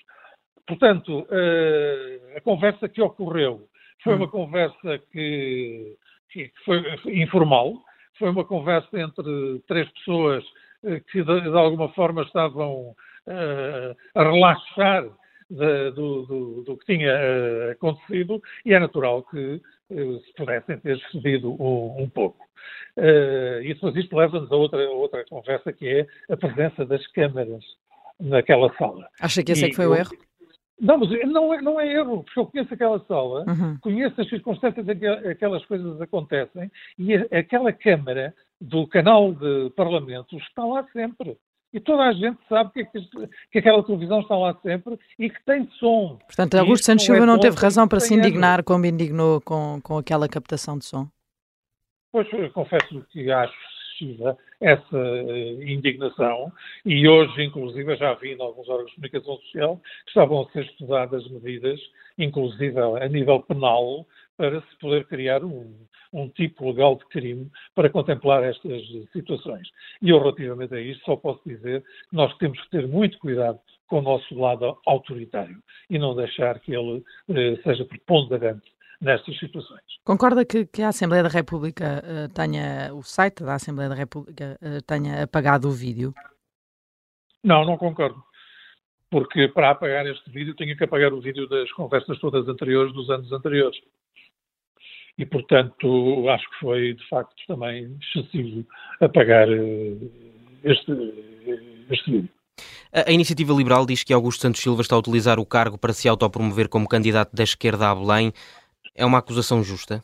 Portanto, 0.67 1.25
eh, 1.31 2.35
a 2.37 2.41
conversa 2.41 2.89
que 2.89 3.01
ocorreu 3.01 3.69
foi 4.03 4.15
uma 4.17 4.29
conversa 4.29 4.99
que, 5.13 5.97
que 6.31 6.51
foi 6.65 6.83
informal, 7.07 7.75
foi 8.19 8.29
uma 8.31 8.45
conversa 8.45 9.01
entre 9.01 9.61
três 9.69 9.89
pessoas 9.93 10.45
eh, 10.85 11.01
que 11.13 11.23
de, 11.23 11.49
alguma 11.57 11.89
forma 11.91 12.23
estavam 12.23 12.95
eh, 13.29 13.95
a 14.17 14.23
relaxar 14.25 15.05
do, 15.49 16.23
do- 16.27 16.63
do 16.65 16.77
que 16.77 16.87
tinha 16.87 17.71
acontecido 17.71 18.43
e 18.65 18.75
é 18.75 18.81
natural 18.81 19.23
que 19.23 19.63
se 19.89 20.33
pudessem 20.37 20.79
ter 20.79 20.99
cedido 21.11 21.51
um, 21.63 22.03
um 22.03 22.09
pouco. 22.09 22.45
Eh, 22.97 23.61
e 23.65 23.75
depois 23.75 23.95
isto 23.97 24.17
leva-nos 24.17 24.51
a 24.51 24.57
outra, 24.57 24.91
outra 24.91 25.25
conversa 25.29 25.73
que 25.73 25.87
é 25.89 26.07
a 26.33 26.37
presença 26.37 26.85
das 26.85 27.07
câmaras 27.09 27.63
naquela 28.19 28.73
sala. 28.77 29.09
Acha 29.21 29.43
que 29.45 29.53
esse 29.53 29.65
é 29.65 29.67
E 29.67 29.71
que 29.71 29.77
foi 29.77 29.87
o 29.87 29.95
erro? 29.95 30.11
Não, 30.81 30.99
mas 30.99 31.09
não 31.29 31.55
é, 31.55 31.63
não 31.63 31.81
é 31.81 31.91
erro, 31.93 32.23
porque 32.25 32.39
eu 32.41 32.47
conheço 32.47 32.75
aquela 32.75 32.99
sala, 33.07 33.45
Uhum. 33.49 33.79
conheço 33.81 34.21
as 34.21 34.29
circunstâncias 34.29 34.87
em 34.89 34.99
que 34.99 35.07
aquelas 35.07 35.65
coisas 35.65 35.99
acontecem 36.01 36.71
e 36.99 37.15
a- 37.15 37.27
aquela 37.33 37.73
Câmara 37.73 38.35
do 38.61 38.87
canal 38.87 39.33
de 39.33 39.71
Parlamento 39.77 40.37
está 40.39 40.65
lá 40.65 40.87
sempre. 40.93 41.37
E 41.77 41.81
toda 41.81 42.05
a 42.05 42.13
gente 42.15 42.39
sabe 42.49 42.73
que, 42.73 42.85
que, 42.87 43.29
que 43.53 43.59
aquela 43.59 43.85
televisão 43.85 44.21
está 44.21 44.35
lá 44.35 44.57
sempre 44.63 44.99
e 45.19 45.29
que 45.29 45.45
tem 45.45 45.69
som. 45.79 46.17
Portanto, 46.25 46.55
Augusto 46.55 46.87
Santos 46.87 47.07
não 47.07 47.15
é 47.15 47.19
Silva 47.19 47.31
não 47.31 47.39
teve 47.39 47.57
razão 47.59 47.87
para 47.87 48.01
se 48.01 48.15
anos. 48.15 48.27
indignar 48.27 48.65
como 48.65 48.87
indignou 48.87 49.43
com, 49.43 49.79
com 49.83 49.99
aquela 49.99 50.27
captação 50.27 50.79
de 50.79 50.87
som. 50.87 51.07
Pois 52.11 52.27
eu 52.33 52.51
confesso 52.53 53.05
que 53.11 53.31
acho 53.31 53.55
excessiva 53.97 54.37
essa 54.61 54.99
eh, 54.99 55.73
indignação 55.73 56.53
e 56.85 57.07
hoje, 57.09 57.43
inclusive, 57.43 57.97
já 57.97 58.15
vi 58.15 58.33
em 58.33 58.41
alguns 58.41 58.69
órgãos 58.69 58.91
de 58.91 58.95
comunicação 58.97 59.37
social 59.39 59.77
que 60.05 60.11
estavam 60.11 60.43
a 60.43 60.53
ser 60.53 60.65
estudadas 60.65 61.29
medidas, 61.29 61.81
inclusive 62.19 62.79
a 62.79 63.09
nível 63.09 63.41
penal, 63.41 64.07
para 64.37 64.61
se 64.61 64.79
poder 64.81 65.07
criar 65.07 65.45
um, 65.45 65.75
um 66.13 66.29
tipo 66.29 66.69
legal 66.69 66.97
de 66.97 67.07
crime 67.07 67.51
para 67.75 67.91
contemplar 67.91 68.43
estas 68.45 68.83
situações. 69.13 69.69
E 70.03 70.11
eu, 70.11 70.19
relativamente 70.19 70.75
a 70.75 70.81
isto, 70.81 71.05
só 71.05 71.17
posso 71.17 71.41
dizer 71.47 71.83
que 72.11 72.17
nós 72.17 72.37
temos 72.39 72.61
que 72.63 72.71
ter 72.71 72.87
muito 72.87 73.19
cuidado 73.19 73.59
com 73.87 73.99
o 73.99 74.03
nosso 74.03 74.35
lado 74.35 74.79
autoritário 74.87 75.63
e 75.89 75.99
não 75.99 76.15
deixar 76.15 76.59
que 76.61 76.75
ele 76.75 77.05
eh, 77.31 77.57
seja 77.63 77.85
preponderante 77.85 78.67
nestas 79.01 79.39
situações. 79.39 79.83
Concorda 80.05 80.45
que, 80.45 80.67
que 80.67 80.83
a 80.83 80.89
Assembleia 80.89 81.23
da 81.23 81.29
República 81.29 82.03
eh, 82.05 82.29
tenha, 82.29 82.93
o 82.95 83.03
site 83.03 83.45
da 83.45 83.55
Assembleia 83.55 83.89
da 83.89 83.95
República 83.95 84.59
eh, 84.61 84.81
tenha 84.87 85.23
apagado 85.23 85.69
o 85.69 85.73
vídeo? 85.73 86.13
Não, 87.45 87.65
não 87.65 87.77
concordo. 87.77 88.23
Porque 89.11 89.49
para 89.49 89.71
apagar 89.71 90.07
este 90.07 90.29
vídeo 90.31 90.55
tinha 90.55 90.77
que 90.77 90.83
apagar 90.83 91.13
o 91.13 91.21
vídeo 91.21 91.49
das 91.49 91.71
conversas 91.73 92.19
todas 92.19 92.49
anteriores, 92.49 92.93
dos 92.93 93.09
anos 93.09 93.31
anteriores. 93.33 93.79
E, 95.19 95.25
portanto, 95.25 96.29
acho 96.29 96.49
que 96.51 96.57
foi, 96.61 96.95
de 96.95 97.09
facto, 97.09 97.35
também 97.47 97.97
excessivo 98.03 98.67
apagar 99.01 99.49
eh, 99.49 99.97
este, 100.63 100.93
este 101.91 102.11
vídeo. 102.11 102.31
A, 102.93 103.11
Iniciativa 103.11 103.53
Liberal 103.53 103.87
diz 103.87 104.05
que 104.05 104.13
Augusto 104.13 104.43
Santos 104.43 104.63
Silva 104.63 104.83
está 104.83 104.95
a 104.95 104.99
utilizar 104.99 105.39
o 105.39 105.47
cargo 105.47 105.79
para 105.79 105.93
se 105.93 106.09
autopromover 106.09 106.69
como 106.69 106.89
candidato 106.89 107.35
da 107.35 107.43
esquerda 107.43 107.91
a 107.91 107.95
Belém. 107.95 108.33
É 108.95 109.05
uma 109.05 109.19
acusação 109.19 109.63
justa? 109.63 110.03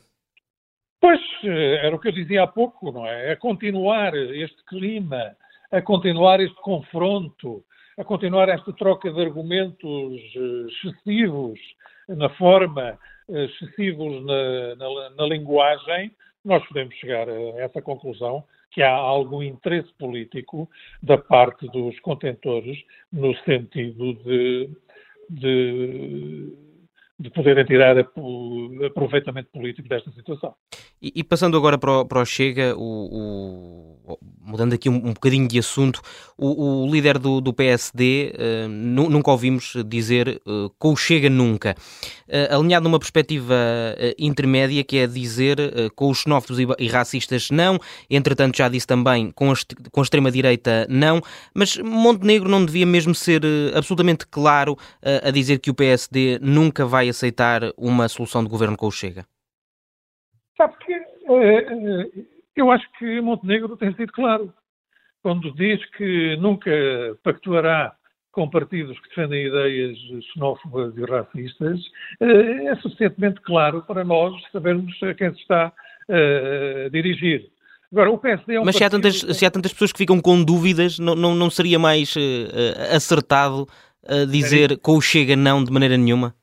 Pois, 0.99 1.21
eh, 1.43 1.85
era 1.85 1.95
o 1.95 1.99
que 1.99 2.07
eu 2.07 2.11
dizia 2.11 2.43
há 2.43 2.47
pouco, 2.47 2.91
não 2.91 3.05
é? 3.05 3.33
A 3.33 3.37
continuar 3.37 4.15
este 4.15 4.63
clima, 4.65 5.35
a 5.71 5.81
continuar 5.81 6.39
este 6.39 6.59
confronto, 6.61 7.63
a 7.97 8.03
continuar 8.03 8.49
esta 8.49 8.73
troca 8.73 9.11
de 9.11 9.21
argumentos 9.21 10.19
eh, 10.35 10.67
excessivos 10.69 11.59
na 12.07 12.29
forma, 12.29 12.97
eh, 13.29 13.45
excessivos 13.45 14.25
na, 14.25 14.75
na, 14.75 15.09
na 15.11 15.25
linguagem, 15.25 16.11
nós 16.43 16.65
podemos 16.67 16.93
chegar 16.95 17.29
a 17.29 17.61
essa 17.61 17.81
conclusão 17.81 18.43
que 18.71 18.81
há 18.81 18.91
algum 18.91 19.41
interesse 19.43 19.91
político 19.93 20.69
da 21.01 21.17
parte 21.17 21.67
dos 21.67 21.97
contentores 21.99 22.77
no 23.11 23.35
sentido 23.37 24.15
de, 24.15 24.69
de, 25.29 26.53
de 27.19 27.29
poderem 27.29 27.63
tirar 27.65 27.95
aproveitamento 27.97 29.49
político 29.51 29.87
desta 29.87 30.11
situação. 30.11 30.55
E, 31.03 31.11
e, 31.15 31.23
passando 31.23 31.57
agora 31.57 31.77
para 31.77 31.99
o, 31.99 32.05
para 32.05 32.21
o 32.21 32.25
Chega, 32.25 32.73
o, 32.77 33.99
o, 34.07 34.17
mudando 34.39 34.71
aqui 34.71 34.87
um, 34.87 34.95
um, 34.95 35.13
bocadinho 35.13 35.45
de 35.49 35.59
assunto, 35.59 36.01
o, 36.37 36.89
líder 36.89 37.19
do, 37.19 37.41
do 37.41 37.51
PSD 37.51 38.33
uh, 38.33 38.69
nunca 38.69 39.29
ouvimos 39.29 39.73
dizer 39.85 40.41
uh, 40.47 40.69
com 40.79 40.93
o 40.93 40.95
Chega 40.95 41.29
nunca. 41.29 41.75
Uh, 42.25 42.55
alinhado 42.55 42.85
numa 42.85 42.99
perspectiva 42.99 43.53
intermédia, 44.17 44.81
que 44.81 44.97
é 44.97 45.05
dizer 45.05 45.57
com 45.93 46.09
os 46.09 46.19
xenófobos 46.19 46.57
e, 46.57 46.67
e, 46.79 46.87
racistas 46.87 47.51
não, 47.51 47.77
entretanto 48.09 48.57
já 48.57 48.69
disse 48.69 48.87
também 48.87 49.29
com 49.31 49.51
a, 49.51 49.55
com 49.91 49.99
a 49.99 50.03
extrema-direita 50.03 50.87
não, 50.89 51.21
mas 51.53 51.77
Montenegro 51.77 52.47
não 52.47 52.65
devia 52.65 52.85
mesmo 52.85 53.13
ser 53.13 53.41
absolutamente 53.75 54.25
claro 54.25 54.77
a 55.21 55.29
dizer 55.31 55.59
que 55.59 55.69
o 55.69 55.73
PSD 55.73 56.39
nunca 56.41 56.85
vai 56.85 57.09
aceitar 57.09 57.61
uma 57.77 58.07
solução 58.07 58.41
de 58.41 58.49
governo 58.49 58.77
com 58.77 58.87
o 58.87 58.91
Chega? 58.91 59.25
Sabe 60.55 60.75
que 60.85 60.92
eu 62.55 62.71
acho 62.71 62.85
que 62.97 63.21
Montenegro 63.21 63.75
tem 63.77 63.93
sido 63.95 64.11
claro 64.11 64.53
quando 65.21 65.53
diz 65.55 65.83
que 65.91 66.35
nunca 66.37 66.69
pactuará 67.23 67.95
com 68.33 68.49
partidos 68.49 68.99
que 68.99 69.09
defendem 69.09 69.45
ideias 69.45 69.97
xenófobas 70.33 70.97
e 70.97 71.05
racistas, 71.05 71.79
uh, 72.19 72.67
é 72.67 72.75
suficientemente 72.77 73.39
claro 73.41 73.83
para 73.83 74.03
nós 74.03 74.33
sabermos 74.51 74.91
a 75.03 75.13
quem 75.13 75.31
se 75.33 75.39
está 75.39 75.71
a 76.09 76.89
dirigir. 76.89 77.47
Agora, 77.91 78.09
o 78.09 78.17
PSD 78.17 78.55
é 78.55 78.59
um 78.59 78.65
Mas 78.65 78.75
se 78.75 78.83
há, 78.83 78.89
tantas, 78.89 79.19
se 79.19 79.45
há 79.45 79.51
tantas 79.51 79.71
pessoas 79.71 79.91
que 79.91 79.99
ficam 79.99 80.19
com 80.19 80.43
dúvidas, 80.43 80.97
não, 80.97 81.13
não, 81.15 81.35
não 81.35 81.49
seria 81.49 81.77
mais 81.77 82.15
acertado 82.91 83.67
dizer 84.31 84.79
com 84.79 84.97
o 84.97 85.01
Chega 85.01 85.35
não 85.35 85.63
de 85.63 85.71
maneira 85.71 85.95
nenhuma? 85.95 86.35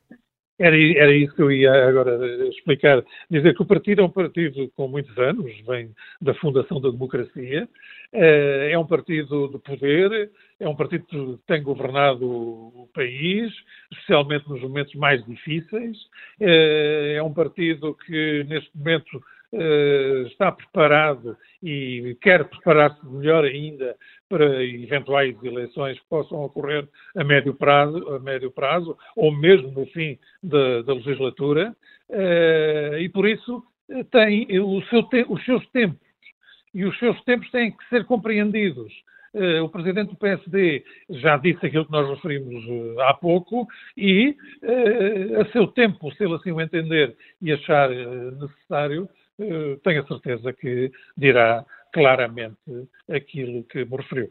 Era, 0.60 0.76
era 0.76 1.14
isso 1.14 1.34
que 1.34 1.40
eu 1.40 1.50
ia 1.50 1.72
agora 1.88 2.18
explicar. 2.48 3.02
Dizer 3.30 3.54
que 3.54 3.62
o 3.62 3.66
partido 3.66 4.02
é 4.02 4.04
um 4.04 4.10
partido 4.10 4.70
com 4.76 4.88
muitos 4.88 5.16
anos, 5.16 5.50
vem 5.66 5.90
da 6.20 6.34
fundação 6.34 6.78
da 6.78 6.90
democracia, 6.90 7.66
eh, 8.12 8.68
é 8.70 8.78
um 8.78 8.86
partido 8.86 9.48
de 9.48 9.58
poder, 9.58 10.30
é 10.60 10.68
um 10.68 10.76
partido 10.76 11.06
que 11.06 11.38
tem 11.46 11.62
governado 11.62 12.26
o 12.26 12.86
país, 12.92 13.50
especialmente 13.90 14.50
nos 14.50 14.60
momentos 14.60 14.94
mais 14.96 15.24
difíceis, 15.24 15.96
eh, 16.38 17.14
é 17.16 17.22
um 17.22 17.32
partido 17.32 17.96
que 18.06 18.44
neste 18.46 18.70
momento 18.76 19.18
eh, 19.54 20.24
está 20.26 20.52
preparado 20.52 21.38
e 21.62 22.16
quer 22.20 22.44
preparar-se 22.44 23.04
melhor 23.06 23.44
ainda 23.44 23.96
para 24.30 24.64
eventuais 24.64 25.36
eleições 25.42 25.98
que 25.98 26.08
possam 26.08 26.44
ocorrer 26.44 26.88
a 27.16 27.24
médio 27.24 27.52
prazo, 27.52 28.08
a 28.14 28.20
médio 28.20 28.48
prazo 28.50 28.96
ou 29.16 29.36
mesmo 29.36 29.72
no 29.72 29.84
fim 29.86 30.16
da, 30.40 30.82
da 30.82 30.94
legislatura, 30.94 31.76
uh, 32.08 32.96
e 32.96 33.08
por 33.08 33.28
isso 33.28 33.60
eh, 33.90 34.04
tem 34.04 34.46
seu 34.88 35.02
te 35.02 35.26
os 35.28 35.44
seus 35.44 35.66
tempos. 35.70 35.98
E 36.72 36.84
os 36.84 36.96
seus 37.00 37.20
tempos 37.24 37.50
têm 37.50 37.72
que 37.72 37.88
ser 37.88 38.04
compreendidos. 38.04 38.92
O 39.62 39.68
presidente 39.68 40.10
do 40.10 40.16
PSD 40.16 40.84
já 41.08 41.36
disse 41.36 41.64
aquilo 41.64 41.84
que 41.84 41.92
nós 41.92 42.08
referimos 42.08 42.64
há 42.98 43.14
pouco 43.14 43.64
e, 43.96 44.36
a 45.40 45.44
seu 45.52 45.68
tempo, 45.68 46.12
se 46.12 46.24
ele 46.24 46.34
assim 46.34 46.50
o 46.50 46.60
entender 46.60 47.16
e 47.40 47.52
achar 47.52 47.88
necessário, 47.90 49.08
tenho 49.84 50.02
a 50.02 50.06
certeza 50.06 50.52
que 50.52 50.90
dirá 51.16 51.64
claramente 51.92 52.56
aquilo 53.10 53.64
que 53.64 53.84
me 53.84 53.96
referiu. 53.96 54.30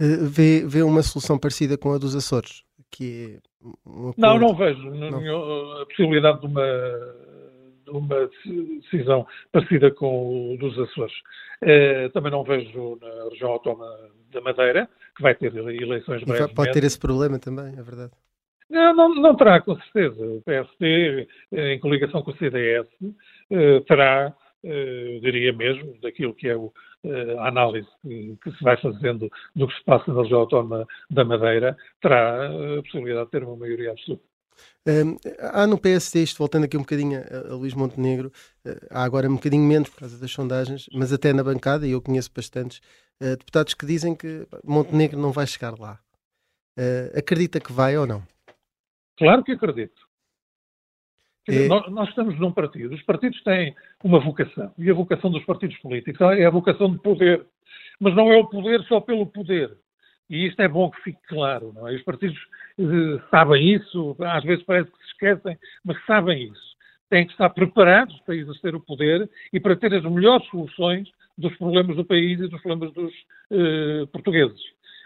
Uh, 0.00 0.26
vê, 0.26 0.64
vê 0.66 0.82
uma 0.82 1.02
solução 1.02 1.38
parecida 1.38 1.76
com 1.76 1.92
a 1.92 1.98
dos 1.98 2.14
Açores? 2.14 2.62
Que 2.90 3.38
é 3.64 3.68
um 3.86 4.12
não, 4.16 4.38
não 4.38 4.54
vejo 4.54 4.90
não. 4.90 5.80
a 5.82 5.86
possibilidade 5.86 6.40
de 6.40 6.46
uma, 6.46 6.64
de 7.84 7.90
uma 7.90 8.30
decisão 8.80 9.26
parecida 9.52 9.90
com 9.90 10.54
o 10.54 10.56
dos 10.58 10.78
Açores. 10.78 11.14
Uh, 11.62 12.10
também 12.12 12.30
não 12.30 12.44
vejo 12.44 12.98
na 13.00 13.28
região 13.30 13.50
autónoma 13.50 13.86
da 14.30 14.40
Madeira, 14.40 14.88
que 15.16 15.22
vai 15.22 15.34
ter 15.34 15.54
eleições 15.54 16.22
brevemente. 16.22 16.54
Pode 16.54 16.72
ter 16.72 16.84
esse 16.84 16.98
problema 16.98 17.38
também, 17.38 17.74
é 17.76 17.82
verdade. 17.82 18.12
Não, 18.70 18.94
não, 18.94 19.14
não, 19.14 19.34
terá, 19.34 19.60
com 19.60 19.74
certeza. 19.76 20.24
O 20.24 20.42
PSD, 20.42 21.26
em 21.52 21.80
coligação 21.80 22.22
com 22.22 22.30
o 22.30 22.36
CDS, 22.36 22.86
eh, 23.50 23.80
terá, 24.64 25.20
diria 25.20 25.52
mesmo, 25.52 25.98
daquilo 26.00 26.34
que 26.34 26.48
é 26.48 26.56
o, 26.56 26.72
a 27.38 27.48
análise 27.48 27.88
que, 28.02 28.36
que, 28.42 28.50
se 28.52 28.62
vai 28.62 28.76
fazendo 28.80 29.30
do 29.54 29.68
que 29.68 29.74
se 29.74 29.84
passa 29.84 30.12
na 30.12 30.22
região 30.22 30.40
autónoma 30.40 30.86
da 31.10 31.24
Madeira, 31.24 31.76
terá 32.00 32.46
a 32.46 32.82
possibilidade 32.82 33.26
de 33.26 33.30
ter 33.30 33.44
uma 33.44 33.56
maioria 33.56 33.92
absoluta. 33.92 34.22
Um, 34.86 35.16
há 35.52 35.66
no 35.66 35.78
PSD, 35.78 36.22
isto 36.22 36.38
voltando 36.38 36.64
aqui 36.64 36.76
um 36.76 36.80
bocadinho 36.80 37.20
a, 37.20 37.52
a 37.52 37.54
Luís 37.54 37.74
Montenegro, 37.74 38.32
uh, 38.66 38.86
há 38.90 39.04
agora 39.04 39.28
um 39.28 39.34
bocadinho 39.34 39.62
menos 39.62 39.88
por 39.88 40.00
causa 40.00 40.18
das 40.18 40.30
sondagens, 40.30 40.88
mas 40.92 41.12
até 41.12 41.32
na 41.32 41.44
bancada, 41.44 41.86
e 41.86 41.92
eu 41.92 42.02
conheço 42.02 42.30
bastantes 42.34 42.78
uh, 43.20 43.36
deputados 43.36 43.74
que 43.74 43.86
dizem 43.86 44.14
que 44.14 44.46
Montenegro 44.64 45.20
não 45.20 45.30
vai 45.30 45.46
chegar 45.46 45.78
lá. 45.78 46.00
Uh, 46.78 47.18
acredita 47.18 47.60
que 47.60 47.72
vai 47.72 47.96
ou 47.98 48.06
não? 48.06 48.22
Claro 49.18 49.44
que 49.44 49.52
acredito. 49.52 50.07
É... 51.48 51.66
Nós, 51.66 51.90
nós, 51.90 52.08
estamos 52.10 52.38
num 52.38 52.52
partido. 52.52 52.94
Os 52.94 53.02
partidos 53.02 53.42
têm 53.42 53.74
uma 54.04 54.20
vocação. 54.20 54.72
E 54.78 54.90
a 54.90 54.94
vocação 54.94 55.30
dos 55.30 55.44
partidos 55.44 55.76
políticos 55.78 56.20
é 56.20 56.44
a 56.44 56.50
vocação 56.50 56.90
de 56.92 56.98
poder. 56.98 57.44
Mas 57.98 58.14
não 58.14 58.30
é 58.30 58.36
o 58.36 58.46
poder 58.46 58.82
só 58.84 59.00
pelo 59.00 59.26
poder. 59.26 59.76
E 60.28 60.46
isto 60.46 60.60
é 60.60 60.68
bom 60.68 60.90
que 60.90 61.02
fique 61.02 61.20
claro. 61.26 61.72
Não 61.74 61.88
é? 61.88 61.94
Os 61.94 62.02
partidos 62.02 62.38
eh, 62.78 63.20
sabem 63.30 63.74
isso, 63.74 64.14
às 64.20 64.44
vezes 64.44 64.64
parece 64.64 64.90
que 64.90 64.98
se 64.98 65.10
esquecem, 65.12 65.58
mas 65.84 65.96
sabem 66.04 66.44
isso. 66.44 66.76
Têm 67.08 67.26
que 67.26 67.32
estar 67.32 67.48
preparados 67.50 68.20
para 68.20 68.36
exercer 68.36 68.74
o 68.74 68.80
poder 68.80 69.28
e 69.52 69.58
para 69.58 69.74
ter 69.74 69.94
as 69.94 70.04
melhores 70.04 70.46
soluções 70.48 71.08
dos 71.38 71.56
problemas 71.56 71.96
do 71.96 72.04
país 72.04 72.38
e 72.38 72.48
dos 72.48 72.60
problemas 72.60 72.92
dos 72.92 73.12
eh, 73.50 74.06
portugueses. 74.12 74.60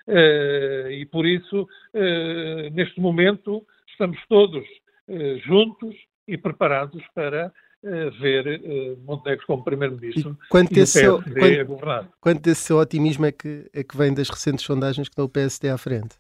Uh, 0.07 0.91
e 0.91 1.07
por 1.07 1.25
isso, 1.25 1.63
uh, 1.63 2.71
neste 2.73 3.01
momento, 3.01 3.65
estamos 3.89 4.19
todos 4.29 4.65
uh, 5.09 5.39
juntos 5.47 5.95
e 6.27 6.37
preparados 6.37 7.03
para 7.15 7.53
uh, 7.83 8.11
ver 8.21 8.61
uh, 8.61 8.99
Montenegro 9.05 9.47
como 9.47 9.65
Primeiro-Ministro 9.65 10.37
e, 10.45 10.49
quanto 10.49 10.71
e 10.71 10.73
o 10.73 10.77
PSD 10.77 11.41
quanto, 11.41 11.61
a 11.61 11.65
governar. 11.65 12.09
Quanto 12.21 12.43
desse 12.43 12.63
seu 12.63 12.79
otimismo 12.79 13.27
é 13.27 13.33
que, 13.33 13.69
é 13.73 13.83
que 13.83 13.97
vem 13.97 14.15
das 14.15 14.29
recentes 14.29 14.65
sondagens 14.65 15.09
que 15.09 15.17
dão 15.17 15.27
o 15.27 15.29
PSD 15.29 15.69
à 15.69 15.79
frente? 15.79 16.17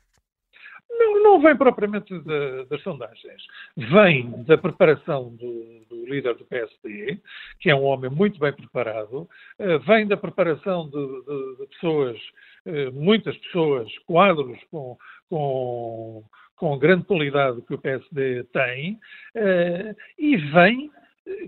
Não, 0.91 1.23
não 1.23 1.41
vem 1.41 1.57
propriamente 1.57 2.13
das 2.69 2.83
sondagens. 2.83 3.43
Vem 3.77 4.45
da 4.45 4.59
preparação 4.59 5.31
do, 5.31 5.85
do, 5.89 6.07
líder 6.07 6.35
do 6.35 6.45
PSD, 6.45 7.19
que 7.59 7.71
é 7.71 7.75
um 7.75 7.85
homem 7.85 8.11
muito 8.11 8.39
bem 8.39 8.53
preparado, 8.53 9.29
uh, 9.59 9.79
vem 9.87 10.07
da 10.07 10.17
preparação 10.17 10.89
de, 10.89 10.93
de, 10.93 11.57
de 11.59 11.67
pessoas, 11.69 12.19
muitas 12.93 13.37
pessoas, 13.39 13.89
quadros 14.07 14.57
com, 14.71 14.97
com 15.29 16.23
com 16.63 16.79
grande 16.79 17.05
qualidade 17.07 17.61
que 17.63 17.75
o 17.75 17.79
PSD 17.79 18.45
tem, 18.53 18.93
uh, 18.93 19.97
e 20.17 20.37
vem, 20.37 20.93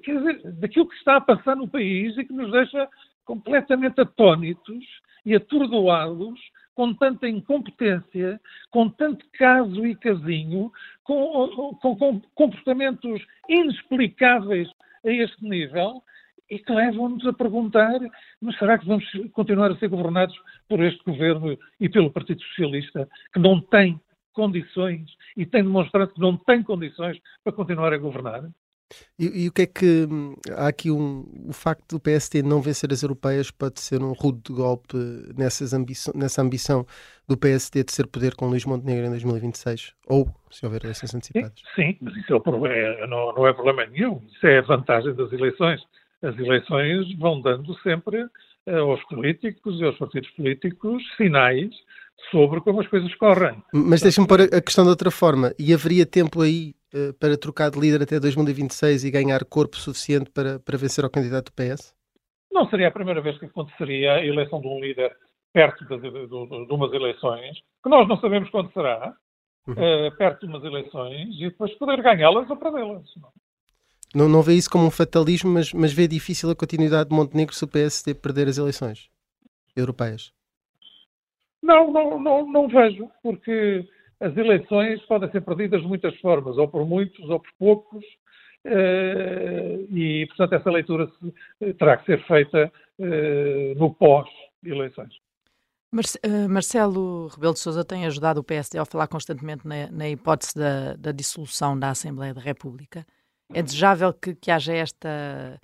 quer 0.03 0.19
dizer, 0.19 0.53
daquilo 0.55 0.89
que 0.89 0.97
está 0.97 1.19
a 1.19 1.21
passar 1.21 1.55
no 1.55 1.69
país 1.69 2.19
e 2.19 2.25
que 2.25 2.33
nos 2.33 2.51
deixa 2.51 2.89
completamente 3.25 4.01
atónitos 4.01 4.85
e 5.25 5.37
atordoados 5.37 6.41
com 6.75 6.93
tanta 6.93 7.29
incompetência, 7.29 8.41
com 8.73 8.89
tanto 8.89 9.25
caso 9.39 9.87
e 9.87 9.95
casinho, 9.95 10.73
com, 11.05 11.77
com, 11.81 11.97
com 11.97 12.21
comportamentos 12.35 13.25
inexplicáveis 13.49 14.69
a 15.07 15.11
este 15.13 15.45
nível 15.45 16.03
e 16.51 16.59
que 16.59 16.73
levam-nos 16.73 17.25
a 17.25 17.33
perguntar: 17.33 18.01
mas 18.41 18.59
será 18.59 18.77
que 18.77 18.87
vamos 18.89 19.09
continuar 19.33 19.71
a 19.71 19.77
ser 19.77 19.87
governados 19.87 20.37
por 20.69 20.83
este 20.83 21.05
governo 21.05 21.57
e 21.79 21.89
pelo 21.89 22.11
Partido 22.11 22.43
Socialista, 22.43 23.09
que 23.33 23.39
não 23.39 23.61
tem 23.61 24.01
condições 24.35 25.09
e 25.37 25.47
tem 25.47 25.63
demonstrado 25.63 26.13
que 26.13 26.21
não 26.21 26.37
tem 26.37 26.63
condições 26.63 27.19
para 27.43 27.53
continuar 27.53 27.93
a 27.93 27.99
governar. 27.99 28.45
E, 29.19 29.45
e, 29.45 29.49
o 29.49 29.53
que 29.53 29.63
é 29.63 29.67
que 29.67 30.07
há 30.57 30.69
aqui 30.69 30.91
um, 30.91 31.25
o 31.49 31.53
facto 31.53 31.97
do 31.97 32.01
PST 32.01 32.43
não 32.43 32.61
vencer 32.61 32.93
as 32.93 33.03
europeias 33.03 33.51
pode 33.51 33.81
ser 33.81 34.03
um 34.03 34.13
rude 34.13 34.43
de 34.43 34.53
golpe 34.53 34.97
nessas 35.37 35.73
ambição, 35.73 36.13
nessa 36.15 36.43
ambição 36.43 36.87
do 37.27 37.37
PST 37.37 37.83
de 37.83 37.91
ser 37.91 38.07
poder 38.07 38.37
com 38.37 38.47
Luís 38.47 38.65
Montenegro 38.67 39.07
em 39.07 39.11
2026? 39.11 39.95
Ou 40.07 40.29
se 40.51 40.65
houver 40.67 40.85
eleições 40.85 41.15
antecipadas? 41.15 41.55
Sim, 41.75 41.97
mas 42.01 42.15
isso 42.17 42.35
é, 42.35 43.03
é, 43.03 43.07
não, 43.07 43.33
não, 43.33 43.47
é 43.47 43.53
problema 43.55 43.87
nenhum. 43.87 44.21
Isso 44.31 44.47
é 44.47 44.59
a 44.59 44.63
vantagem 44.63 45.15
das 45.15 45.33
eleições 45.33 45.81
as 46.25 46.39
eleições 46.39 47.15
vão 47.19 47.41
dando 47.41 47.75
sempre 47.81 48.27
eh, 48.67 48.79
aos 48.79 49.03
políticos 49.05 49.79
e 49.79 49.85
aos 49.85 49.99
partidos 49.99 50.31
políticos 50.31 51.03
sinais 51.17 51.71
sobre 52.31 52.61
como 52.61 52.81
as 52.81 52.89
coisas 52.89 53.15
correm. 53.17 53.63
Mas 53.73 54.03
deixa-me 54.03 54.27
pôr 54.27 54.43
a 54.43 54.61
questão 54.61 54.85
de 54.85 54.91
outra 54.91 55.11
forma. 55.11 55.53
E 55.59 55.73
haveria 55.73 56.07
tempo 56.07 56.41
aí 56.41 56.75
uh, 56.95 57.13
para 57.15 57.37
trocar 57.37 57.71
de 57.71 57.79
líder 57.79 58.03
até 58.03 58.19
2026 58.19 59.05
e 59.05 59.11
ganhar 59.11 59.45
corpo 59.45 59.77
suficiente 59.77 60.31
para, 60.31 60.59
para 60.59 60.79
vencer 60.79 61.05
ao 61.05 61.11
candidato 61.11 61.47
do 61.47 61.53
PS? 61.53 61.95
Não 62.53 62.69
seria 62.69 62.89
a 62.89 62.93
primeira 62.93 63.21
vez 63.21 63.39
que 63.39 63.47
aconteceria 63.47 64.15
a 64.15 64.25
eleição 64.25 64.61
de 64.61 64.69
um 64.69 64.81
líder 64.81 65.13
perto 65.53 65.85
de, 65.87 65.97
de, 65.99 66.11
de, 66.11 66.67
de 66.67 66.73
umas 66.73 66.93
eleições, 66.93 67.57
que 67.83 67.89
nós 67.89 68.09
não 68.09 68.17
sabemos 68.21 68.51
quando 68.51 68.73
será, 68.73 69.15
uhum. 69.67 69.75
uh, 69.75 70.17
perto 70.17 70.41
de 70.41 70.47
umas 70.47 70.65
eleições, 70.65 71.29
e 71.37 71.49
depois 71.49 71.73
poder 71.79 72.03
ganhá-las 72.03 72.51
ou 72.51 72.57
perdê-las. 72.57 73.05
Não, 74.15 74.29
não 74.29 74.43
vê 74.43 74.55
isso 74.55 74.71
como 74.71 74.87
um 74.87 74.91
fatalismo, 74.91 75.51
mas, 75.51 75.73
mas 75.73 75.93
vê 75.93 76.07
difícil 76.07 76.51
a 76.51 76.57
continuidade 76.57 77.11
de 77.11 77.17
Montenegro 77.17 77.55
se 77.55 77.65
o 77.65 77.69
PSD 77.69 78.15
perder 78.15 78.49
as 78.49 78.59
eleições 78.59 79.09
europeias? 79.77 80.33
Não, 81.65 81.91
não, 81.91 82.21
não, 82.21 82.47
não 82.47 82.69
vejo, 82.69 83.11
porque 83.23 83.89
as 84.21 84.37
eleições 84.37 85.01
podem 85.07 85.31
ser 85.31 85.41
perdidas 85.41 85.81
de 85.81 85.89
muitas 85.89 86.15
formas, 86.21 86.59
ou 86.59 86.69
por 86.69 86.87
muitos, 86.87 87.27
ou 87.31 87.41
por 87.41 87.51
poucos, 87.59 88.05
eh, 88.67 89.79
e, 89.91 90.27
portanto, 90.27 90.53
essa 90.57 90.71
leitura 90.71 91.11
terá 91.79 91.97
que 91.97 92.05
ser 92.05 92.23
feita 92.27 92.71
eh, 92.99 93.73
no 93.79 93.95
pós-eleições. 93.95 95.15
Eh, 96.23 96.49
Marcelo 96.49 97.29
Rebelo 97.29 97.55
de 97.55 97.61
Sousa 97.61 97.83
tem 97.83 98.05
ajudado 98.05 98.41
o 98.41 98.45
PSD 98.45 98.79
a 98.79 98.85
falar 98.85 99.07
constantemente 99.07 99.67
na, 99.67 99.91
na 99.91 100.07
hipótese 100.07 100.55
da, 100.55 100.95
da, 100.97 101.13
dissolução 101.13 101.79
da 101.79 101.89
Assembleia 101.89 102.35
da 102.35 102.43
República. 102.43 103.07
É 103.55 103.63
desejável 103.63 104.13
que, 104.13 104.35
que 104.35 104.51
haja 104.51 104.75
esta. 104.75 105.59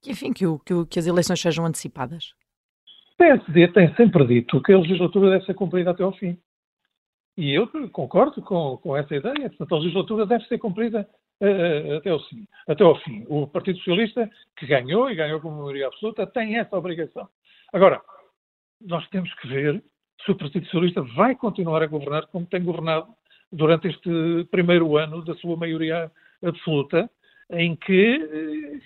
Que, 0.00 0.12
enfim, 0.12 0.32
que, 0.32 0.46
o, 0.46 0.58
que, 0.58 0.72
o, 0.72 0.86
que 0.86 0.98
as 0.98 1.06
eleições 1.06 1.38
sejam 1.38 1.66
antecipadas? 1.66 2.32
O 3.14 3.16
PSD 3.16 3.68
tem 3.68 3.94
sempre 3.94 4.26
dito 4.26 4.60
que 4.60 4.72
a 4.72 4.78
legislatura 4.78 5.30
deve 5.30 5.44
ser 5.44 5.54
cumprida 5.54 5.92
até 5.92 6.02
ao 6.02 6.12
fim. 6.12 6.36
E 7.36 7.52
eu 7.52 7.68
concordo 7.90 8.42
com, 8.42 8.76
com 8.78 8.96
essa 8.96 9.14
ideia. 9.14 9.48
Portanto, 9.50 9.74
a 9.74 9.78
legislatura 9.78 10.26
deve 10.26 10.44
ser 10.46 10.58
cumprida 10.58 11.08
uh, 11.40 11.96
até, 11.96 12.10
ao 12.10 12.20
fim, 12.24 12.46
até 12.66 12.82
ao 12.82 12.98
fim. 13.00 13.24
O 13.28 13.46
Partido 13.46 13.78
Socialista, 13.78 14.28
que 14.56 14.66
ganhou 14.66 15.08
e 15.08 15.14
ganhou 15.14 15.40
com 15.40 15.50
maioria 15.50 15.86
absoluta, 15.86 16.26
tem 16.26 16.56
essa 16.58 16.76
obrigação. 16.76 17.28
Agora, 17.72 18.00
nós 18.80 19.08
temos 19.10 19.32
que 19.34 19.46
ver 19.46 19.82
se 20.24 20.32
o 20.32 20.36
Partido 20.36 20.64
Socialista 20.66 21.02
vai 21.16 21.36
continuar 21.36 21.82
a 21.82 21.86
governar 21.86 22.26
como 22.26 22.46
tem 22.46 22.64
governado 22.64 23.08
durante 23.52 23.88
este 23.88 24.44
primeiro 24.50 24.96
ano 24.96 25.24
da 25.24 25.34
sua 25.36 25.56
maioria 25.56 26.10
absoluta, 26.42 27.08
em 27.50 27.76
que 27.76 28.16
uh, 28.18 28.80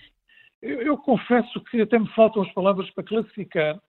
eu, 0.61 0.81
eu 0.83 0.97
confesso 0.97 1.59
que 1.65 1.81
até 1.81 1.97
me 1.97 2.07
faltam 2.09 2.43
as 2.43 2.53
palavras 2.53 2.89
para 2.91 3.03
classificar 3.03 3.79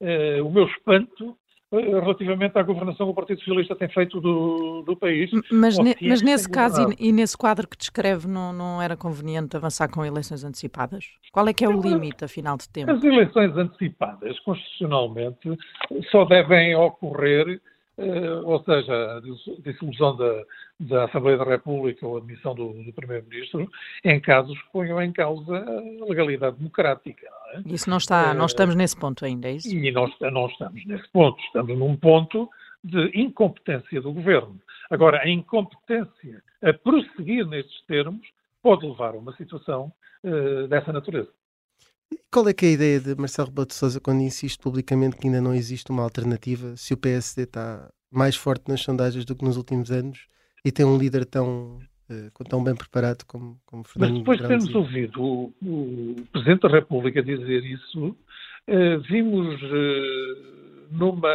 uh, 0.00 0.46
o 0.46 0.50
meu 0.50 0.66
espanto 0.66 1.36
uh, 1.72 2.00
relativamente 2.00 2.58
à 2.58 2.62
governação 2.62 3.06
que 3.06 3.12
o 3.12 3.14
Partido 3.14 3.38
Socialista 3.38 3.76
tem 3.76 3.88
feito 3.88 4.20
do, 4.20 4.82
do 4.82 4.96
país. 4.96 5.30
Mas, 5.50 5.78
ne, 5.78 5.94
mas 6.00 6.22
nesse 6.22 6.48
caso 6.48 6.92
e, 6.98 7.08
e, 7.08 7.12
nesse 7.12 7.36
quadro 7.36 7.68
que 7.68 7.76
descreve, 7.76 8.26
não, 8.26 8.52
não 8.52 8.82
era 8.82 8.96
conveniente 8.96 9.56
avançar 9.56 9.88
com 9.88 10.04
eleições 10.04 10.44
antecipadas? 10.44 11.04
Qual 11.32 11.46
é 11.48 11.52
que 11.52 11.64
é 11.64 11.68
o 11.68 11.80
limite, 11.80 12.24
afinal 12.24 12.56
de 12.56 12.68
tempo? 12.68 12.90
As 12.90 13.02
eleições 13.02 13.56
antecipadas, 13.56 14.38
constitucionalmente, 14.40 15.56
só 16.10 16.24
devem 16.24 16.74
ocorrer 16.74 17.60
Uh, 18.00 18.40
ou 18.46 18.64
seja, 18.64 19.18
a 19.18 19.20
dissolução 19.62 20.16
da, 20.16 20.42
da, 20.80 21.04
Assembleia 21.04 21.36
da 21.36 21.44
República 21.44 22.06
ou 22.06 22.16
a 22.16 22.18
admissão 22.18 22.54
do, 22.54 22.72
do 22.72 22.92
Primeiro-Ministro, 22.92 23.70
em 24.02 24.18
casos 24.18 24.60
que 24.60 24.72
ponham 24.72 25.00
em 25.02 25.12
causa 25.12 25.56
a 25.56 26.04
legalidade 26.06 26.56
democrática. 26.56 27.26
É? 27.52 27.60
Isso 27.66 27.90
não 27.90 27.98
está, 27.98 28.32
não 28.32 28.46
estamos 28.46 28.74
nesse 28.74 28.96
ponto 28.96 29.24
ainda, 29.24 29.48
é 29.48 29.52
isso? 29.52 29.68
E 29.68 29.92
nós 29.92 30.10
não 30.32 30.46
estamos 30.46 30.84
nesse 30.86 31.08
ponto, 31.10 31.38
estamos 31.42 31.78
num 31.78 31.94
ponto 31.96 32.48
de 32.82 33.10
incompetência 33.14 34.00
do 34.00 34.12
governo. 34.12 34.58
Agora, 34.90 35.20
a 35.22 35.28
incompetência 35.28 36.42
a 36.62 36.72
prosseguir 36.72 37.46
nestes 37.46 37.84
termos 37.86 38.26
pode 38.62 38.86
levar 38.86 39.14
a 39.14 39.18
uma 39.18 39.36
situação 39.36 39.92
uh, 40.24 40.66
dessa 40.66 40.92
natureza. 40.92 41.28
Qual 42.32 42.48
é 42.48 42.54
que 42.54 42.64
é 42.64 42.68
a 42.70 42.72
ideia 42.72 43.00
de 43.00 43.14
Marcelo 43.14 43.48
Rebelo 43.48 43.66
de 43.66 43.74
Sousa 43.74 44.00
quando 44.00 44.22
insiste 44.22 44.58
publicamente 44.58 45.16
que 45.16 45.26
ainda 45.26 45.40
não 45.40 45.54
existe 45.54 45.90
uma 45.90 46.02
alternativa 46.02 46.76
se 46.76 46.94
o 46.94 46.96
PSD 46.96 47.42
está 47.42 47.88
mais 48.10 48.34
forte 48.34 48.68
nas 48.68 48.80
sondagens 48.80 49.24
do 49.24 49.36
que 49.36 49.44
nos 49.44 49.56
últimos 49.56 49.90
anos 49.90 50.26
e 50.64 50.70
tem 50.70 50.84
um 50.84 50.98
líder 50.98 51.24
tão 51.24 51.78
uh, 52.10 52.44
tão 52.48 52.62
bem 52.62 52.74
preparado 52.74 53.24
como, 53.26 53.58
como 53.66 53.84
Fernando 53.84 54.10
Mas 54.10 54.18
depois 54.18 54.38
de 54.38 54.46
termos 54.46 54.74
ouvido 54.74 55.22
o, 55.22 55.54
o, 55.62 56.16
Presidente 56.32 56.62
da 56.62 56.68
República 56.68 57.22
dizer 57.22 57.64
isso, 57.64 58.08
uh, 58.08 59.00
vimos 59.08 59.62
uh, 59.62 60.88
numa 60.90 61.30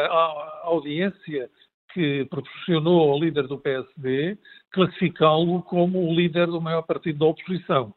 audiência 0.64 1.50
que 1.94 2.26
proporcionou 2.26 3.12
ao 3.12 3.20
líder 3.20 3.48
do 3.48 3.58
PSD 3.58 4.38
classificá-lo 4.72 5.62
como 5.64 6.10
o 6.10 6.14
líder 6.14 6.48
do 6.48 6.60
maior 6.60 6.82
partido 6.82 7.20
da 7.20 7.26
oposição. 7.28 7.94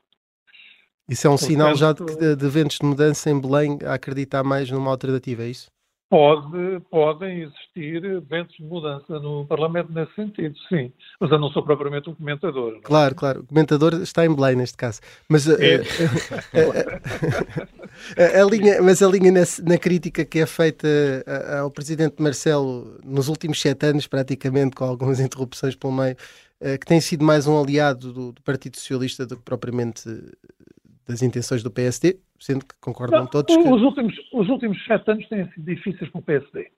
Isso 1.09 1.27
é 1.27 1.31
um 1.31 1.33
Portanto, 1.33 1.49
sinal 1.49 1.75
já 1.75 1.93
de, 1.93 2.37
de 2.37 2.49
ventos 2.49 2.79
de 2.79 2.87
mudança 2.87 3.31
em 3.31 3.41
Belém 3.41 3.79
a 3.85 3.95
acreditar 3.95 4.45
mais 4.45 4.71
numa 4.71 4.91
alternativa, 4.91 5.43
é 5.43 5.49
isso? 5.49 5.69
Pode, 6.11 6.81
podem 6.91 7.43
existir 7.43 8.23
ventos 8.23 8.57
de 8.57 8.65
mudança 8.65 9.19
no 9.19 9.45
Parlamento 9.47 9.93
nesse 9.93 10.15
sentido, 10.15 10.57
sim. 10.67 10.91
Mas 11.21 11.31
eu 11.31 11.39
não 11.39 11.51
sou 11.51 11.63
propriamente 11.63 12.09
um 12.09 12.15
comentador. 12.15 12.77
É? 12.77 12.81
Claro, 12.81 13.15
claro. 13.15 13.41
O 13.41 13.47
comentador 13.47 13.93
está 13.97 14.25
em 14.25 14.35
Belém 14.35 14.57
neste 14.57 14.79
caso. 14.79 15.01
Mas, 15.29 15.47
é. 15.47 15.77
a, 15.77 15.81
a, 18.23 18.39
a, 18.39 18.43
a, 18.43 18.45
linha, 18.47 18.81
mas 18.81 19.03
a 19.03 19.09
linha 19.09 19.31
nessa, 19.31 19.63
na 19.63 19.77
crítica 19.77 20.25
que 20.25 20.39
é 20.39 20.47
feita 20.47 20.89
ao 21.61 21.71
Presidente 21.71 22.23
Marcelo 22.23 22.99
nos 23.05 23.29
últimos 23.29 23.61
sete 23.61 23.85
anos, 23.85 24.07
praticamente, 24.07 24.75
com 24.75 24.85
algumas 24.85 25.21
interrupções 25.21 25.77
pelo 25.77 25.93
meio, 25.93 26.17
que 26.81 26.87
tem 26.87 27.03
sido 27.03 27.23
mais 27.23 27.47
um 27.47 27.61
aliado 27.61 28.15
do, 28.15 28.33
do 28.33 28.43
Partido 28.43 28.79
Socialista 28.79 29.27
do 29.27 29.37
que 29.37 29.43
propriamente 29.43 30.03
das 31.07 31.23
intenções 31.23 31.63
do 31.63 31.71
PSD, 31.71 32.19
sendo 32.39 32.65
que 32.65 32.75
concordam 32.81 33.21
Não, 33.21 33.27
todos 33.27 33.55
que... 33.55 33.63
Os 33.63 33.83
últimos, 33.83 34.15
os 34.33 34.49
últimos 34.49 34.85
sete 34.85 35.11
anos 35.11 35.29
têm 35.29 35.49
sido 35.51 35.65
difíceis 35.65 36.11
para 36.11 36.19
o 36.19 36.23
PSD. 36.23 36.71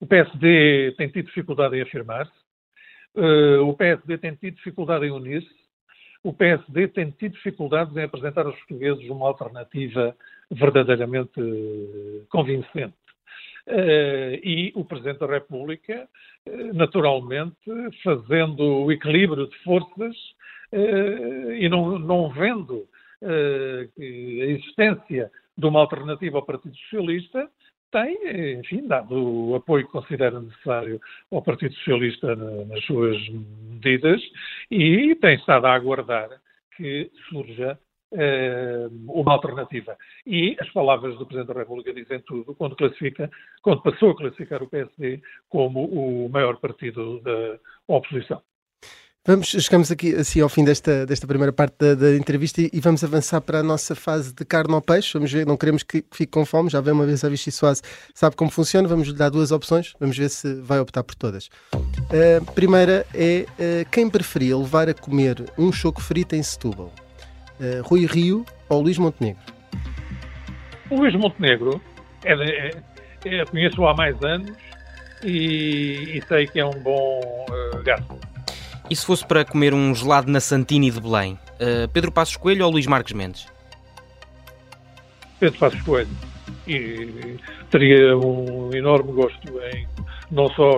O 0.00 0.06
PSD 0.06 0.94
tem 0.96 1.08
tido 1.08 1.26
dificuldade 1.26 1.76
em 1.76 1.82
afirmar-se, 1.82 2.32
uh, 3.16 3.62
o 3.62 3.74
PSD 3.74 4.18
tem 4.18 4.34
tido 4.34 4.56
dificuldade 4.56 5.06
em 5.06 5.10
unir-se, 5.10 5.64
o 6.22 6.32
PSD 6.32 6.88
tem 6.88 7.10
tido 7.10 7.32
dificuldades 7.32 7.94
em 7.96 8.02
apresentar 8.02 8.46
aos 8.46 8.56
portugueses 8.56 9.08
uma 9.08 9.26
alternativa 9.26 10.16
verdadeiramente 10.50 11.40
uh, 11.40 12.26
convincente. 12.28 12.94
Uh, 13.66 14.36
e 14.42 14.72
o 14.74 14.84
Presidente 14.84 15.20
da 15.20 15.26
República, 15.26 16.06
naturalmente, 16.74 17.56
fazendo 18.02 18.62
o 18.62 18.92
equilíbrio 18.92 19.48
de 19.48 19.56
forças 19.62 20.14
e 21.56 21.66
não, 21.68 21.98
não 21.98 22.28
vendo 22.28 22.86
eh, 23.24 23.88
a 23.98 24.46
existência 24.50 25.30
de 25.56 25.66
uma 25.66 25.80
alternativa 25.80 26.38
ao 26.38 26.44
Partido 26.44 26.76
Socialista 26.76 27.48
tem, 27.90 28.58
enfim, 28.58 28.86
dado 28.88 29.14
o 29.14 29.54
apoio 29.54 29.86
que 29.86 29.92
considera 29.92 30.40
necessário 30.40 31.00
ao 31.30 31.40
Partido 31.42 31.72
Socialista 31.74 32.34
nas 32.34 32.84
suas 32.84 33.16
medidas 33.28 34.20
e 34.68 35.14
tem 35.14 35.36
estado 35.36 35.66
a 35.66 35.74
aguardar 35.74 36.28
que 36.76 37.08
surja 37.28 37.78
uh, 38.12 39.20
uma 39.20 39.32
alternativa. 39.32 39.96
E 40.26 40.56
as 40.58 40.68
palavras 40.70 41.16
do 41.18 41.26
Presidente 41.26 41.54
da 41.54 41.60
República 41.60 41.94
dizem 41.94 42.20
tudo 42.20 42.54
quando 42.54 42.74
classifica, 42.74 43.30
quando 43.62 43.82
passou 43.82 44.10
a 44.10 44.16
classificar 44.16 44.60
o 44.62 44.68
PSD 44.68 45.22
como 45.48 45.84
o 45.84 46.28
maior 46.28 46.56
partido 46.58 47.20
da 47.20 47.58
oposição. 47.86 48.42
Vamos, 49.26 49.46
chegamos 49.46 49.90
aqui 49.90 50.14
assim 50.14 50.42
ao 50.42 50.50
fim 50.50 50.62
desta, 50.62 51.06
desta 51.06 51.26
primeira 51.26 51.50
parte 51.50 51.76
da, 51.78 51.94
da, 51.94 52.14
entrevista 52.14 52.60
e, 52.60 52.78
vamos 52.78 53.02
avançar 53.02 53.40
para 53.40 53.60
a 53.60 53.62
nossa 53.62 53.94
fase 53.94 54.34
de 54.34 54.44
carne 54.44 54.74
ao 54.74 54.82
peixe. 54.82 55.14
Vamos 55.14 55.32
ver, 55.32 55.46
não 55.46 55.56
queremos 55.56 55.82
que, 55.82 56.02
que 56.02 56.14
fique 56.14 56.30
com 56.30 56.44
fome, 56.44 56.68
já 56.68 56.78
vem 56.82 56.92
uma 56.92 57.06
vez 57.06 57.24
a 57.24 57.28
Vichy 57.30 57.50
Soase, 57.50 57.80
sabe 58.12 58.36
como 58.36 58.50
funciona. 58.50 58.86
Vamos 58.86 59.08
lhe 59.08 59.14
dar 59.14 59.30
duas 59.30 59.50
opções, 59.50 59.94
vamos 59.98 60.18
ver 60.18 60.28
se 60.28 60.60
vai 60.60 60.78
optar 60.78 61.02
por 61.02 61.14
todas. 61.14 61.48
A 61.72 61.78
uh, 61.78 62.52
primeira 62.52 63.06
é 63.14 63.46
uh, 63.48 63.90
quem 63.90 64.10
preferia 64.10 64.58
levar 64.58 64.90
a 64.90 64.94
comer 64.94 65.42
um 65.56 65.72
choco 65.72 66.02
frito 66.02 66.36
em 66.36 66.42
Setúbal? 66.42 66.92
Uh, 67.58 67.82
Rui 67.82 68.04
Rio 68.04 68.44
ou 68.68 68.82
Luís 68.82 68.98
Montenegro? 68.98 69.40
O 70.90 70.96
Luís 70.96 71.14
Montenegro, 71.14 71.80
é, 72.26 72.34
é, 72.34 72.70
é, 73.24 73.44
conheço-o 73.46 73.88
há 73.88 73.94
mais 73.94 74.22
anos 74.22 74.54
e, 75.22 76.18
e, 76.18 76.22
sei 76.28 76.46
que 76.46 76.60
é 76.60 76.66
um 76.66 76.78
bom 76.78 77.46
uh. 77.48 78.33
E 78.90 78.94
se 78.96 79.04
fosse 79.06 79.26
para 79.26 79.44
comer 79.44 79.72
um 79.72 79.94
gelado 79.94 80.30
na 80.30 80.40
Santini 80.40 80.90
de 80.90 81.00
Belém? 81.00 81.38
Uh, 81.54 81.88
Pedro 81.92 82.12
Passos 82.12 82.36
Coelho 82.36 82.64
ou 82.66 82.70
Luís 82.72 82.86
Marques 82.86 83.12
Mendes? 83.12 83.46
Pedro 85.40 85.58
Passos 85.58 85.80
Coelho. 85.82 86.08
E 86.66 87.36
teria 87.70 88.16
um 88.16 88.70
enorme 88.74 89.12
gosto 89.12 89.48
em 89.72 89.86
não 90.30 90.48
só 90.50 90.70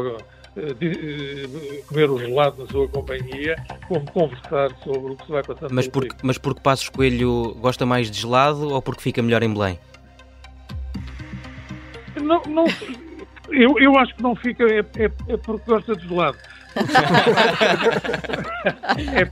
eh, 0.56 0.74
di- 0.78 1.44
eh, 1.78 1.82
comer 1.86 2.10
o 2.10 2.18
gelado 2.18 2.62
na 2.64 2.68
sua 2.70 2.88
companhia, 2.88 3.54
como 3.86 4.04
conversar 4.10 4.70
sobre 4.82 5.12
o 5.12 5.16
que 5.16 5.24
se 5.26 5.30
vai 5.32 5.42
passando 5.42 5.72
Mas 5.72 5.86
porque, 5.86 6.08
país. 6.08 6.22
mas 6.22 6.38
porque 6.38 6.60
Passos 6.60 6.88
Coelho 6.88 7.54
gosta 7.60 7.86
mais 7.86 8.10
de 8.10 8.18
gelado 8.20 8.68
ou 8.68 8.82
porque 8.82 9.00
fica 9.02 9.22
melhor 9.22 9.42
em 9.44 9.52
Belém? 9.52 9.78
Não, 12.20 12.42
não, 12.42 12.64
eu, 13.50 13.78
eu 13.78 13.96
acho 13.98 14.14
que 14.16 14.22
não 14.22 14.34
fica, 14.34 14.64
é, 14.64 14.80
é, 14.96 15.10
é 15.28 15.36
porque 15.36 15.64
gosta 15.70 15.94
de 15.94 16.08
gelado. 16.08 16.36
É 19.14 19.26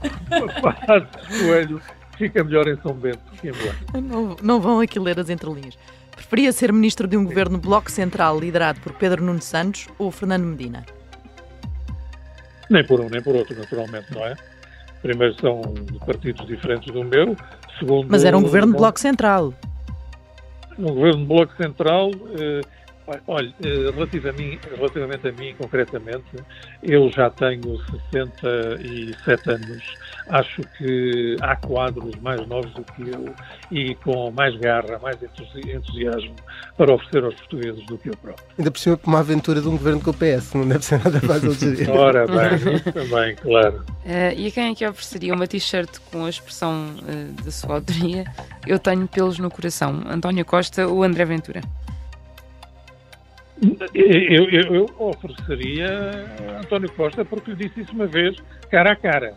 faz 0.85 1.03
coelho 1.39 1.81
fica 2.17 2.43
melhor 2.43 2.67
em 2.67 2.77
São 2.81 2.93
Bento. 2.93 3.19
Não, 3.93 4.35
não 4.41 4.59
vão 4.61 4.79
aqui 4.79 4.99
ler 4.99 5.19
as 5.19 5.29
entrelinhas. 5.29 5.77
Preferia 6.15 6.51
ser 6.51 6.71
ministro 6.71 7.07
de 7.07 7.17
um 7.17 7.25
governo 7.25 7.57
bloco 7.57 7.91
central 7.91 8.39
liderado 8.39 8.79
por 8.79 8.93
Pedro 8.93 9.23
Nuno 9.23 9.41
Santos 9.41 9.87
ou 9.97 10.11
Fernando 10.11 10.45
Medina? 10.45 10.85
Nem 12.69 12.85
por 12.85 12.99
um 12.99 13.09
nem 13.09 13.21
por 13.21 13.35
outro, 13.35 13.55
naturalmente, 13.57 14.13
não 14.13 14.25
é? 14.25 14.35
Primeiro 15.01 15.39
são 15.39 15.61
partidos 16.05 16.47
diferentes 16.47 16.91
do 16.91 17.03
meu. 17.03 17.35
Segundo, 17.77 18.07
Mas 18.09 18.23
era 18.23 18.37
um 18.37 18.41
governo 18.41 18.71
de 18.71 18.77
bloco 18.79 18.99
central. 18.99 19.53
Um 20.79 20.93
governo 20.95 21.19
de 21.19 21.25
bloco 21.25 21.55
central. 21.57 22.11
eh, 22.39 22.61
olha, 23.27 23.53
eh, 23.63 23.91
relativa 23.93 24.29
a 24.29 24.33
mim, 24.33 24.57
relativamente 24.75 25.27
a 25.27 25.31
mim, 25.31 25.53
concretamente, 25.57 26.25
eu 26.81 27.09
já 27.11 27.29
tenho 27.29 27.77
67 28.11 29.49
anos. 29.49 29.83
Acho 30.29 30.61
que 30.77 31.37
há 31.41 31.55
quadros 31.55 32.15
mais 32.21 32.45
novos 32.47 32.71
do 32.73 32.83
que 32.83 33.01
eu 33.09 33.33
e 33.71 33.95
com 33.95 34.31
mais 34.31 34.55
garra, 34.57 34.97
mais 34.99 35.17
entusi- 35.21 35.71
entusiasmo 35.71 36.35
para 36.77 36.93
oferecer 36.93 37.23
aos 37.23 37.35
portugueses 37.35 37.85
do 37.85 37.97
que 37.97 38.09
eu 38.09 38.17
próprio. 38.17 38.45
Ainda 38.57 38.71
por 38.71 38.79
cima, 38.79 38.97
por 38.97 39.07
uma 39.07 39.19
aventura 39.19 39.61
de 39.61 39.67
um 39.67 39.71
governo 39.77 40.01
com 40.01 40.09
o 40.09 40.13
PS, 40.13 40.53
não 40.55 40.67
deve 40.67 40.83
ser 40.83 40.97
nada 41.03 41.19
fácil 41.21 41.53
de 41.55 41.59
gerir. 41.75 41.89
Ora 41.95 42.25
bem, 42.27 42.75
isso 42.75 42.91
também, 42.91 43.35
claro. 43.35 43.83
Eh, 44.05 44.33
e 44.35 44.47
a 44.47 44.51
quem 44.51 44.71
é 44.71 44.75
que 44.75 44.87
ofereceria 44.87 45.33
uma 45.33 45.47
t-shirt 45.47 45.99
com 46.11 46.25
a 46.25 46.29
expressão 46.29 46.95
eh, 47.07 47.27
da 47.43 47.51
sua 47.51 47.75
autoria? 47.75 48.25
Eu 48.65 48.79
tenho 48.79 49.07
pelos 49.07 49.37
no 49.37 49.49
coração. 49.51 50.01
António 50.09 50.43
Costa 50.43 50.87
ou 50.87 51.03
André 51.03 51.23
Ventura? 51.25 51.61
Eu, 53.93 54.49
eu- 54.49 54.75
eu 54.75 54.85
ofereceria 54.99 55.87
a 56.55 56.59
António 56.59 56.91
Costa 56.91 57.23
porque 57.23 57.51
lhe 57.51 57.67
disse 57.67 57.81
isso 57.81 57.93
uma 57.93 58.05
vez, 58.05 58.35
cara 58.69 58.91
a 58.91 58.95
cara. 58.95 59.33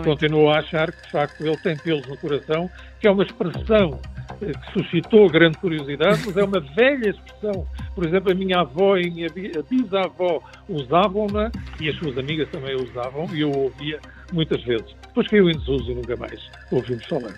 e 0.00 0.04
continuo 0.04 0.50
a 0.50 0.58
achar 0.58 0.90
que, 0.90 1.02
de 1.04 1.10
facto, 1.12 1.46
ele 1.46 1.56
tem 1.58 1.76
pelos 1.76 2.06
no 2.08 2.16
coração, 2.16 2.68
que 3.00 3.06
é 3.06 3.10
uma 3.10 3.22
expressão 3.22 4.00
eh, 4.42 4.50
que 4.52 4.72
suscitou 4.72 5.28
grande 5.30 5.56
curiosidade, 5.58 6.20
mas 6.26 6.36
é 6.36 6.42
uma 6.44 6.58
velha 6.60 7.08
expressão. 7.10 7.66
Por 7.94 8.04
exemplo, 8.04 8.32
a 8.32 8.34
minha 8.34 8.60
avó 8.60 8.96
e 8.96 9.06
a 9.06 9.10
minha 9.12 9.28
bisavó 9.70 10.42
usavam-na 10.68 11.50
e 11.80 11.88
as 11.88 11.96
suas 11.96 12.18
amigas 12.18 12.48
também 12.50 12.74
a 12.74 12.82
usavam 12.82 13.26
e 13.32 13.40
eu 13.42 13.50
ouvia 13.52 14.00
muitas 14.32 14.62
vezes. 14.64 14.94
Depois 15.06 15.28
caiu 15.28 15.48
em 15.48 15.56
desuso 15.56 15.92
e 15.92 15.94
nunca 15.94 16.16
mais 16.16 16.50
ouvimos 16.72 17.04
falar. 17.06 17.32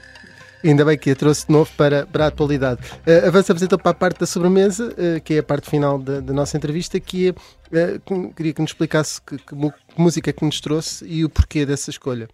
Ainda 0.64 0.84
bem 0.84 0.98
que 0.98 1.10
a 1.10 1.14
trouxe 1.16 1.46
de 1.46 1.52
novo 1.52 1.70
para, 1.76 2.04
para 2.06 2.24
a 2.24 2.28
atualidade. 2.28 2.80
Eh, 3.06 3.26
avançamos 3.28 3.62
então 3.62 3.78
para 3.78 3.92
a 3.92 3.94
parte 3.94 4.18
da 4.20 4.26
sobremesa, 4.26 4.92
eh, 4.98 5.20
que 5.20 5.34
é 5.34 5.38
a 5.38 5.42
parte 5.42 5.70
final 5.70 5.98
da, 5.98 6.20
da 6.20 6.32
nossa 6.32 6.56
entrevista, 6.56 6.98
que 6.98 7.28
é, 7.28 7.98
que- 8.04 8.32
queria 8.34 8.52
que 8.52 8.60
nos 8.60 8.70
explicasse 8.70 9.22
que, 9.24 9.36
que 9.38 9.54
música 9.96 10.30
é 10.30 10.32
que 10.32 10.44
nos 10.44 10.60
trouxe 10.60 11.06
e 11.08 11.24
o 11.24 11.28
porquê 11.30 11.64
dessa 11.64 11.90
escolha. 11.90 12.28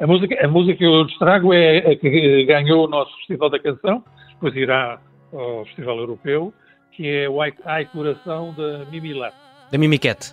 A 0.00 0.06
música, 0.06 0.34
a 0.44 0.48
música 0.48 0.76
que 0.78 0.84
eu 0.84 1.02
lhes 1.02 1.18
trago 1.18 1.52
é 1.52 1.78
a 1.78 1.96
que 1.96 2.44
ganhou 2.46 2.86
o 2.86 2.88
nosso 2.88 3.16
Festival 3.18 3.50
da 3.50 3.58
Canção, 3.60 4.02
depois 4.34 4.54
irá 4.56 5.00
ao 5.32 5.64
Festival 5.66 5.98
Europeu, 5.98 6.52
que 6.92 7.06
é 7.06 7.28
o 7.28 7.40
Ai, 7.40 7.52
Ai 7.64 7.84
Coração 7.86 8.52
da 8.54 8.84
Mimi 8.90 9.12
Lá. 9.14 9.32
Da 9.70 9.78
Mimiquete. 9.78 10.32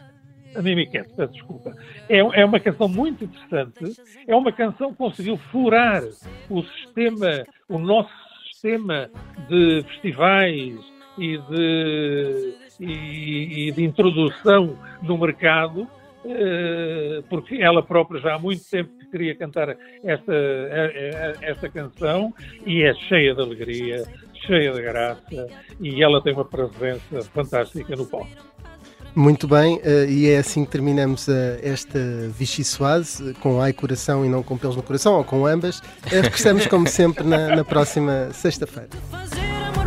A 0.56 0.62
Mimi 0.62 0.88
Cat, 0.88 1.10
peço 1.16 1.34
desculpa. 1.34 1.74
É, 2.10 2.20
é 2.20 2.46
uma 2.46 2.60
canção 2.60 2.88
muito 2.88 3.26
interessante. 3.26 4.02
É 4.28 4.36
uma 4.36 4.52
canção 4.52 4.92
que 4.92 4.98
conseguiu 4.98 5.38
furar 5.38 6.04
o 6.50 6.64
sistema, 6.64 7.44
o 7.68 7.78
nosso 7.78 8.12
sistema 8.52 9.10
de 9.50 9.84
festivais 9.84 10.76
e 11.18 11.38
de, 11.38 12.56
e, 12.80 13.68
e 13.68 13.72
de 13.72 13.84
introdução 13.84 14.78
no 15.02 15.18
mercado, 15.18 15.88
eh, 16.26 17.22
porque 17.30 17.56
ela 17.56 17.84
própria 17.84 18.20
já 18.20 18.36
há 18.36 18.40
muito 18.40 18.64
tempo 18.70 18.90
que 18.98 19.06
queria 19.12 19.36
cantar 19.36 19.78
esta, 20.04 20.34
eh, 20.34 20.92
eh, 20.96 21.34
esta 21.42 21.70
canção 21.70 22.34
e 22.66 22.82
é 22.82 22.94
cheia 22.94 23.36
de 23.36 23.42
alegria, 23.42 24.04
cheia 24.46 24.72
de 24.72 24.82
graça 24.82 25.48
e 25.80 26.04
ela 26.04 26.22
tem 26.22 26.34
uma 26.34 26.46
presença 26.46 27.22
fantástica 27.32 27.96
no 27.96 28.06
palco. 28.06 28.55
Muito 29.16 29.48
bem, 29.48 29.80
eh, 29.82 30.08
e 30.10 30.30
é 30.30 30.40
assim 30.40 30.66
que 30.66 30.72
terminamos 30.72 31.30
eh, 31.30 31.62
esta 31.64 31.98
Vichy 32.38 32.66
Soise, 32.66 33.30
eh, 33.30 33.34
com 33.40 33.62
ai 33.62 33.72
coração 33.72 34.26
e 34.26 34.30
não 34.30 34.44
com 34.44 34.58
pelos 34.58 34.76
no 34.76 34.84
coração, 34.84 35.14
ou 35.14 35.24
com 35.24 35.46
ambas. 35.48 35.82
Regressamos, 36.04 36.68
como 36.68 36.86
sempre, 36.86 37.24
na, 37.24 37.56
na 37.56 37.64
próxima 37.64 38.30
sexta-feira. 38.34 38.90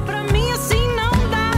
Pra 0.07 0.23
mim 0.33 0.51
assim 0.51 0.81
não 0.97 1.11
dá, 1.31 1.49